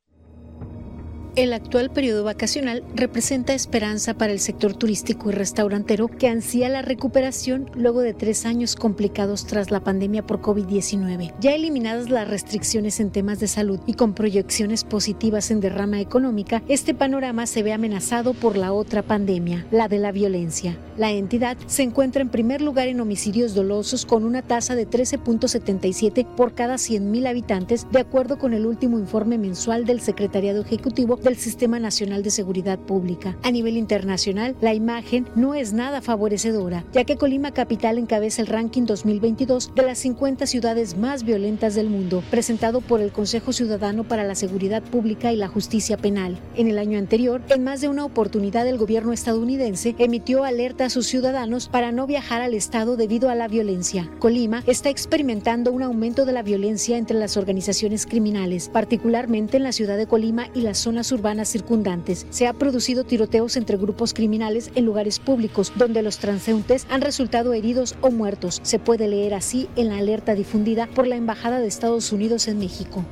El 1.37 1.53
actual 1.53 1.91
periodo 1.91 2.25
vacacional 2.25 2.83
representa 2.93 3.53
esperanza 3.53 4.15
para 4.15 4.33
el 4.33 4.41
sector 4.41 4.73
turístico 4.73 5.29
y 5.29 5.33
restaurantero 5.33 6.09
que 6.09 6.27
ansía 6.27 6.67
la 6.67 6.81
recuperación 6.81 7.71
luego 7.73 8.01
de 8.01 8.13
tres 8.13 8.45
años 8.45 8.75
complicados 8.75 9.45
tras 9.45 9.71
la 9.71 9.79
pandemia 9.79 10.27
por 10.27 10.41
COVID-19. 10.41 11.33
Ya 11.39 11.53
eliminadas 11.53 12.09
las 12.09 12.27
restricciones 12.27 12.99
en 12.99 13.11
temas 13.11 13.39
de 13.39 13.47
salud 13.47 13.79
y 13.85 13.93
con 13.93 14.13
proyecciones 14.13 14.83
positivas 14.83 15.51
en 15.51 15.61
derrama 15.61 16.01
económica, 16.01 16.63
este 16.67 16.93
panorama 16.93 17.47
se 17.47 17.63
ve 17.63 17.71
amenazado 17.71 18.33
por 18.33 18.57
la 18.57 18.73
otra 18.73 19.01
pandemia, 19.01 19.65
la 19.71 19.87
de 19.87 19.99
la 19.99 20.11
violencia. 20.11 20.77
La 20.97 21.11
entidad 21.11 21.55
se 21.65 21.83
encuentra 21.83 22.21
en 22.21 22.29
primer 22.29 22.61
lugar 22.61 22.89
en 22.89 22.99
homicidios 22.99 23.55
dolosos 23.55 24.05
con 24.05 24.25
una 24.25 24.41
tasa 24.41 24.75
de 24.75 24.85
13.77 24.85 26.25
por 26.35 26.53
cada 26.53 26.75
100.000 26.75 27.25
habitantes, 27.25 27.87
de 27.89 28.01
acuerdo 28.01 28.37
con 28.37 28.53
el 28.53 28.65
último 28.65 28.99
informe 28.99 29.37
mensual 29.37 29.85
del 29.85 30.01
Secretariado 30.01 30.61
Ejecutivo 30.61 31.20
del 31.21 31.37
Sistema 31.37 31.79
Nacional 31.79 32.23
de 32.23 32.31
Seguridad 32.31 32.79
Pública. 32.79 33.37
A 33.43 33.51
nivel 33.51 33.77
internacional, 33.77 34.55
la 34.61 34.73
imagen 34.73 35.27
no 35.35 35.53
es 35.53 35.73
nada 35.73 36.01
favorecedora, 36.01 36.85
ya 36.93 37.03
que 37.03 37.17
Colima 37.17 37.51
Capital 37.51 37.97
encabeza 37.97 38.41
el 38.41 38.47
ranking 38.47 38.85
2022 38.85 39.73
de 39.75 39.83
las 39.83 39.99
50 39.99 40.45
ciudades 40.45 40.97
más 40.97 41.23
violentas 41.23 41.75
del 41.75 41.89
mundo, 41.89 42.23
presentado 42.29 42.81
por 42.81 43.01
el 43.01 43.11
Consejo 43.11 43.53
Ciudadano 43.53 44.03
para 44.03 44.23
la 44.23 44.35
Seguridad 44.35 44.81
Pública 44.81 45.31
y 45.31 45.35
la 45.35 45.47
Justicia 45.47 45.97
Penal. 45.97 46.39
En 46.55 46.67
el 46.67 46.77
año 46.77 46.97
anterior, 46.97 47.41
en 47.49 47.63
más 47.63 47.81
de 47.81 47.89
una 47.89 48.05
oportunidad, 48.05 48.67
el 48.67 48.77
gobierno 48.77 49.13
estadounidense 49.13 49.95
emitió 49.97 50.43
alerta 50.43 50.85
a 50.85 50.89
sus 50.89 51.07
ciudadanos 51.07 51.69
para 51.69 51.91
no 51.91 52.07
viajar 52.07 52.41
al 52.41 52.53
estado 52.53 52.97
debido 52.97 53.29
a 53.29 53.35
la 53.35 53.47
violencia. 53.47 54.09
Colima 54.19 54.63
está 54.67 54.89
experimentando 54.89 55.71
un 55.71 55.83
aumento 55.83 56.25
de 56.25 56.33
la 56.33 56.43
violencia 56.43 56.97
entre 56.97 57.17
las 57.17 57.37
organizaciones 57.37 58.05
criminales, 58.05 58.69
particularmente 58.69 59.57
en 59.57 59.63
la 59.63 59.71
ciudad 59.71 59.97
de 59.97 60.07
Colima 60.07 60.47
y 60.53 60.61
las 60.61 60.77
zonas 60.77 61.10
urbanas 61.11 61.49
circundantes. 61.49 62.25
Se 62.29 62.47
ha 62.47 62.53
producido 62.53 63.03
tiroteos 63.03 63.57
entre 63.57 63.77
grupos 63.77 64.13
criminales 64.13 64.71
en 64.75 64.85
lugares 64.85 65.19
públicos, 65.19 65.73
donde 65.75 66.01
los 66.01 66.17
transeúntes 66.17 66.87
han 66.89 67.01
resultado 67.01 67.53
heridos 67.53 67.95
o 68.01 68.11
muertos. 68.11 68.59
Se 68.63 68.79
puede 68.79 69.07
leer 69.07 69.33
así 69.33 69.69
en 69.75 69.89
la 69.89 69.97
alerta 69.97 70.35
difundida 70.35 70.87
por 70.87 71.07
la 71.07 71.15
Embajada 71.15 71.59
de 71.59 71.67
Estados 71.67 72.11
Unidos 72.11 72.47
en 72.47 72.59
México. 72.59 73.03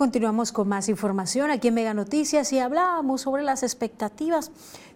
Continuamos 0.00 0.50
con 0.50 0.66
más 0.66 0.88
información 0.88 1.50
aquí 1.50 1.68
en 1.68 1.74
Mega 1.74 1.92
Noticias 1.92 2.54
y 2.54 2.58
hablábamos 2.58 3.20
sobre 3.20 3.42
las 3.42 3.62
expectativas 3.62 4.50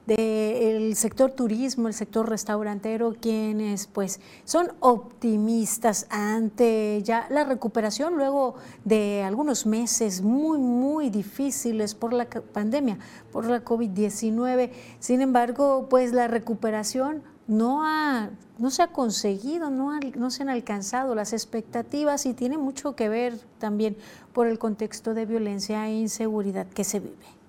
del 0.06 0.96
sector 0.96 1.30
turismo, 1.30 1.88
el 1.88 1.94
sector 1.94 2.28
restaurantero, 2.28 3.14
quienes 3.18 3.86
pues 3.86 4.20
son 4.44 4.72
optimistas 4.80 6.06
ante 6.10 7.00
ya 7.02 7.26
la 7.30 7.44
recuperación 7.44 8.16
luego 8.16 8.54
de 8.84 9.22
algunos 9.22 9.64
meses 9.64 10.20
muy, 10.20 10.58
muy 10.58 11.08
difíciles 11.08 11.94
por 11.94 12.12
la 12.12 12.26
pandemia, 12.28 12.98
por 13.32 13.46
la 13.46 13.64
COVID-19. 13.64 14.70
Sin 14.98 15.22
embargo, 15.22 15.86
pues 15.88 16.12
la 16.12 16.28
recuperación 16.28 17.22
no, 17.46 17.84
ha, 17.84 18.30
no 18.58 18.70
se 18.70 18.82
ha 18.82 18.88
conseguido, 18.88 19.70
no, 19.70 19.98
no 20.16 20.30
se 20.30 20.42
han 20.42 20.48
alcanzado 20.48 21.14
las 21.14 21.32
expectativas 21.32 22.26
y 22.26 22.34
tiene 22.34 22.58
mucho 22.58 22.94
que 22.94 23.08
ver 23.08 23.38
también 23.58 23.96
por 24.32 24.46
el 24.46 24.58
contexto 24.58 25.14
de 25.14 25.26
violencia 25.26 25.86
e 25.88 25.94
inseguridad 25.94 26.66
que 26.66 26.84
se 26.84 27.00
vive. 27.00 27.43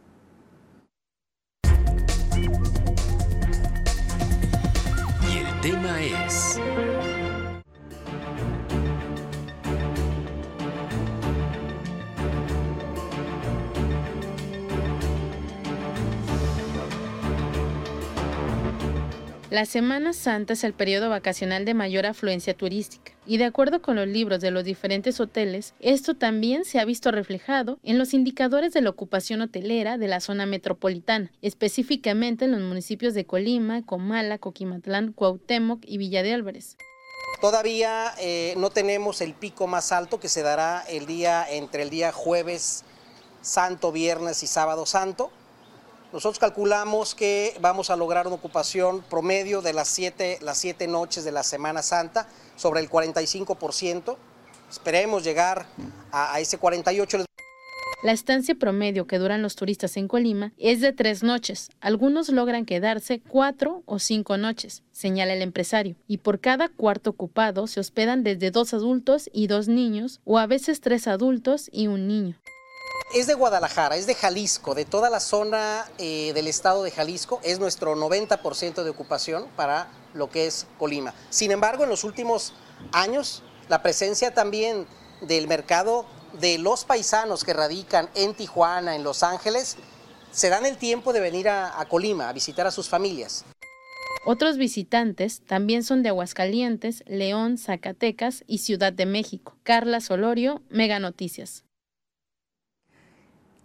Tema 5.65 5.99
es... 5.99 6.61
La 19.49 19.65
Semana 19.65 20.13
Santa 20.13 20.53
es 20.53 20.63
el 20.63 20.73
periodo 20.73 21.09
vacacional 21.09 21.65
de 21.65 21.73
mayor 21.73 22.05
afluencia 22.05 22.53
turística 22.53 23.14
y 23.25 23.37
de 23.37 23.45
acuerdo 23.45 23.81
con 23.81 23.95
los 23.95 24.07
libros 24.07 24.39
de 24.39 24.51
los 24.51 24.63
diferentes 24.63 25.19
hoteles, 25.19 25.73
esto 25.79 26.15
también 26.15 26.65
se 26.65 26.79
ha 26.79 26.85
visto 26.85 27.11
reflejado 27.11 27.79
en 27.83 27.97
los 27.97 28.13
indicadores 28.13 28.73
de 28.73 28.81
la 28.81 28.89
ocupación 28.89 29.41
hotelera 29.41 29.97
de 29.97 30.07
la 30.07 30.19
zona 30.19 30.45
metropolitana, 30.45 31.31
específicamente 31.41 32.45
en 32.45 32.51
los 32.51 32.61
municipios 32.61 33.13
de 33.13 33.25
Colima, 33.25 33.85
Comala, 33.85 34.37
Coquimatlán, 34.37 35.13
Cuauhtémoc 35.13 35.83
y 35.85 35.97
Villa 35.97 36.23
de 36.23 36.33
Álvarez. 36.33 36.77
Todavía 37.41 38.13
eh, 38.19 38.53
no 38.57 38.69
tenemos 38.69 39.21
el 39.21 39.33
pico 39.33 39.67
más 39.67 39.91
alto 39.91 40.19
que 40.19 40.29
se 40.29 40.41
dará 40.41 40.83
el 40.87 41.05
día 41.05 41.45
entre 41.49 41.83
el 41.83 41.89
día 41.89 42.11
jueves 42.11 42.83
santo, 43.41 43.91
viernes 43.91 44.41
y 44.43 44.47
sábado 44.47 44.85
santo. 44.85 45.31
Nosotros 46.13 46.39
calculamos 46.39 47.15
que 47.15 47.57
vamos 47.59 47.89
a 47.89 47.95
lograr 47.95 48.27
una 48.27 48.35
ocupación 48.35 49.01
promedio 49.09 49.61
de 49.61 49.73
las 49.73 49.87
siete, 49.87 50.37
las 50.41 50.57
siete 50.57 50.87
noches 50.87 51.25
de 51.25 51.31
la 51.31 51.43
Semana 51.43 51.81
Santa 51.81 52.27
sobre 52.55 52.79
el 52.79 52.89
45%. 52.89 54.15
Esperemos 54.69 55.23
llegar 55.23 55.65
a, 56.11 56.33
a 56.33 56.39
ese 56.39 56.59
48%. 56.59 57.25
La 58.03 58.11
estancia 58.11 58.53
promedio 58.53 59.07
que 59.07 59.17
duran 59.17 59.41
los 59.41 59.55
turistas 59.55 59.97
en 59.97 60.07
Colima 60.07 60.53
es 60.57 60.79
de 60.79 60.93
tres 60.93 61.23
noches. 61.23 61.69
Algunos 61.81 62.29
logran 62.29 62.65
quedarse 62.65 63.19
cuatro 63.27 63.81
o 63.85 63.97
cinco 63.97 64.37
noches, 64.37 64.83
señala 64.91 65.33
el 65.33 65.41
empresario. 65.41 65.95
Y 66.07 66.17
por 66.17 66.39
cada 66.39 66.69
cuarto 66.69 67.09
ocupado 67.09 67.65
se 67.65 67.79
hospedan 67.79 68.23
desde 68.23 68.51
dos 68.51 68.75
adultos 68.75 69.29
y 69.33 69.47
dos 69.47 69.67
niños, 69.67 70.21
o 70.23 70.37
a 70.37 70.45
veces 70.45 70.81
tres 70.81 71.07
adultos 71.07 71.67
y 71.71 71.87
un 71.87 72.07
niño 72.07 72.37
es 73.15 73.27
de 73.27 73.33
Guadalajara, 73.33 73.95
es 73.95 74.07
de 74.07 74.13
Jalisco, 74.13 74.75
de 74.75 74.83
toda 74.83 75.09
la 75.09 75.21
zona 75.21 75.85
eh, 75.97 76.33
del 76.33 76.47
estado 76.47 76.83
de 76.83 76.91
Jalisco, 76.91 77.39
es 77.43 77.59
nuestro 77.59 77.95
90% 77.95 78.83
de 78.83 78.89
ocupación 78.89 79.47
para 79.55 79.87
lo 80.13 80.29
que 80.29 80.47
es 80.47 80.67
Colima. 80.77 81.13
Sin 81.29 81.51
embargo, 81.51 81.85
en 81.85 81.89
los 81.89 82.03
últimos 82.03 82.51
años, 82.91 83.41
la 83.69 83.81
presencia 83.81 84.33
también 84.33 84.85
del 85.21 85.47
mercado 85.47 86.05
de 86.41 86.57
los 86.57 86.83
paisanos 86.83 87.45
que 87.45 87.53
radican 87.53 88.09
en 88.15 88.33
Tijuana, 88.33 88.97
en 88.97 89.05
Los 89.05 89.23
Ángeles, 89.23 89.77
se 90.31 90.49
dan 90.49 90.65
el 90.65 90.75
tiempo 90.75 91.13
de 91.13 91.21
venir 91.21 91.47
a, 91.47 91.79
a 91.79 91.87
Colima 91.87 92.27
a 92.27 92.33
visitar 92.33 92.67
a 92.67 92.71
sus 92.71 92.89
familias. 92.89 93.45
Otros 94.25 94.57
visitantes 94.57 95.41
también 95.45 95.85
son 95.85 96.03
de 96.03 96.09
Aguascalientes, 96.09 97.01
León, 97.07 97.57
Zacatecas 97.57 98.43
y 98.45 98.57
Ciudad 98.57 98.91
de 98.91 99.05
México. 99.05 99.55
Carla 99.63 100.01
Solorio, 100.01 100.63
Mega 100.67 100.99
Noticias. 100.99 101.63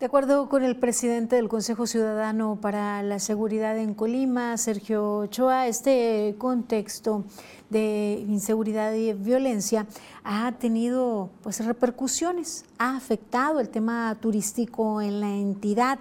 De 0.00 0.06
acuerdo 0.06 0.48
con 0.48 0.62
el 0.62 0.76
presidente 0.76 1.36
del 1.36 1.50
Consejo 1.50 1.86
Ciudadano 1.86 2.58
para 2.58 3.02
la 3.02 3.18
Seguridad 3.18 3.76
en 3.76 3.92
Colima, 3.92 4.56
Sergio 4.56 5.18
Ochoa, 5.18 5.66
este 5.66 6.36
contexto 6.38 7.26
de 7.68 8.24
inseguridad 8.26 8.94
y 8.94 9.12
violencia 9.12 9.86
ha 10.24 10.52
tenido 10.52 11.28
pues 11.42 11.62
repercusiones, 11.62 12.64
ha 12.78 12.96
afectado 12.96 13.60
el 13.60 13.68
tema 13.68 14.16
turístico 14.22 15.02
en 15.02 15.20
la 15.20 15.28
entidad 15.28 15.98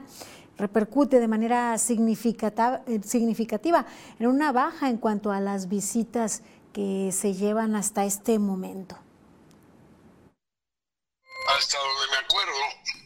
repercute 0.58 1.20
de 1.20 1.28
manera 1.28 1.78
significativa, 1.78 3.86
en 4.18 4.28
una 4.28 4.54
baja 4.54 4.90
en 4.90 4.96
cuanto 4.96 5.34
a 5.34 5.42
las 5.42 5.68
visitas 5.68 6.42
que 6.72 7.12
se 7.12 7.34
llevan 7.34 7.76
hasta 7.76 8.06
este 8.06 8.40
momento. 8.40 8.96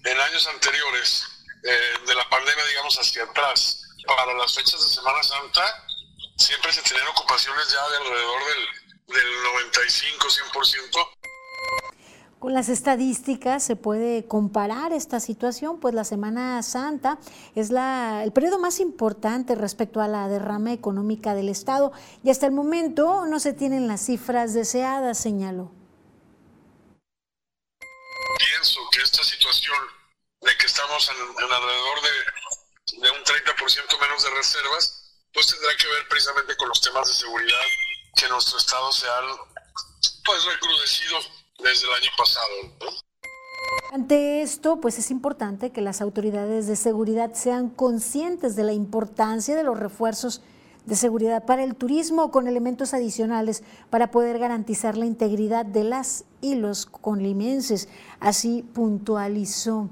En 0.03 0.19
años 0.19 0.47
anteriores 0.47 1.25
eh, 1.63 1.93
de 2.05 2.15
la 2.15 2.29
pandemia, 2.29 2.65
digamos, 2.65 2.97
hacia 2.97 3.23
atrás, 3.23 3.83
para 4.05 4.33
las 4.33 4.53
fechas 4.53 4.83
de 4.83 4.89
Semana 4.89 5.23
Santa, 5.23 5.63
siempre 6.37 6.73
se 6.73 6.81
tenían 6.81 7.07
ocupaciones 7.07 7.69
ya 7.71 7.89
de 7.89 7.97
alrededor 7.97 8.41
del, 8.45 9.15
del 9.15 9.29
95-100%. 9.71 11.07
Con 12.43 12.53
las 12.53 12.67
estadísticas 12.67 13.63
se 13.63 13.77
puede 13.77 14.27
comparar 14.27 14.91
esta 14.91 15.21
situación, 15.21 15.79
pues 15.79 15.95
la 15.95 16.03
Semana 16.03 16.61
Santa 16.61 17.17
es 17.55 17.71
la, 17.71 18.21
el 18.25 18.33
periodo 18.33 18.59
más 18.59 18.81
importante 18.81 19.55
respecto 19.55 20.01
a 20.01 20.09
la 20.09 20.27
derrama 20.27 20.73
económica 20.73 21.35
del 21.35 21.47
Estado 21.47 21.93
y 22.21 22.31
hasta 22.31 22.45
el 22.45 22.51
momento 22.51 23.25
no 23.27 23.39
se 23.39 23.53
tienen 23.53 23.87
las 23.87 24.05
cifras 24.05 24.53
deseadas, 24.53 25.17
señaló. 25.17 25.71
Pienso 28.37 28.81
que 28.91 29.01
esta 29.01 29.23
situación 29.23 29.77
de 30.41 30.57
que 30.57 30.65
en, 31.09 31.43
en 31.43 31.51
alrededor 31.51 32.01
de, 32.01 33.01
de 33.01 33.11
un 33.11 33.23
30% 33.23 34.01
menos 34.01 34.23
de 34.23 34.29
reservas, 34.29 35.03
pues 35.33 35.47
tendrá 35.47 35.75
que 35.75 35.87
ver 35.87 36.07
precisamente 36.07 36.55
con 36.55 36.69
los 36.69 36.81
temas 36.81 37.07
de 37.07 37.13
seguridad 37.13 37.65
que 38.15 38.29
nuestro 38.29 38.57
Estado 38.57 38.91
se 38.91 39.07
han 39.07 39.25
pues 40.23 40.45
recrudecido 40.45 41.17
desde 41.59 41.87
el 41.87 41.93
año 41.93 42.09
pasado. 42.17 42.47
Ante 43.91 44.41
esto, 44.41 44.79
pues 44.79 44.97
es 44.99 45.11
importante 45.11 45.71
que 45.71 45.81
las 45.81 46.01
autoridades 46.01 46.67
de 46.67 46.75
seguridad 46.75 47.33
sean 47.33 47.69
conscientes 47.69 48.55
de 48.55 48.63
la 48.63 48.73
importancia 48.73 49.55
de 49.55 49.63
los 49.63 49.79
refuerzos 49.79 50.41
de 50.85 50.95
seguridad 50.95 51.45
para 51.45 51.63
el 51.63 51.75
turismo 51.75 52.29
con 52.31 52.47
elementos 52.47 52.93
adicionales 52.93 53.63
para 53.89 54.11
poder 54.11 54.37
garantizar 54.37 54.97
la 54.97 55.05
integridad 55.05 55.65
de 55.65 55.83
las 55.85 56.25
y 56.41 56.55
los 56.55 56.85
conlimenses. 56.85 57.87
Así 58.19 58.63
puntualizó. 58.73 59.89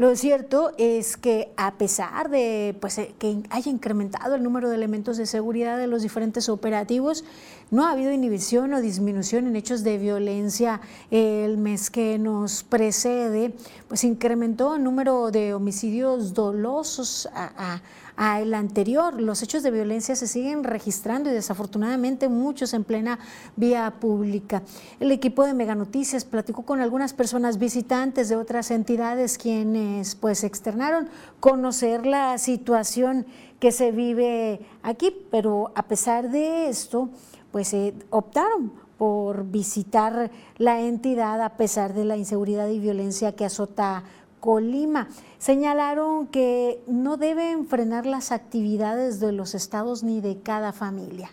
Lo 0.00 0.16
cierto 0.16 0.72
es 0.78 1.18
que 1.18 1.52
a 1.58 1.74
pesar 1.74 2.30
de 2.30 2.74
pues, 2.80 2.96
eh, 2.96 3.14
que 3.18 3.42
haya 3.50 3.70
incrementado 3.70 4.34
el 4.34 4.42
número 4.42 4.70
de 4.70 4.74
elementos 4.74 5.18
de 5.18 5.26
seguridad 5.26 5.76
de 5.76 5.88
los 5.88 6.00
diferentes 6.00 6.48
operativos, 6.48 7.22
no 7.70 7.84
ha 7.84 7.90
habido 7.90 8.10
inhibición 8.10 8.72
o 8.72 8.80
disminución 8.80 9.46
en 9.46 9.56
hechos 9.56 9.84
de 9.84 9.98
violencia. 9.98 10.80
El 11.10 11.58
mes 11.58 11.90
que 11.90 12.18
nos 12.18 12.62
precede, 12.62 13.52
pues 13.88 14.02
incrementó 14.04 14.76
el 14.76 14.84
número 14.84 15.30
de 15.30 15.52
homicidios 15.52 16.32
dolosos 16.32 17.28
a, 17.34 17.74
a 17.74 17.82
a 18.20 18.38
el 18.42 18.52
anterior. 18.52 19.18
Los 19.18 19.42
hechos 19.42 19.62
de 19.62 19.70
violencia 19.70 20.14
se 20.14 20.26
siguen 20.26 20.62
registrando 20.62 21.30
y 21.30 21.32
desafortunadamente 21.32 22.28
muchos 22.28 22.74
en 22.74 22.84
plena 22.84 23.18
vía 23.56 23.94
pública. 23.98 24.62
El 25.00 25.10
equipo 25.10 25.46
de 25.46 25.54
Mega 25.54 25.74
Noticias 25.74 26.26
platicó 26.26 26.62
con 26.64 26.82
algunas 26.82 27.14
personas 27.14 27.58
visitantes 27.58 28.28
de 28.28 28.36
otras 28.36 28.70
entidades 28.70 29.38
quienes 29.38 30.16
pues 30.16 30.44
externaron 30.44 31.08
conocer 31.40 32.04
la 32.04 32.36
situación 32.36 33.24
que 33.58 33.72
se 33.72 33.90
vive 33.90 34.60
aquí, 34.82 35.16
pero 35.30 35.72
a 35.74 35.84
pesar 35.84 36.30
de 36.30 36.68
esto, 36.68 37.08
pues 37.52 37.72
eh, 37.72 37.94
optaron 38.10 38.70
por 38.98 39.46
visitar 39.46 40.30
la 40.58 40.82
entidad 40.82 41.40
a 41.40 41.56
pesar 41.56 41.94
de 41.94 42.04
la 42.04 42.18
inseguridad 42.18 42.68
y 42.68 42.80
violencia 42.80 43.32
que 43.32 43.46
azota 43.46 44.04
Colima. 44.40 45.08
Señalaron 45.38 46.26
que 46.26 46.82
no 46.86 47.16
deben 47.16 47.66
frenar 47.68 48.06
las 48.06 48.32
actividades 48.32 49.20
de 49.20 49.32
los 49.32 49.54
estados 49.54 50.02
ni 50.02 50.20
de 50.20 50.40
cada 50.42 50.72
familia 50.72 51.30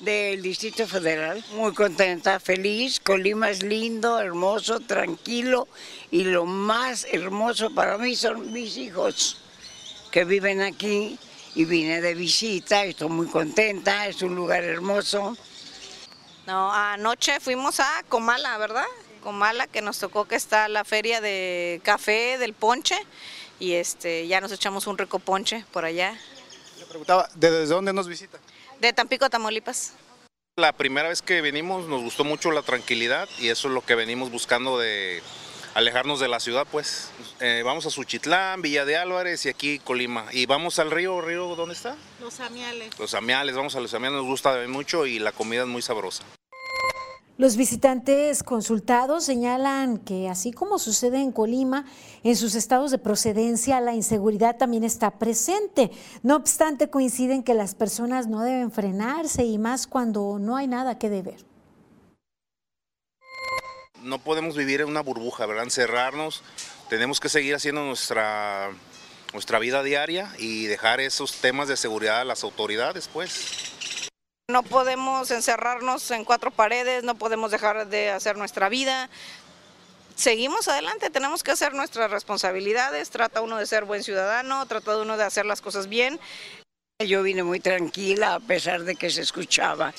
del 0.00 0.42
Distrito 0.42 0.86
Federal. 0.86 1.42
Muy 1.54 1.72
contenta, 1.72 2.38
feliz. 2.38 3.00
Colima 3.00 3.50
es 3.50 3.62
lindo, 3.62 4.18
hermoso, 4.18 4.80
tranquilo 4.80 5.68
y 6.10 6.24
lo 6.24 6.44
más 6.46 7.06
hermoso 7.10 7.74
para 7.74 7.98
mí 7.98 8.14
son 8.14 8.52
mis 8.52 8.76
hijos 8.76 9.42
que 10.10 10.24
viven 10.24 10.60
aquí 10.62 11.18
y 11.54 11.64
vine 11.64 12.00
de 12.00 12.14
visita, 12.14 12.84
estoy 12.84 13.08
muy 13.08 13.26
contenta, 13.26 14.06
es 14.06 14.22
un 14.22 14.34
lugar 14.34 14.62
hermoso. 14.62 15.36
No, 16.46 16.72
anoche 16.72 17.40
fuimos 17.40 17.80
a 17.80 18.02
Comala, 18.08 18.56
¿verdad? 18.58 18.84
Comala, 19.26 19.66
que 19.66 19.82
nos 19.82 19.98
tocó 19.98 20.26
que 20.26 20.36
está 20.36 20.68
la 20.68 20.84
feria 20.84 21.20
de 21.20 21.80
café 21.82 22.38
del 22.38 22.54
ponche 22.54 22.94
y 23.58 23.72
este 23.72 24.28
ya 24.28 24.40
nos 24.40 24.52
echamos 24.52 24.86
un 24.86 24.96
rico 24.96 25.18
ponche 25.18 25.64
por 25.72 25.84
allá. 25.84 26.16
Le 26.78 26.86
preguntaba, 26.86 27.28
¿desde 27.34 27.66
dónde 27.66 27.92
nos 27.92 28.06
visita? 28.06 28.38
De 28.80 28.92
Tampico, 28.92 29.28
Tamaulipas. 29.28 29.94
La 30.54 30.72
primera 30.72 31.08
vez 31.08 31.22
que 31.22 31.40
venimos 31.40 31.88
nos 31.88 32.02
gustó 32.02 32.22
mucho 32.22 32.52
la 32.52 32.62
tranquilidad 32.62 33.28
y 33.40 33.48
eso 33.48 33.66
es 33.66 33.74
lo 33.74 33.84
que 33.84 33.96
venimos 33.96 34.30
buscando 34.30 34.78
de 34.78 35.24
alejarnos 35.74 36.20
de 36.20 36.28
la 36.28 36.38
ciudad, 36.38 36.64
pues. 36.70 37.10
Eh, 37.40 37.62
vamos 37.64 37.84
a 37.84 37.90
Suchitlán, 37.90 38.62
Villa 38.62 38.84
de 38.84 38.96
Álvarez 38.96 39.44
y 39.46 39.48
aquí 39.48 39.80
Colima. 39.80 40.26
Y 40.30 40.46
vamos 40.46 40.78
al 40.78 40.92
río, 40.92 41.20
¿río 41.20 41.56
dónde 41.56 41.74
está? 41.74 41.96
Los 42.20 42.38
Amiales. 42.38 42.96
Los 42.96 43.12
Amiales, 43.14 43.56
vamos 43.56 43.74
a 43.74 43.80
los 43.80 43.92
Amiales, 43.92 44.18
nos 44.18 44.26
gusta 44.26 44.56
mucho 44.68 45.04
y 45.04 45.18
la 45.18 45.32
comida 45.32 45.62
es 45.62 45.68
muy 45.68 45.82
sabrosa. 45.82 46.22
Los 47.38 47.58
visitantes 47.58 48.42
consultados 48.42 49.24
señalan 49.24 49.98
que 49.98 50.30
así 50.30 50.52
como 50.52 50.78
sucede 50.78 51.20
en 51.20 51.32
Colima, 51.32 51.84
en 52.24 52.34
sus 52.34 52.54
estados 52.54 52.90
de 52.90 52.96
procedencia 52.96 53.78
la 53.82 53.94
inseguridad 53.94 54.56
también 54.56 54.84
está 54.84 55.18
presente. 55.18 55.90
No 56.22 56.36
obstante, 56.36 56.88
coinciden 56.88 57.42
que 57.42 57.52
las 57.52 57.74
personas 57.74 58.26
no 58.26 58.40
deben 58.40 58.72
frenarse 58.72 59.44
y 59.44 59.58
más 59.58 59.86
cuando 59.86 60.38
no 60.38 60.56
hay 60.56 60.66
nada 60.66 60.98
que 60.98 61.10
deber. 61.10 61.44
No 64.00 64.18
podemos 64.18 64.56
vivir 64.56 64.80
en 64.80 64.88
una 64.88 65.02
burbuja, 65.02 65.44
¿verdad? 65.44 65.64
Encerrarnos. 65.64 66.42
Tenemos 66.88 67.20
que 67.20 67.28
seguir 67.28 67.54
haciendo 67.54 67.84
nuestra, 67.84 68.70
nuestra 69.34 69.58
vida 69.58 69.82
diaria 69.82 70.32
y 70.38 70.64
dejar 70.66 71.00
esos 71.00 71.34
temas 71.34 71.68
de 71.68 71.76
seguridad 71.76 72.20
a 72.20 72.24
las 72.24 72.44
autoridades, 72.44 73.10
pues. 73.12 74.10
No 74.48 74.62
podemos 74.62 75.32
encerrarnos 75.32 76.08
en 76.12 76.24
cuatro 76.24 76.52
paredes, 76.52 77.02
no 77.02 77.16
podemos 77.16 77.50
dejar 77.50 77.88
de 77.88 78.10
hacer 78.10 78.36
nuestra 78.36 78.68
vida. 78.68 79.10
Seguimos 80.14 80.68
adelante, 80.68 81.10
tenemos 81.10 81.42
que 81.42 81.50
hacer 81.50 81.74
nuestras 81.74 82.12
responsabilidades, 82.12 83.10
trata 83.10 83.40
uno 83.40 83.58
de 83.58 83.66
ser 83.66 83.86
buen 83.86 84.04
ciudadano, 84.04 84.64
trata 84.66 84.98
uno 84.98 85.16
de 85.16 85.24
hacer 85.24 85.46
las 85.46 85.60
cosas 85.60 85.88
bien. 85.88 86.20
Yo 87.04 87.24
vine 87.24 87.42
muy 87.42 87.58
tranquila 87.58 88.34
a 88.34 88.40
pesar 88.40 88.84
de 88.84 88.94
que 88.94 89.10
se 89.10 89.22
escuchaba 89.22 89.92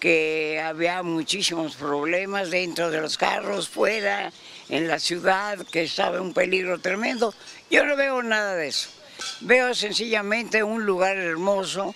que 0.00 0.58
había 0.64 1.02
muchísimos 1.02 1.76
problemas 1.76 2.50
dentro 2.50 2.90
de 2.90 3.02
los 3.02 3.18
carros, 3.18 3.68
fuera, 3.68 4.32
en 4.70 4.88
la 4.88 4.98
ciudad, 5.00 5.58
que 5.70 5.82
estaba 5.82 6.18
un 6.18 6.32
peligro 6.32 6.80
tremendo. 6.80 7.34
Yo 7.70 7.84
no 7.84 7.94
veo 7.94 8.22
nada 8.22 8.54
de 8.54 8.68
eso. 8.68 8.88
Veo 9.42 9.74
sencillamente 9.74 10.62
un 10.62 10.86
lugar 10.86 11.18
hermoso, 11.18 11.94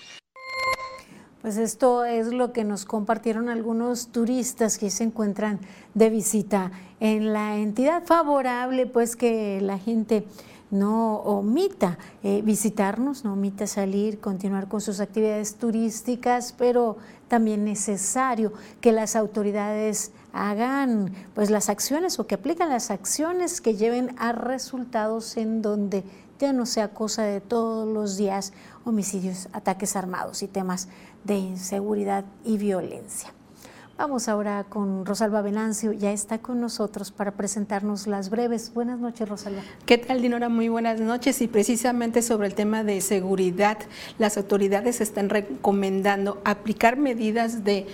pues 1.47 1.55
esto 1.55 2.03
es 2.03 2.33
lo 2.33 2.51
que 2.51 2.65
nos 2.65 2.83
compartieron 2.83 3.47
algunos 3.47 4.07
turistas 4.09 4.77
que 4.77 4.89
se 4.89 5.05
encuentran 5.05 5.61
de 5.93 6.09
visita 6.09 6.73
en 6.99 7.31
la 7.31 7.55
entidad. 7.55 8.03
Favorable, 8.03 8.85
pues 8.85 9.15
que 9.15 9.61
la 9.61 9.77
gente 9.77 10.27
no 10.71 11.19
omita 11.19 11.99
eh, 12.21 12.41
visitarnos, 12.43 13.23
no 13.23 13.31
omita 13.31 13.65
salir, 13.65 14.19
continuar 14.19 14.67
con 14.67 14.81
sus 14.81 14.99
actividades 14.99 15.55
turísticas, 15.55 16.53
pero 16.57 16.97
también 17.29 17.63
necesario 17.63 18.51
que 18.81 18.91
las 18.91 19.15
autoridades 19.15 20.11
hagan 20.33 21.13
pues 21.33 21.49
las 21.49 21.69
acciones 21.69 22.19
o 22.19 22.27
que 22.27 22.35
aplican 22.35 22.67
las 22.67 22.91
acciones 22.91 23.61
que 23.61 23.75
lleven 23.75 24.13
a 24.17 24.33
resultados 24.33 25.37
en 25.37 25.61
donde 25.61 26.03
ya 26.39 26.53
no 26.53 26.65
sea 26.65 26.89
cosa 26.89 27.23
de 27.23 27.41
todos 27.41 27.87
los 27.87 28.17
días 28.17 28.53
homicidios, 28.85 29.49
ataques 29.53 29.95
armados 29.95 30.43
y 30.43 30.47
temas 30.47 30.87
de 31.23 31.35
inseguridad 31.35 32.25
y 32.45 32.57
violencia. 32.57 33.33
Vamos 33.97 34.27
ahora 34.27 34.63
con 34.63 35.07
Rosalba 35.07 35.41
Venancio, 35.41 35.91
ya 35.91 36.11
está 36.11 36.37
con 36.37 36.61
nosotros 36.61 37.11
para 37.11 37.31
presentarnos 37.31 38.05
las 38.05 38.29
breves. 38.29 38.71
Buenas 38.71 38.99
noches, 38.99 39.27
Rosalba. 39.27 39.63
¿Qué 39.87 39.97
tal, 39.97 40.21
Dinora? 40.21 40.49
Muy 40.49 40.69
buenas 40.69 40.99
noches. 40.99 41.41
Y 41.41 41.47
precisamente 41.47 42.21
sobre 42.21 42.47
el 42.47 42.53
tema 42.53 42.83
de 42.83 43.01
seguridad, 43.01 43.79
las 44.19 44.37
autoridades 44.37 45.01
están 45.01 45.29
recomendando 45.29 46.39
aplicar 46.45 46.97
medidas 46.97 47.63
de 47.63 47.87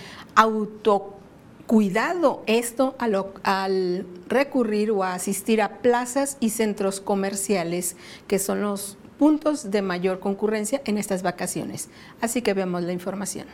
autocuidado. 1.63 2.43
Esto 2.45 2.95
al 2.99 4.05
recurrir 4.27 4.91
o 4.91 5.03
asistir 5.03 5.61
a 5.61 5.79
plazas 5.79 6.37
y 6.39 6.49
centros 6.49 6.99
comerciales, 6.99 7.95
que 8.27 8.39
son 8.39 8.61
los 8.61 8.97
puntos 9.17 9.71
de 9.71 9.81
mayor 9.81 10.19
concurrencia 10.19 10.81
en 10.85 10.97
estas 10.97 11.23
vacaciones. 11.23 11.89
Así 12.21 12.41
que 12.41 12.53
veamos 12.53 12.83
la 12.83 12.93
información. 12.93 13.47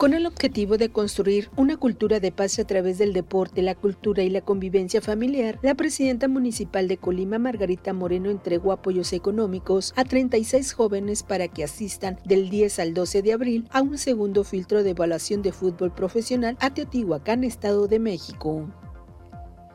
Con 0.00 0.14
el 0.14 0.24
objetivo 0.24 0.78
de 0.78 0.88
construir 0.88 1.50
una 1.56 1.76
cultura 1.76 2.20
de 2.20 2.32
paz 2.32 2.58
a 2.58 2.64
través 2.64 2.96
del 2.96 3.12
deporte, 3.12 3.60
la 3.60 3.74
cultura 3.74 4.22
y 4.22 4.30
la 4.30 4.40
convivencia 4.40 5.02
familiar, 5.02 5.58
la 5.60 5.74
presidenta 5.74 6.26
municipal 6.26 6.88
de 6.88 6.96
Colima, 6.96 7.38
Margarita 7.38 7.92
Moreno, 7.92 8.30
entregó 8.30 8.72
apoyos 8.72 9.12
económicos 9.12 9.92
a 9.96 10.04
36 10.06 10.72
jóvenes 10.72 11.22
para 11.22 11.48
que 11.48 11.64
asistan 11.64 12.18
del 12.24 12.48
10 12.48 12.78
al 12.78 12.94
12 12.94 13.20
de 13.20 13.32
abril 13.34 13.68
a 13.72 13.82
un 13.82 13.98
segundo 13.98 14.42
filtro 14.42 14.82
de 14.82 14.88
evaluación 14.88 15.42
de 15.42 15.52
fútbol 15.52 15.92
profesional 15.92 16.56
a 16.60 16.72
Teotihuacán, 16.72 17.44
Estado 17.44 17.86
de 17.86 17.98
México. 17.98 18.70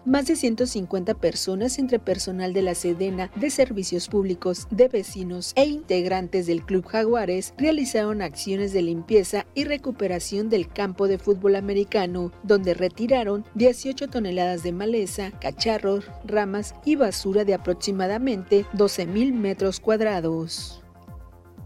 Más 0.05 0.27
de 0.27 0.35
150 0.35 1.15
personas 1.15 1.79
entre 1.79 1.97
personal 1.97 2.53
de 2.53 2.61
la 2.61 2.75
Sedena, 2.75 3.31
de 3.35 3.49
servicios 3.49 4.07
públicos, 4.07 4.67
de 4.69 4.87
vecinos 4.87 5.51
e 5.55 5.65
integrantes 5.65 6.45
del 6.45 6.63
Club 6.63 6.85
Jaguares 6.85 7.55
realizaron 7.57 8.21
acciones 8.21 8.71
de 8.71 8.83
limpieza 8.83 9.47
y 9.55 9.63
recuperación 9.63 10.47
del 10.47 10.69
campo 10.69 11.07
de 11.07 11.17
fútbol 11.17 11.55
americano, 11.55 12.31
donde 12.43 12.75
retiraron 12.75 13.45
18 13.55 14.07
toneladas 14.07 14.61
de 14.61 14.73
maleza, 14.73 15.31
cacharros, 15.41 16.05
ramas 16.23 16.75
y 16.85 16.97
basura 16.97 17.43
de 17.43 17.55
aproximadamente 17.55 18.67
12 18.73 19.07
mil 19.07 19.33
metros 19.33 19.79
cuadrados. 19.79 20.84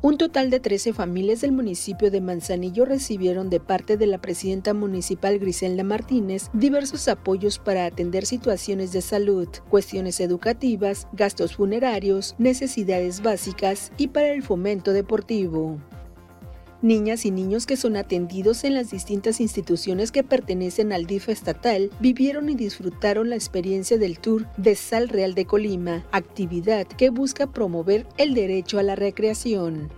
Un 0.01 0.17
total 0.17 0.49
de 0.49 0.61
13 0.61 0.93
familias 0.93 1.41
del 1.41 1.51
municipio 1.51 2.09
de 2.09 2.21
Manzanillo 2.21 2.85
recibieron 2.85 3.49
de 3.49 3.59
parte 3.59 3.97
de 3.97 4.07
la 4.07 4.17
presidenta 4.17 4.73
municipal 4.73 5.37
Griselda 5.39 5.83
Martínez 5.83 6.49
diversos 6.53 7.09
apoyos 7.09 7.59
para 7.59 7.85
atender 7.85 8.25
situaciones 8.25 8.93
de 8.93 9.01
salud, 9.01 9.49
cuestiones 9.69 10.21
educativas, 10.21 11.05
gastos 11.11 11.57
funerarios, 11.57 12.33
necesidades 12.37 13.21
básicas 13.21 13.91
y 13.97 14.07
para 14.07 14.31
el 14.31 14.41
fomento 14.41 14.93
deportivo 14.93 15.81
niñas 16.81 17.25
y 17.25 17.31
niños 17.31 17.65
que 17.65 17.77
son 17.77 17.95
atendidos 17.95 18.63
en 18.63 18.73
las 18.73 18.91
distintas 18.91 19.39
instituciones 19.41 20.11
que 20.11 20.23
pertenecen 20.23 20.93
al 20.93 21.05
DIF 21.05 21.29
estatal 21.29 21.91
vivieron 21.99 22.49
y 22.49 22.55
disfrutaron 22.55 23.29
la 23.29 23.35
experiencia 23.35 23.97
del 23.97 24.19
Tour 24.19 24.47
de 24.57 24.75
Sal 24.75 25.09
Real 25.09 25.33
de 25.35 25.45
Colima, 25.45 26.05
actividad 26.11 26.87
que 26.87 27.09
busca 27.09 27.47
promover 27.47 28.07
el 28.17 28.33
derecho 28.33 28.79
a 28.79 28.83
la 28.83 28.95
recreación. 28.95 29.89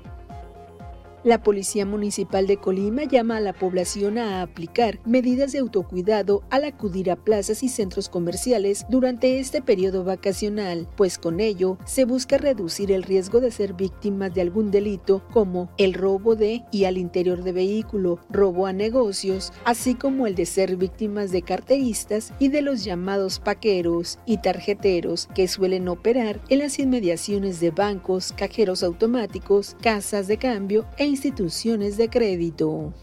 La 1.24 1.44
Policía 1.44 1.86
Municipal 1.86 2.48
de 2.48 2.58
Colima 2.58 3.04
llama 3.04 3.38
a 3.38 3.42
la 3.42 3.54
población 3.54 4.18
a 4.18 4.42
aplicar 4.42 5.00
medidas 5.06 5.52
de 5.52 5.60
autocuidado 5.60 6.42
al 6.50 6.64
acudir 6.64 7.12
a 7.12 7.16
plazas 7.16 7.62
y 7.62 7.70
centros 7.70 8.10
comerciales 8.10 8.88
durante 8.90 9.40
este 9.40 9.62
periodo 9.62 10.04
vacacional, 10.04 10.88
pues 10.98 11.20
con 11.20 11.40
ello 11.40 11.78
se 11.86 12.06
busca 12.06 12.40
reducir 12.40 12.92
el 12.92 13.04
riesgo 13.04 13.40
de 13.40 13.52
ser 13.52 13.74
víctimas 13.74 14.34
de 14.34 14.42
algún 14.42 14.72
delito 14.72 15.22
como 15.32 15.70
el 15.78 15.94
robo 15.94 16.36
de 16.36 16.64
y 16.72 16.86
al 16.86 16.98
interior 16.98 17.44
de 17.44 17.52
vehículo, 17.52 18.18
robo 18.32 18.66
a 18.66 18.74
negocios, 18.74 19.54
así 19.64 19.94
como 19.94 20.26
el 20.26 20.34
de 20.34 20.48
ser 20.48 20.76
víctimas 20.76 21.30
de 21.30 21.44
carteristas 21.44 22.34
y 22.40 22.48
de 22.48 22.64
los 22.64 22.84
llamados 22.84 23.38
paqueros 23.38 24.18
y 24.26 24.38
tarjeteros 24.38 25.30
que 25.36 25.48
suelen 25.48 25.88
operar 25.88 26.42
en 26.50 26.58
las 26.58 26.80
inmediaciones 26.80 27.60
de 27.60 27.70
bancos, 27.70 28.34
cajeros 28.36 28.82
automáticos, 28.82 29.76
casas 29.84 30.28
de 30.28 30.38
cambio 30.38 30.88
e 30.98 31.11
instituciones 31.12 31.98
de 31.98 32.10
crédito. 32.10 32.94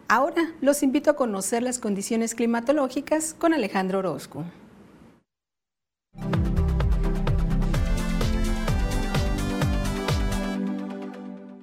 Ahora 0.06 0.54
los 0.60 0.84
invito 0.84 1.10
a 1.10 1.16
conocer 1.16 1.64
las 1.64 1.80
condiciones 1.80 2.36
climatológicas 2.36 3.34
con 3.34 3.52
Alejandro 3.52 3.98
Orozco. 3.98 4.44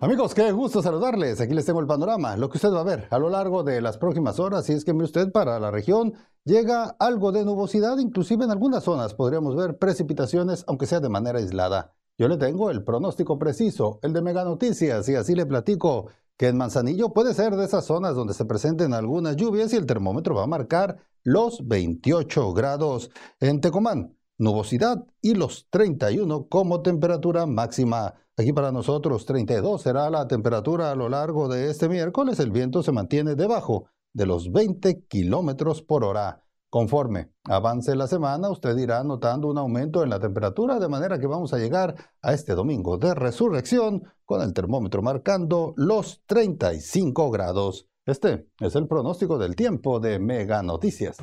Amigos, 0.08 0.34
qué 0.34 0.54
gusto 0.54 0.82
saludarles. 0.82 1.42
Aquí 1.42 1.54
les 1.54 1.66
tengo 1.66 1.82
el 1.82 1.86
panorama, 1.86 2.38
lo 2.38 2.50
que 2.50 2.58
usted 2.58 2.72
va 2.72 2.80
a 2.80 2.84
ver 2.86 3.10
a 3.10 3.20
lo 3.20 3.30
largo 3.30 3.64
de 3.64 3.82
las 3.82 3.98
próximas 3.98 4.40
horas. 4.40 4.64
Si 4.64 4.72
es 4.72 4.86
que 4.86 4.94
usted 4.94 5.34
para 5.34 5.60
la 5.60 5.70
región 5.70 6.14
llega 6.46 6.96
algo 6.98 7.34
de 7.34 7.44
nubosidad, 7.44 7.98
inclusive 7.98 8.46
en 8.46 8.52
algunas 8.52 8.86
zonas 8.86 9.14
podríamos 9.16 9.58
ver 9.58 9.78
precipitaciones, 9.78 10.64
aunque 10.66 10.86
sea 10.86 11.02
de 11.02 11.10
manera 11.10 11.40
aislada. 11.40 11.94
Yo 12.18 12.30
le 12.30 12.38
tengo 12.38 12.72
el 12.72 12.86
pronóstico 12.86 13.38
preciso, 13.38 14.00
el 14.02 14.14
de 14.14 14.22
Mega 14.22 14.46
Noticias, 14.46 15.10
y 15.10 15.16
así 15.16 15.36
le 15.36 15.46
platico 15.46 16.08
que 16.38 16.48
en 16.48 16.56
Manzanillo 16.56 17.10
puede 17.12 17.34
ser 17.34 17.58
de 17.58 17.66
esas 17.66 17.84
zonas 17.84 18.16
donde 18.16 18.34
se 18.34 18.46
presenten 18.46 18.94
algunas 18.94 19.36
lluvias 19.36 19.74
y 19.74 19.76
el 19.76 19.86
termómetro 19.86 20.36
va 20.36 20.44
a 20.44 20.48
marcar 20.48 21.00
los 21.24 21.68
28 21.68 22.54
grados. 22.54 23.12
En 23.42 23.60
Tecomán, 23.60 24.16
nubosidad 24.38 25.04
y 25.22 25.34
los 25.34 25.68
31 25.70 26.48
como 26.48 26.82
temperatura 26.82 27.46
máxima. 27.46 28.14
Aquí 28.40 28.54
para 28.54 28.72
nosotros 28.72 29.26
32 29.26 29.82
será 29.82 30.12
la 30.12 30.28
temperatura 30.28 30.92
a 30.92 30.96
lo 30.96 31.10
largo 31.10 31.48
de 31.48 31.72
este 31.72 31.90
miércoles. 31.90 32.40
El 32.40 32.52
viento 32.52 32.84
se 32.84 32.92
mantiene 32.92 33.34
debajo 33.34 33.90
de 34.14 34.28
los 34.28 34.52
20 34.52 35.06
kilómetros 35.08 35.82
por 35.82 36.04
hora. 36.04 36.44
Conforme 36.70 37.32
avance 37.46 37.96
la 37.96 38.06
semana, 38.06 38.52
usted 38.52 38.78
irá 38.78 39.04
notando 39.04 39.48
un 39.48 39.58
aumento 39.58 40.04
en 40.04 40.12
la 40.12 40.20
temperatura, 40.20 40.78
de 40.78 40.88
manera 40.88 41.18
que 41.18 41.26
vamos 41.26 41.52
a 41.54 41.58
llegar 41.58 41.96
a 42.22 42.34
este 42.34 42.54
domingo 42.54 43.00
de 43.00 43.16
resurrección 43.16 44.04
con 44.24 44.44
el 44.44 44.54
termómetro 44.54 45.02
marcando 45.02 45.74
los 45.76 46.22
35 46.28 47.32
grados. 47.32 47.88
Este 48.06 48.50
es 48.60 48.76
el 48.76 48.88
pronóstico 48.88 49.40
del 49.40 49.56
tiempo 49.56 50.00
de 50.00 50.20
Mega 50.20 50.62
Noticias. 50.62 51.18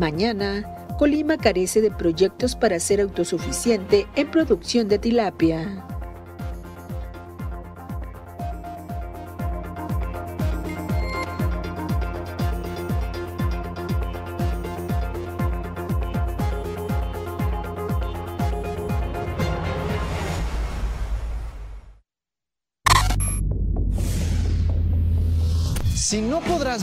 Mañana, 0.00 0.64
Colima 0.98 1.36
carece 1.36 1.82
de 1.82 1.90
proyectos 1.90 2.56
para 2.56 2.80
ser 2.80 3.02
autosuficiente 3.02 4.06
en 4.16 4.30
producción 4.30 4.88
de 4.88 4.98
tilapia. 4.98 5.86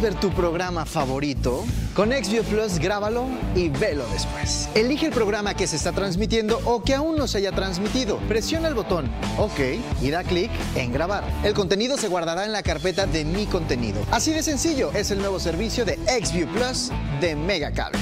Ver 0.01 0.15
tu 0.15 0.29
programa 0.31 0.85
favorito, 0.85 1.65
con 1.93 2.11
XView 2.11 2.43
Plus 2.43 2.79
grábalo 2.79 3.27
y 3.55 3.69
velo 3.69 4.05
después. 4.11 4.69
Elige 4.75 5.07
el 5.07 5.11
programa 5.11 5.53
que 5.53 5.67
se 5.67 5.75
está 5.75 5.91
transmitiendo 5.91 6.59
o 6.65 6.83
que 6.83 6.95
aún 6.95 7.17
no 7.17 7.27
se 7.27 7.39
haya 7.39 7.51
transmitido. 7.51 8.17
Presiona 8.27 8.67
el 8.67 8.73
botón 8.73 9.09
OK 9.37 9.59
y 10.01 10.09
da 10.09 10.23
clic 10.23 10.51
en 10.75 10.91
grabar. 10.93 11.23
El 11.43 11.53
contenido 11.53 11.97
se 11.97 12.07
guardará 12.07 12.45
en 12.45 12.51
la 12.51 12.63
carpeta 12.63 13.05
de 13.05 13.25
Mi 13.25 13.45
Contenido. 13.45 14.01
Así 14.11 14.31
de 14.31 14.43
sencillo 14.43 14.91
es 14.93 15.11
el 15.11 15.19
nuevo 15.19 15.39
servicio 15.39 15.85
de 15.85 15.97
XView 16.07 16.47
Plus 16.49 16.91
de 17.21 17.35
Megacable. 17.35 17.99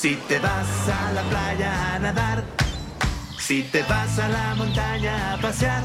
Si 0.00 0.14
te 0.28 0.38
vas 0.38 0.88
a 0.88 1.12
la 1.12 1.22
playa 1.22 1.94
a 1.94 1.98
nadar, 1.98 2.44
si 3.48 3.62
te 3.62 3.82
vas 3.84 4.18
a 4.18 4.28
la 4.28 4.54
montaña 4.56 5.32
a 5.32 5.38
pasear, 5.38 5.82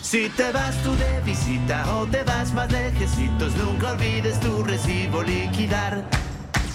si 0.00 0.30
te 0.30 0.50
vas 0.52 0.74
tú 0.82 0.96
de 0.96 1.20
visita 1.20 1.84
o 1.96 2.06
te 2.06 2.22
vas 2.22 2.54
más 2.54 2.72
lejecitos, 2.72 3.54
nunca 3.56 3.92
olvides 3.92 4.40
tu 4.40 4.64
recibo 4.64 5.22
liquidar. 5.22 6.02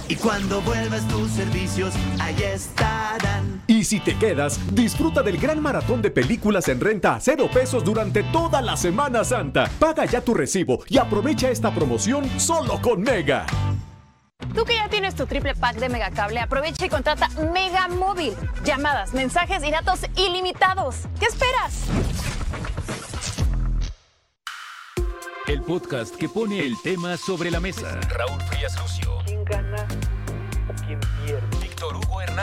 Y 0.07 0.15
cuando 0.15 0.61
vuelvas 0.61 1.07
tus 1.07 1.31
servicios, 1.31 1.95
ahí 2.19 2.35
estarán. 2.43 3.63
Y 3.65 3.85
si 3.85 3.99
te 3.99 4.15
quedas, 4.15 4.59
disfruta 4.71 5.23
del 5.23 5.39
gran 5.39 5.59
maratón 5.63 6.03
de 6.03 6.11
películas 6.11 6.67
en 6.67 6.79
renta 6.79 7.15
a 7.15 7.19
cero 7.19 7.49
pesos 7.51 7.83
durante 7.83 8.21
toda 8.21 8.61
la 8.61 8.77
Semana 8.77 9.23
Santa. 9.23 9.67
Paga 9.79 10.05
ya 10.05 10.21
tu 10.21 10.35
recibo 10.35 10.83
y 10.89 10.99
aprovecha 10.99 11.49
esta 11.49 11.73
promoción 11.73 12.29
solo 12.39 12.79
con 12.83 13.01
Mega. 13.01 13.47
Tú 14.57 14.65
que 14.65 14.73
ya 14.73 14.89
tienes 14.89 15.13
tu 15.13 15.27
triple 15.27 15.53
pack 15.53 15.75
de 15.75 15.87
Megacable, 15.87 16.39
aprovecha 16.39 16.83
y 16.83 16.89
contrata 16.89 17.29
Mega 17.53 17.87
Móvil. 17.89 18.33
Llamadas, 18.65 19.13
mensajes 19.13 19.63
y 19.63 19.69
datos 19.69 19.99
ilimitados. 20.15 21.01
¿Qué 21.19 21.27
esperas? 21.27 21.83
El 25.45 25.61
podcast 25.61 26.15
que 26.15 26.27
pone 26.27 26.59
el 26.61 26.73
tema 26.81 27.17
sobre 27.17 27.51
la 27.51 27.59
mesa. 27.59 27.99
Raúl 28.09 28.41
Frías 28.49 28.75
Lucio. 28.81 29.19
¿Quién 29.27 29.45
gana 29.45 29.85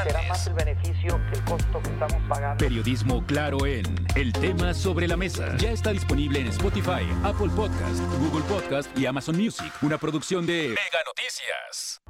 Será 0.05 0.21
más 0.29 0.47
el 0.47 0.53
beneficio 0.53 1.19
que 1.31 1.39
el 1.39 1.45
costo 1.45 1.81
que 1.81 1.89
estamos 1.89 2.23
pagando. 2.29 2.63
Periodismo 2.63 3.25
claro 3.25 3.65
en 3.65 3.85
El 4.15 4.35
tema 4.35 4.75
sobre 4.75 5.09
la 5.09 5.17
mesa. 5.17 5.57
Ya 5.57 5.71
está 5.71 5.93
disponible 5.93 6.41
en 6.41 6.49
Spotify, 6.49 7.09
Apple 7.23 7.49
Podcast, 7.57 8.01
Google 8.19 8.43
Podcast 8.43 8.99
y 8.99 9.07
Amazon 9.07 9.35
Music. 9.35 9.73
Una 9.81 9.97
producción 9.97 10.45
de 10.45 10.69
Mega 10.69 11.01
Noticias. 11.07 12.03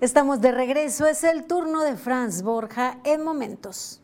Estamos 0.00 0.40
de 0.40 0.50
regreso, 0.50 1.06
es 1.06 1.22
el 1.22 1.46
turno 1.46 1.84
de 1.84 1.96
Franz 1.96 2.42
Borja 2.42 2.98
en 3.04 3.22
momentos. 3.22 4.00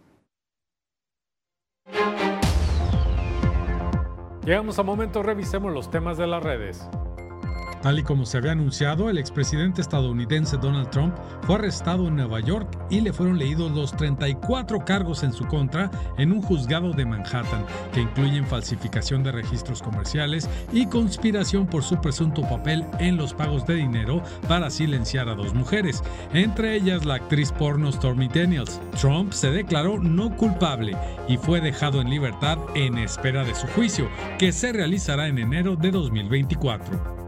Llegamos 4.48 4.78
a 4.78 4.82
momentos, 4.82 5.26
revisemos 5.26 5.74
los 5.74 5.90
temas 5.90 6.16
de 6.16 6.26
las 6.26 6.42
redes. 6.42 6.88
Tal 7.82 7.98
y 7.98 8.02
como 8.02 8.26
se 8.26 8.38
había 8.38 8.52
anunciado, 8.52 9.08
el 9.08 9.18
expresidente 9.18 9.80
estadounidense 9.80 10.56
Donald 10.56 10.90
Trump 10.90 11.14
fue 11.42 11.56
arrestado 11.56 12.08
en 12.08 12.16
Nueva 12.16 12.40
York 12.40 12.68
y 12.90 13.00
le 13.00 13.12
fueron 13.12 13.38
leídos 13.38 13.70
los 13.72 13.92
34 13.96 14.84
cargos 14.84 15.22
en 15.22 15.32
su 15.32 15.46
contra 15.46 15.90
en 16.18 16.32
un 16.32 16.42
juzgado 16.42 16.92
de 16.92 17.06
Manhattan, 17.06 17.64
que 17.92 18.00
incluyen 18.00 18.46
falsificación 18.46 19.22
de 19.22 19.32
registros 19.32 19.80
comerciales 19.80 20.48
y 20.72 20.86
conspiración 20.86 21.66
por 21.66 21.84
su 21.84 22.00
presunto 22.00 22.42
papel 22.42 22.84
en 22.98 23.16
los 23.16 23.32
pagos 23.32 23.64
de 23.66 23.74
dinero 23.74 24.22
para 24.48 24.70
silenciar 24.70 25.28
a 25.28 25.34
dos 25.34 25.54
mujeres, 25.54 26.02
entre 26.32 26.74
ellas 26.74 27.04
la 27.04 27.14
actriz 27.14 27.52
porno 27.52 27.92
Stormy 27.92 28.28
Daniels. 28.28 28.80
Trump 29.00 29.32
se 29.32 29.50
declaró 29.50 30.00
no 30.00 30.36
culpable 30.36 30.96
y 31.28 31.36
fue 31.36 31.60
dejado 31.60 32.00
en 32.00 32.10
libertad 32.10 32.58
en 32.74 32.98
espera 32.98 33.44
de 33.44 33.54
su 33.54 33.66
juicio, 33.68 34.08
que 34.38 34.50
se 34.52 34.72
realizará 34.72 35.28
en 35.28 35.38
enero 35.38 35.76
de 35.76 35.90
2024. 35.92 37.27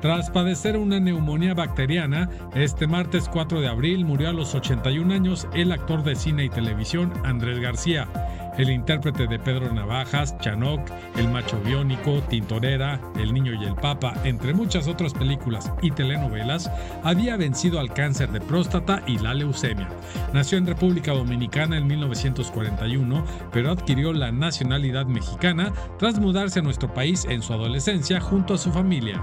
Tras 0.00 0.30
padecer 0.30 0.78
una 0.78 0.98
neumonía 0.98 1.52
bacteriana, 1.52 2.30
este 2.54 2.86
martes 2.86 3.28
4 3.30 3.60
de 3.60 3.68
abril 3.68 4.06
murió 4.06 4.30
a 4.30 4.32
los 4.32 4.54
81 4.54 5.12
años 5.12 5.46
el 5.52 5.72
actor 5.72 6.02
de 6.02 6.16
cine 6.16 6.44
y 6.44 6.48
televisión 6.48 7.12
Andrés 7.22 7.60
García. 7.60 8.08
El 8.56 8.70
intérprete 8.70 9.26
de 9.26 9.38
Pedro 9.38 9.72
Navajas, 9.72 10.36
Chanoc, 10.38 10.80
El 11.16 11.28
Macho 11.28 11.60
Biónico, 11.60 12.22
Tintorera, 12.28 12.98
El 13.16 13.34
Niño 13.34 13.52
y 13.52 13.64
el 13.64 13.74
Papa, 13.74 14.14
entre 14.24 14.54
muchas 14.54 14.88
otras 14.88 15.12
películas 15.12 15.70
y 15.82 15.90
telenovelas, 15.90 16.70
había 17.04 17.36
vencido 17.36 17.78
al 17.78 17.92
cáncer 17.92 18.30
de 18.32 18.40
próstata 18.40 19.02
y 19.06 19.18
la 19.18 19.34
leucemia. 19.34 19.88
Nació 20.32 20.56
en 20.56 20.66
República 20.66 21.12
Dominicana 21.12 21.76
en 21.76 21.86
1941, 21.86 23.24
pero 23.52 23.70
adquirió 23.70 24.14
la 24.14 24.32
nacionalidad 24.32 25.04
mexicana 25.04 25.72
tras 25.98 26.18
mudarse 26.18 26.60
a 26.60 26.62
nuestro 26.62 26.92
país 26.92 27.26
en 27.28 27.42
su 27.42 27.52
adolescencia 27.52 28.18
junto 28.20 28.54
a 28.54 28.58
su 28.58 28.72
familia. 28.72 29.22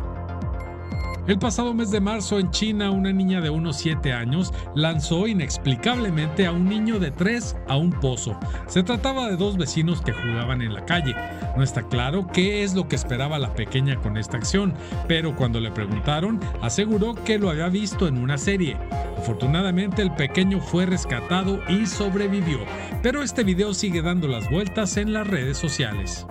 El 1.28 1.40
pasado 1.40 1.74
mes 1.74 1.92
de 1.92 2.00
marzo 2.00 2.40
en 2.40 2.52
China, 2.52 2.90
una 2.90 3.12
niña 3.12 3.42
de 3.42 3.50
unos 3.50 3.76
7 3.76 4.14
años 4.14 4.54
lanzó 4.76 5.28
inexplicablemente 5.28 6.46
a 6.46 6.54
un 6.54 6.70
niño 6.70 7.00
de 7.00 7.12
3 7.12 7.58
a 7.68 7.76
un 7.76 7.92
pozo. 7.92 8.40
Se 8.68 8.82
trataba 8.82 9.30
de 9.30 9.36
dos 9.36 9.58
vecinos 9.58 10.00
que 10.00 10.14
jugaban 10.14 10.62
en 10.62 10.74
la 10.74 10.86
calle. 10.86 11.18
No 11.58 11.64
está 11.64 11.84
claro 11.84 12.28
qué 12.32 12.64
es 12.64 12.76
lo 12.76 12.88
que 12.88 12.96
esperaba 12.96 13.40
la 13.40 13.54
pequeña 13.56 13.98
con 13.98 14.16
esta 14.16 14.38
acción, 14.38 14.74
pero 15.10 15.36
cuando 15.36 15.60
le 15.60 15.70
preguntaron, 15.70 16.40
aseguró 16.62 17.14
que 17.14 17.38
lo 17.38 17.50
había 17.50 17.68
visto 17.68 18.08
en 18.08 18.20
una 18.20 18.38
serie. 18.38 18.78
Afortunadamente 19.18 20.02
el 20.02 20.14
pequeño 20.14 20.62
fue 20.62 20.86
rescatado 20.86 21.60
y 21.68 21.88
sobrevivió, 21.88 22.60
pero 23.04 23.22
este 23.22 23.44
video 23.44 23.74
sigue 23.74 24.02
dando 24.02 24.30
las 24.30 24.50
vueltas 24.50 24.96
en 24.96 25.12
las 25.12 25.28
redes 25.28 25.58
sociales. 25.58 26.26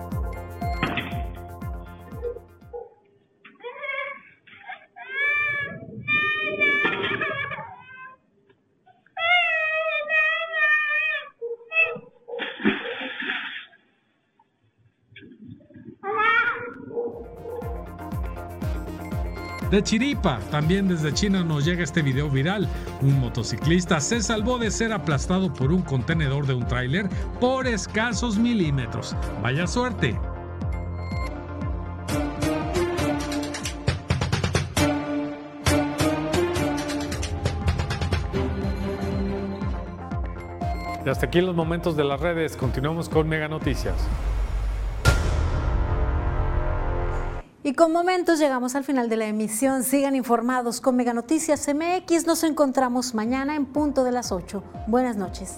De 19.77 19.83
Chiripa, 19.83 20.39
también 20.49 20.87
desde 20.87 21.13
China 21.13 21.43
nos 21.43 21.63
llega 21.63 21.83
este 21.83 22.01
video 22.01 22.31
viral. 22.31 22.67
Un 22.99 23.19
motociclista 23.19 23.99
se 23.99 24.23
salvó 24.23 24.57
de 24.57 24.71
ser 24.71 24.91
aplastado 24.91 25.53
por 25.53 25.71
un 25.71 25.83
contenedor 25.83 26.47
de 26.47 26.55
un 26.55 26.65
tráiler 26.65 27.07
por 27.39 27.67
escasos 27.67 28.39
milímetros. 28.39 29.15
Vaya 29.43 29.67
suerte. 29.67 30.19
Y 41.05 41.07
hasta 41.07 41.27
aquí 41.27 41.39
los 41.39 41.55
momentos 41.55 41.95
de 41.95 42.03
las 42.03 42.19
redes. 42.19 42.57
Continuamos 42.57 43.09
con 43.09 43.29
Mega 43.29 43.47
Noticias. 43.47 43.93
Y 47.67 47.73
con 47.73 47.91
momentos 47.91 48.39
llegamos 48.39 48.75
al 48.75 48.85
final 48.85 49.09
de 49.09 49.17
la 49.17 49.25
emisión. 49.25 49.83
Sigan 49.83 50.15
informados 50.15 50.79
con 50.79 50.95
Mega 50.95 51.13
Noticias 51.13 51.67
MX. 51.67 52.25
Nos 52.25 52.45
encontramos 52.45 53.13
mañana 53.13 53.57
en 53.57 53.65
punto 53.65 54.05
de 54.05 54.13
las 54.13 54.31
8. 54.31 54.63
Buenas 54.87 55.17
noches. 55.17 55.57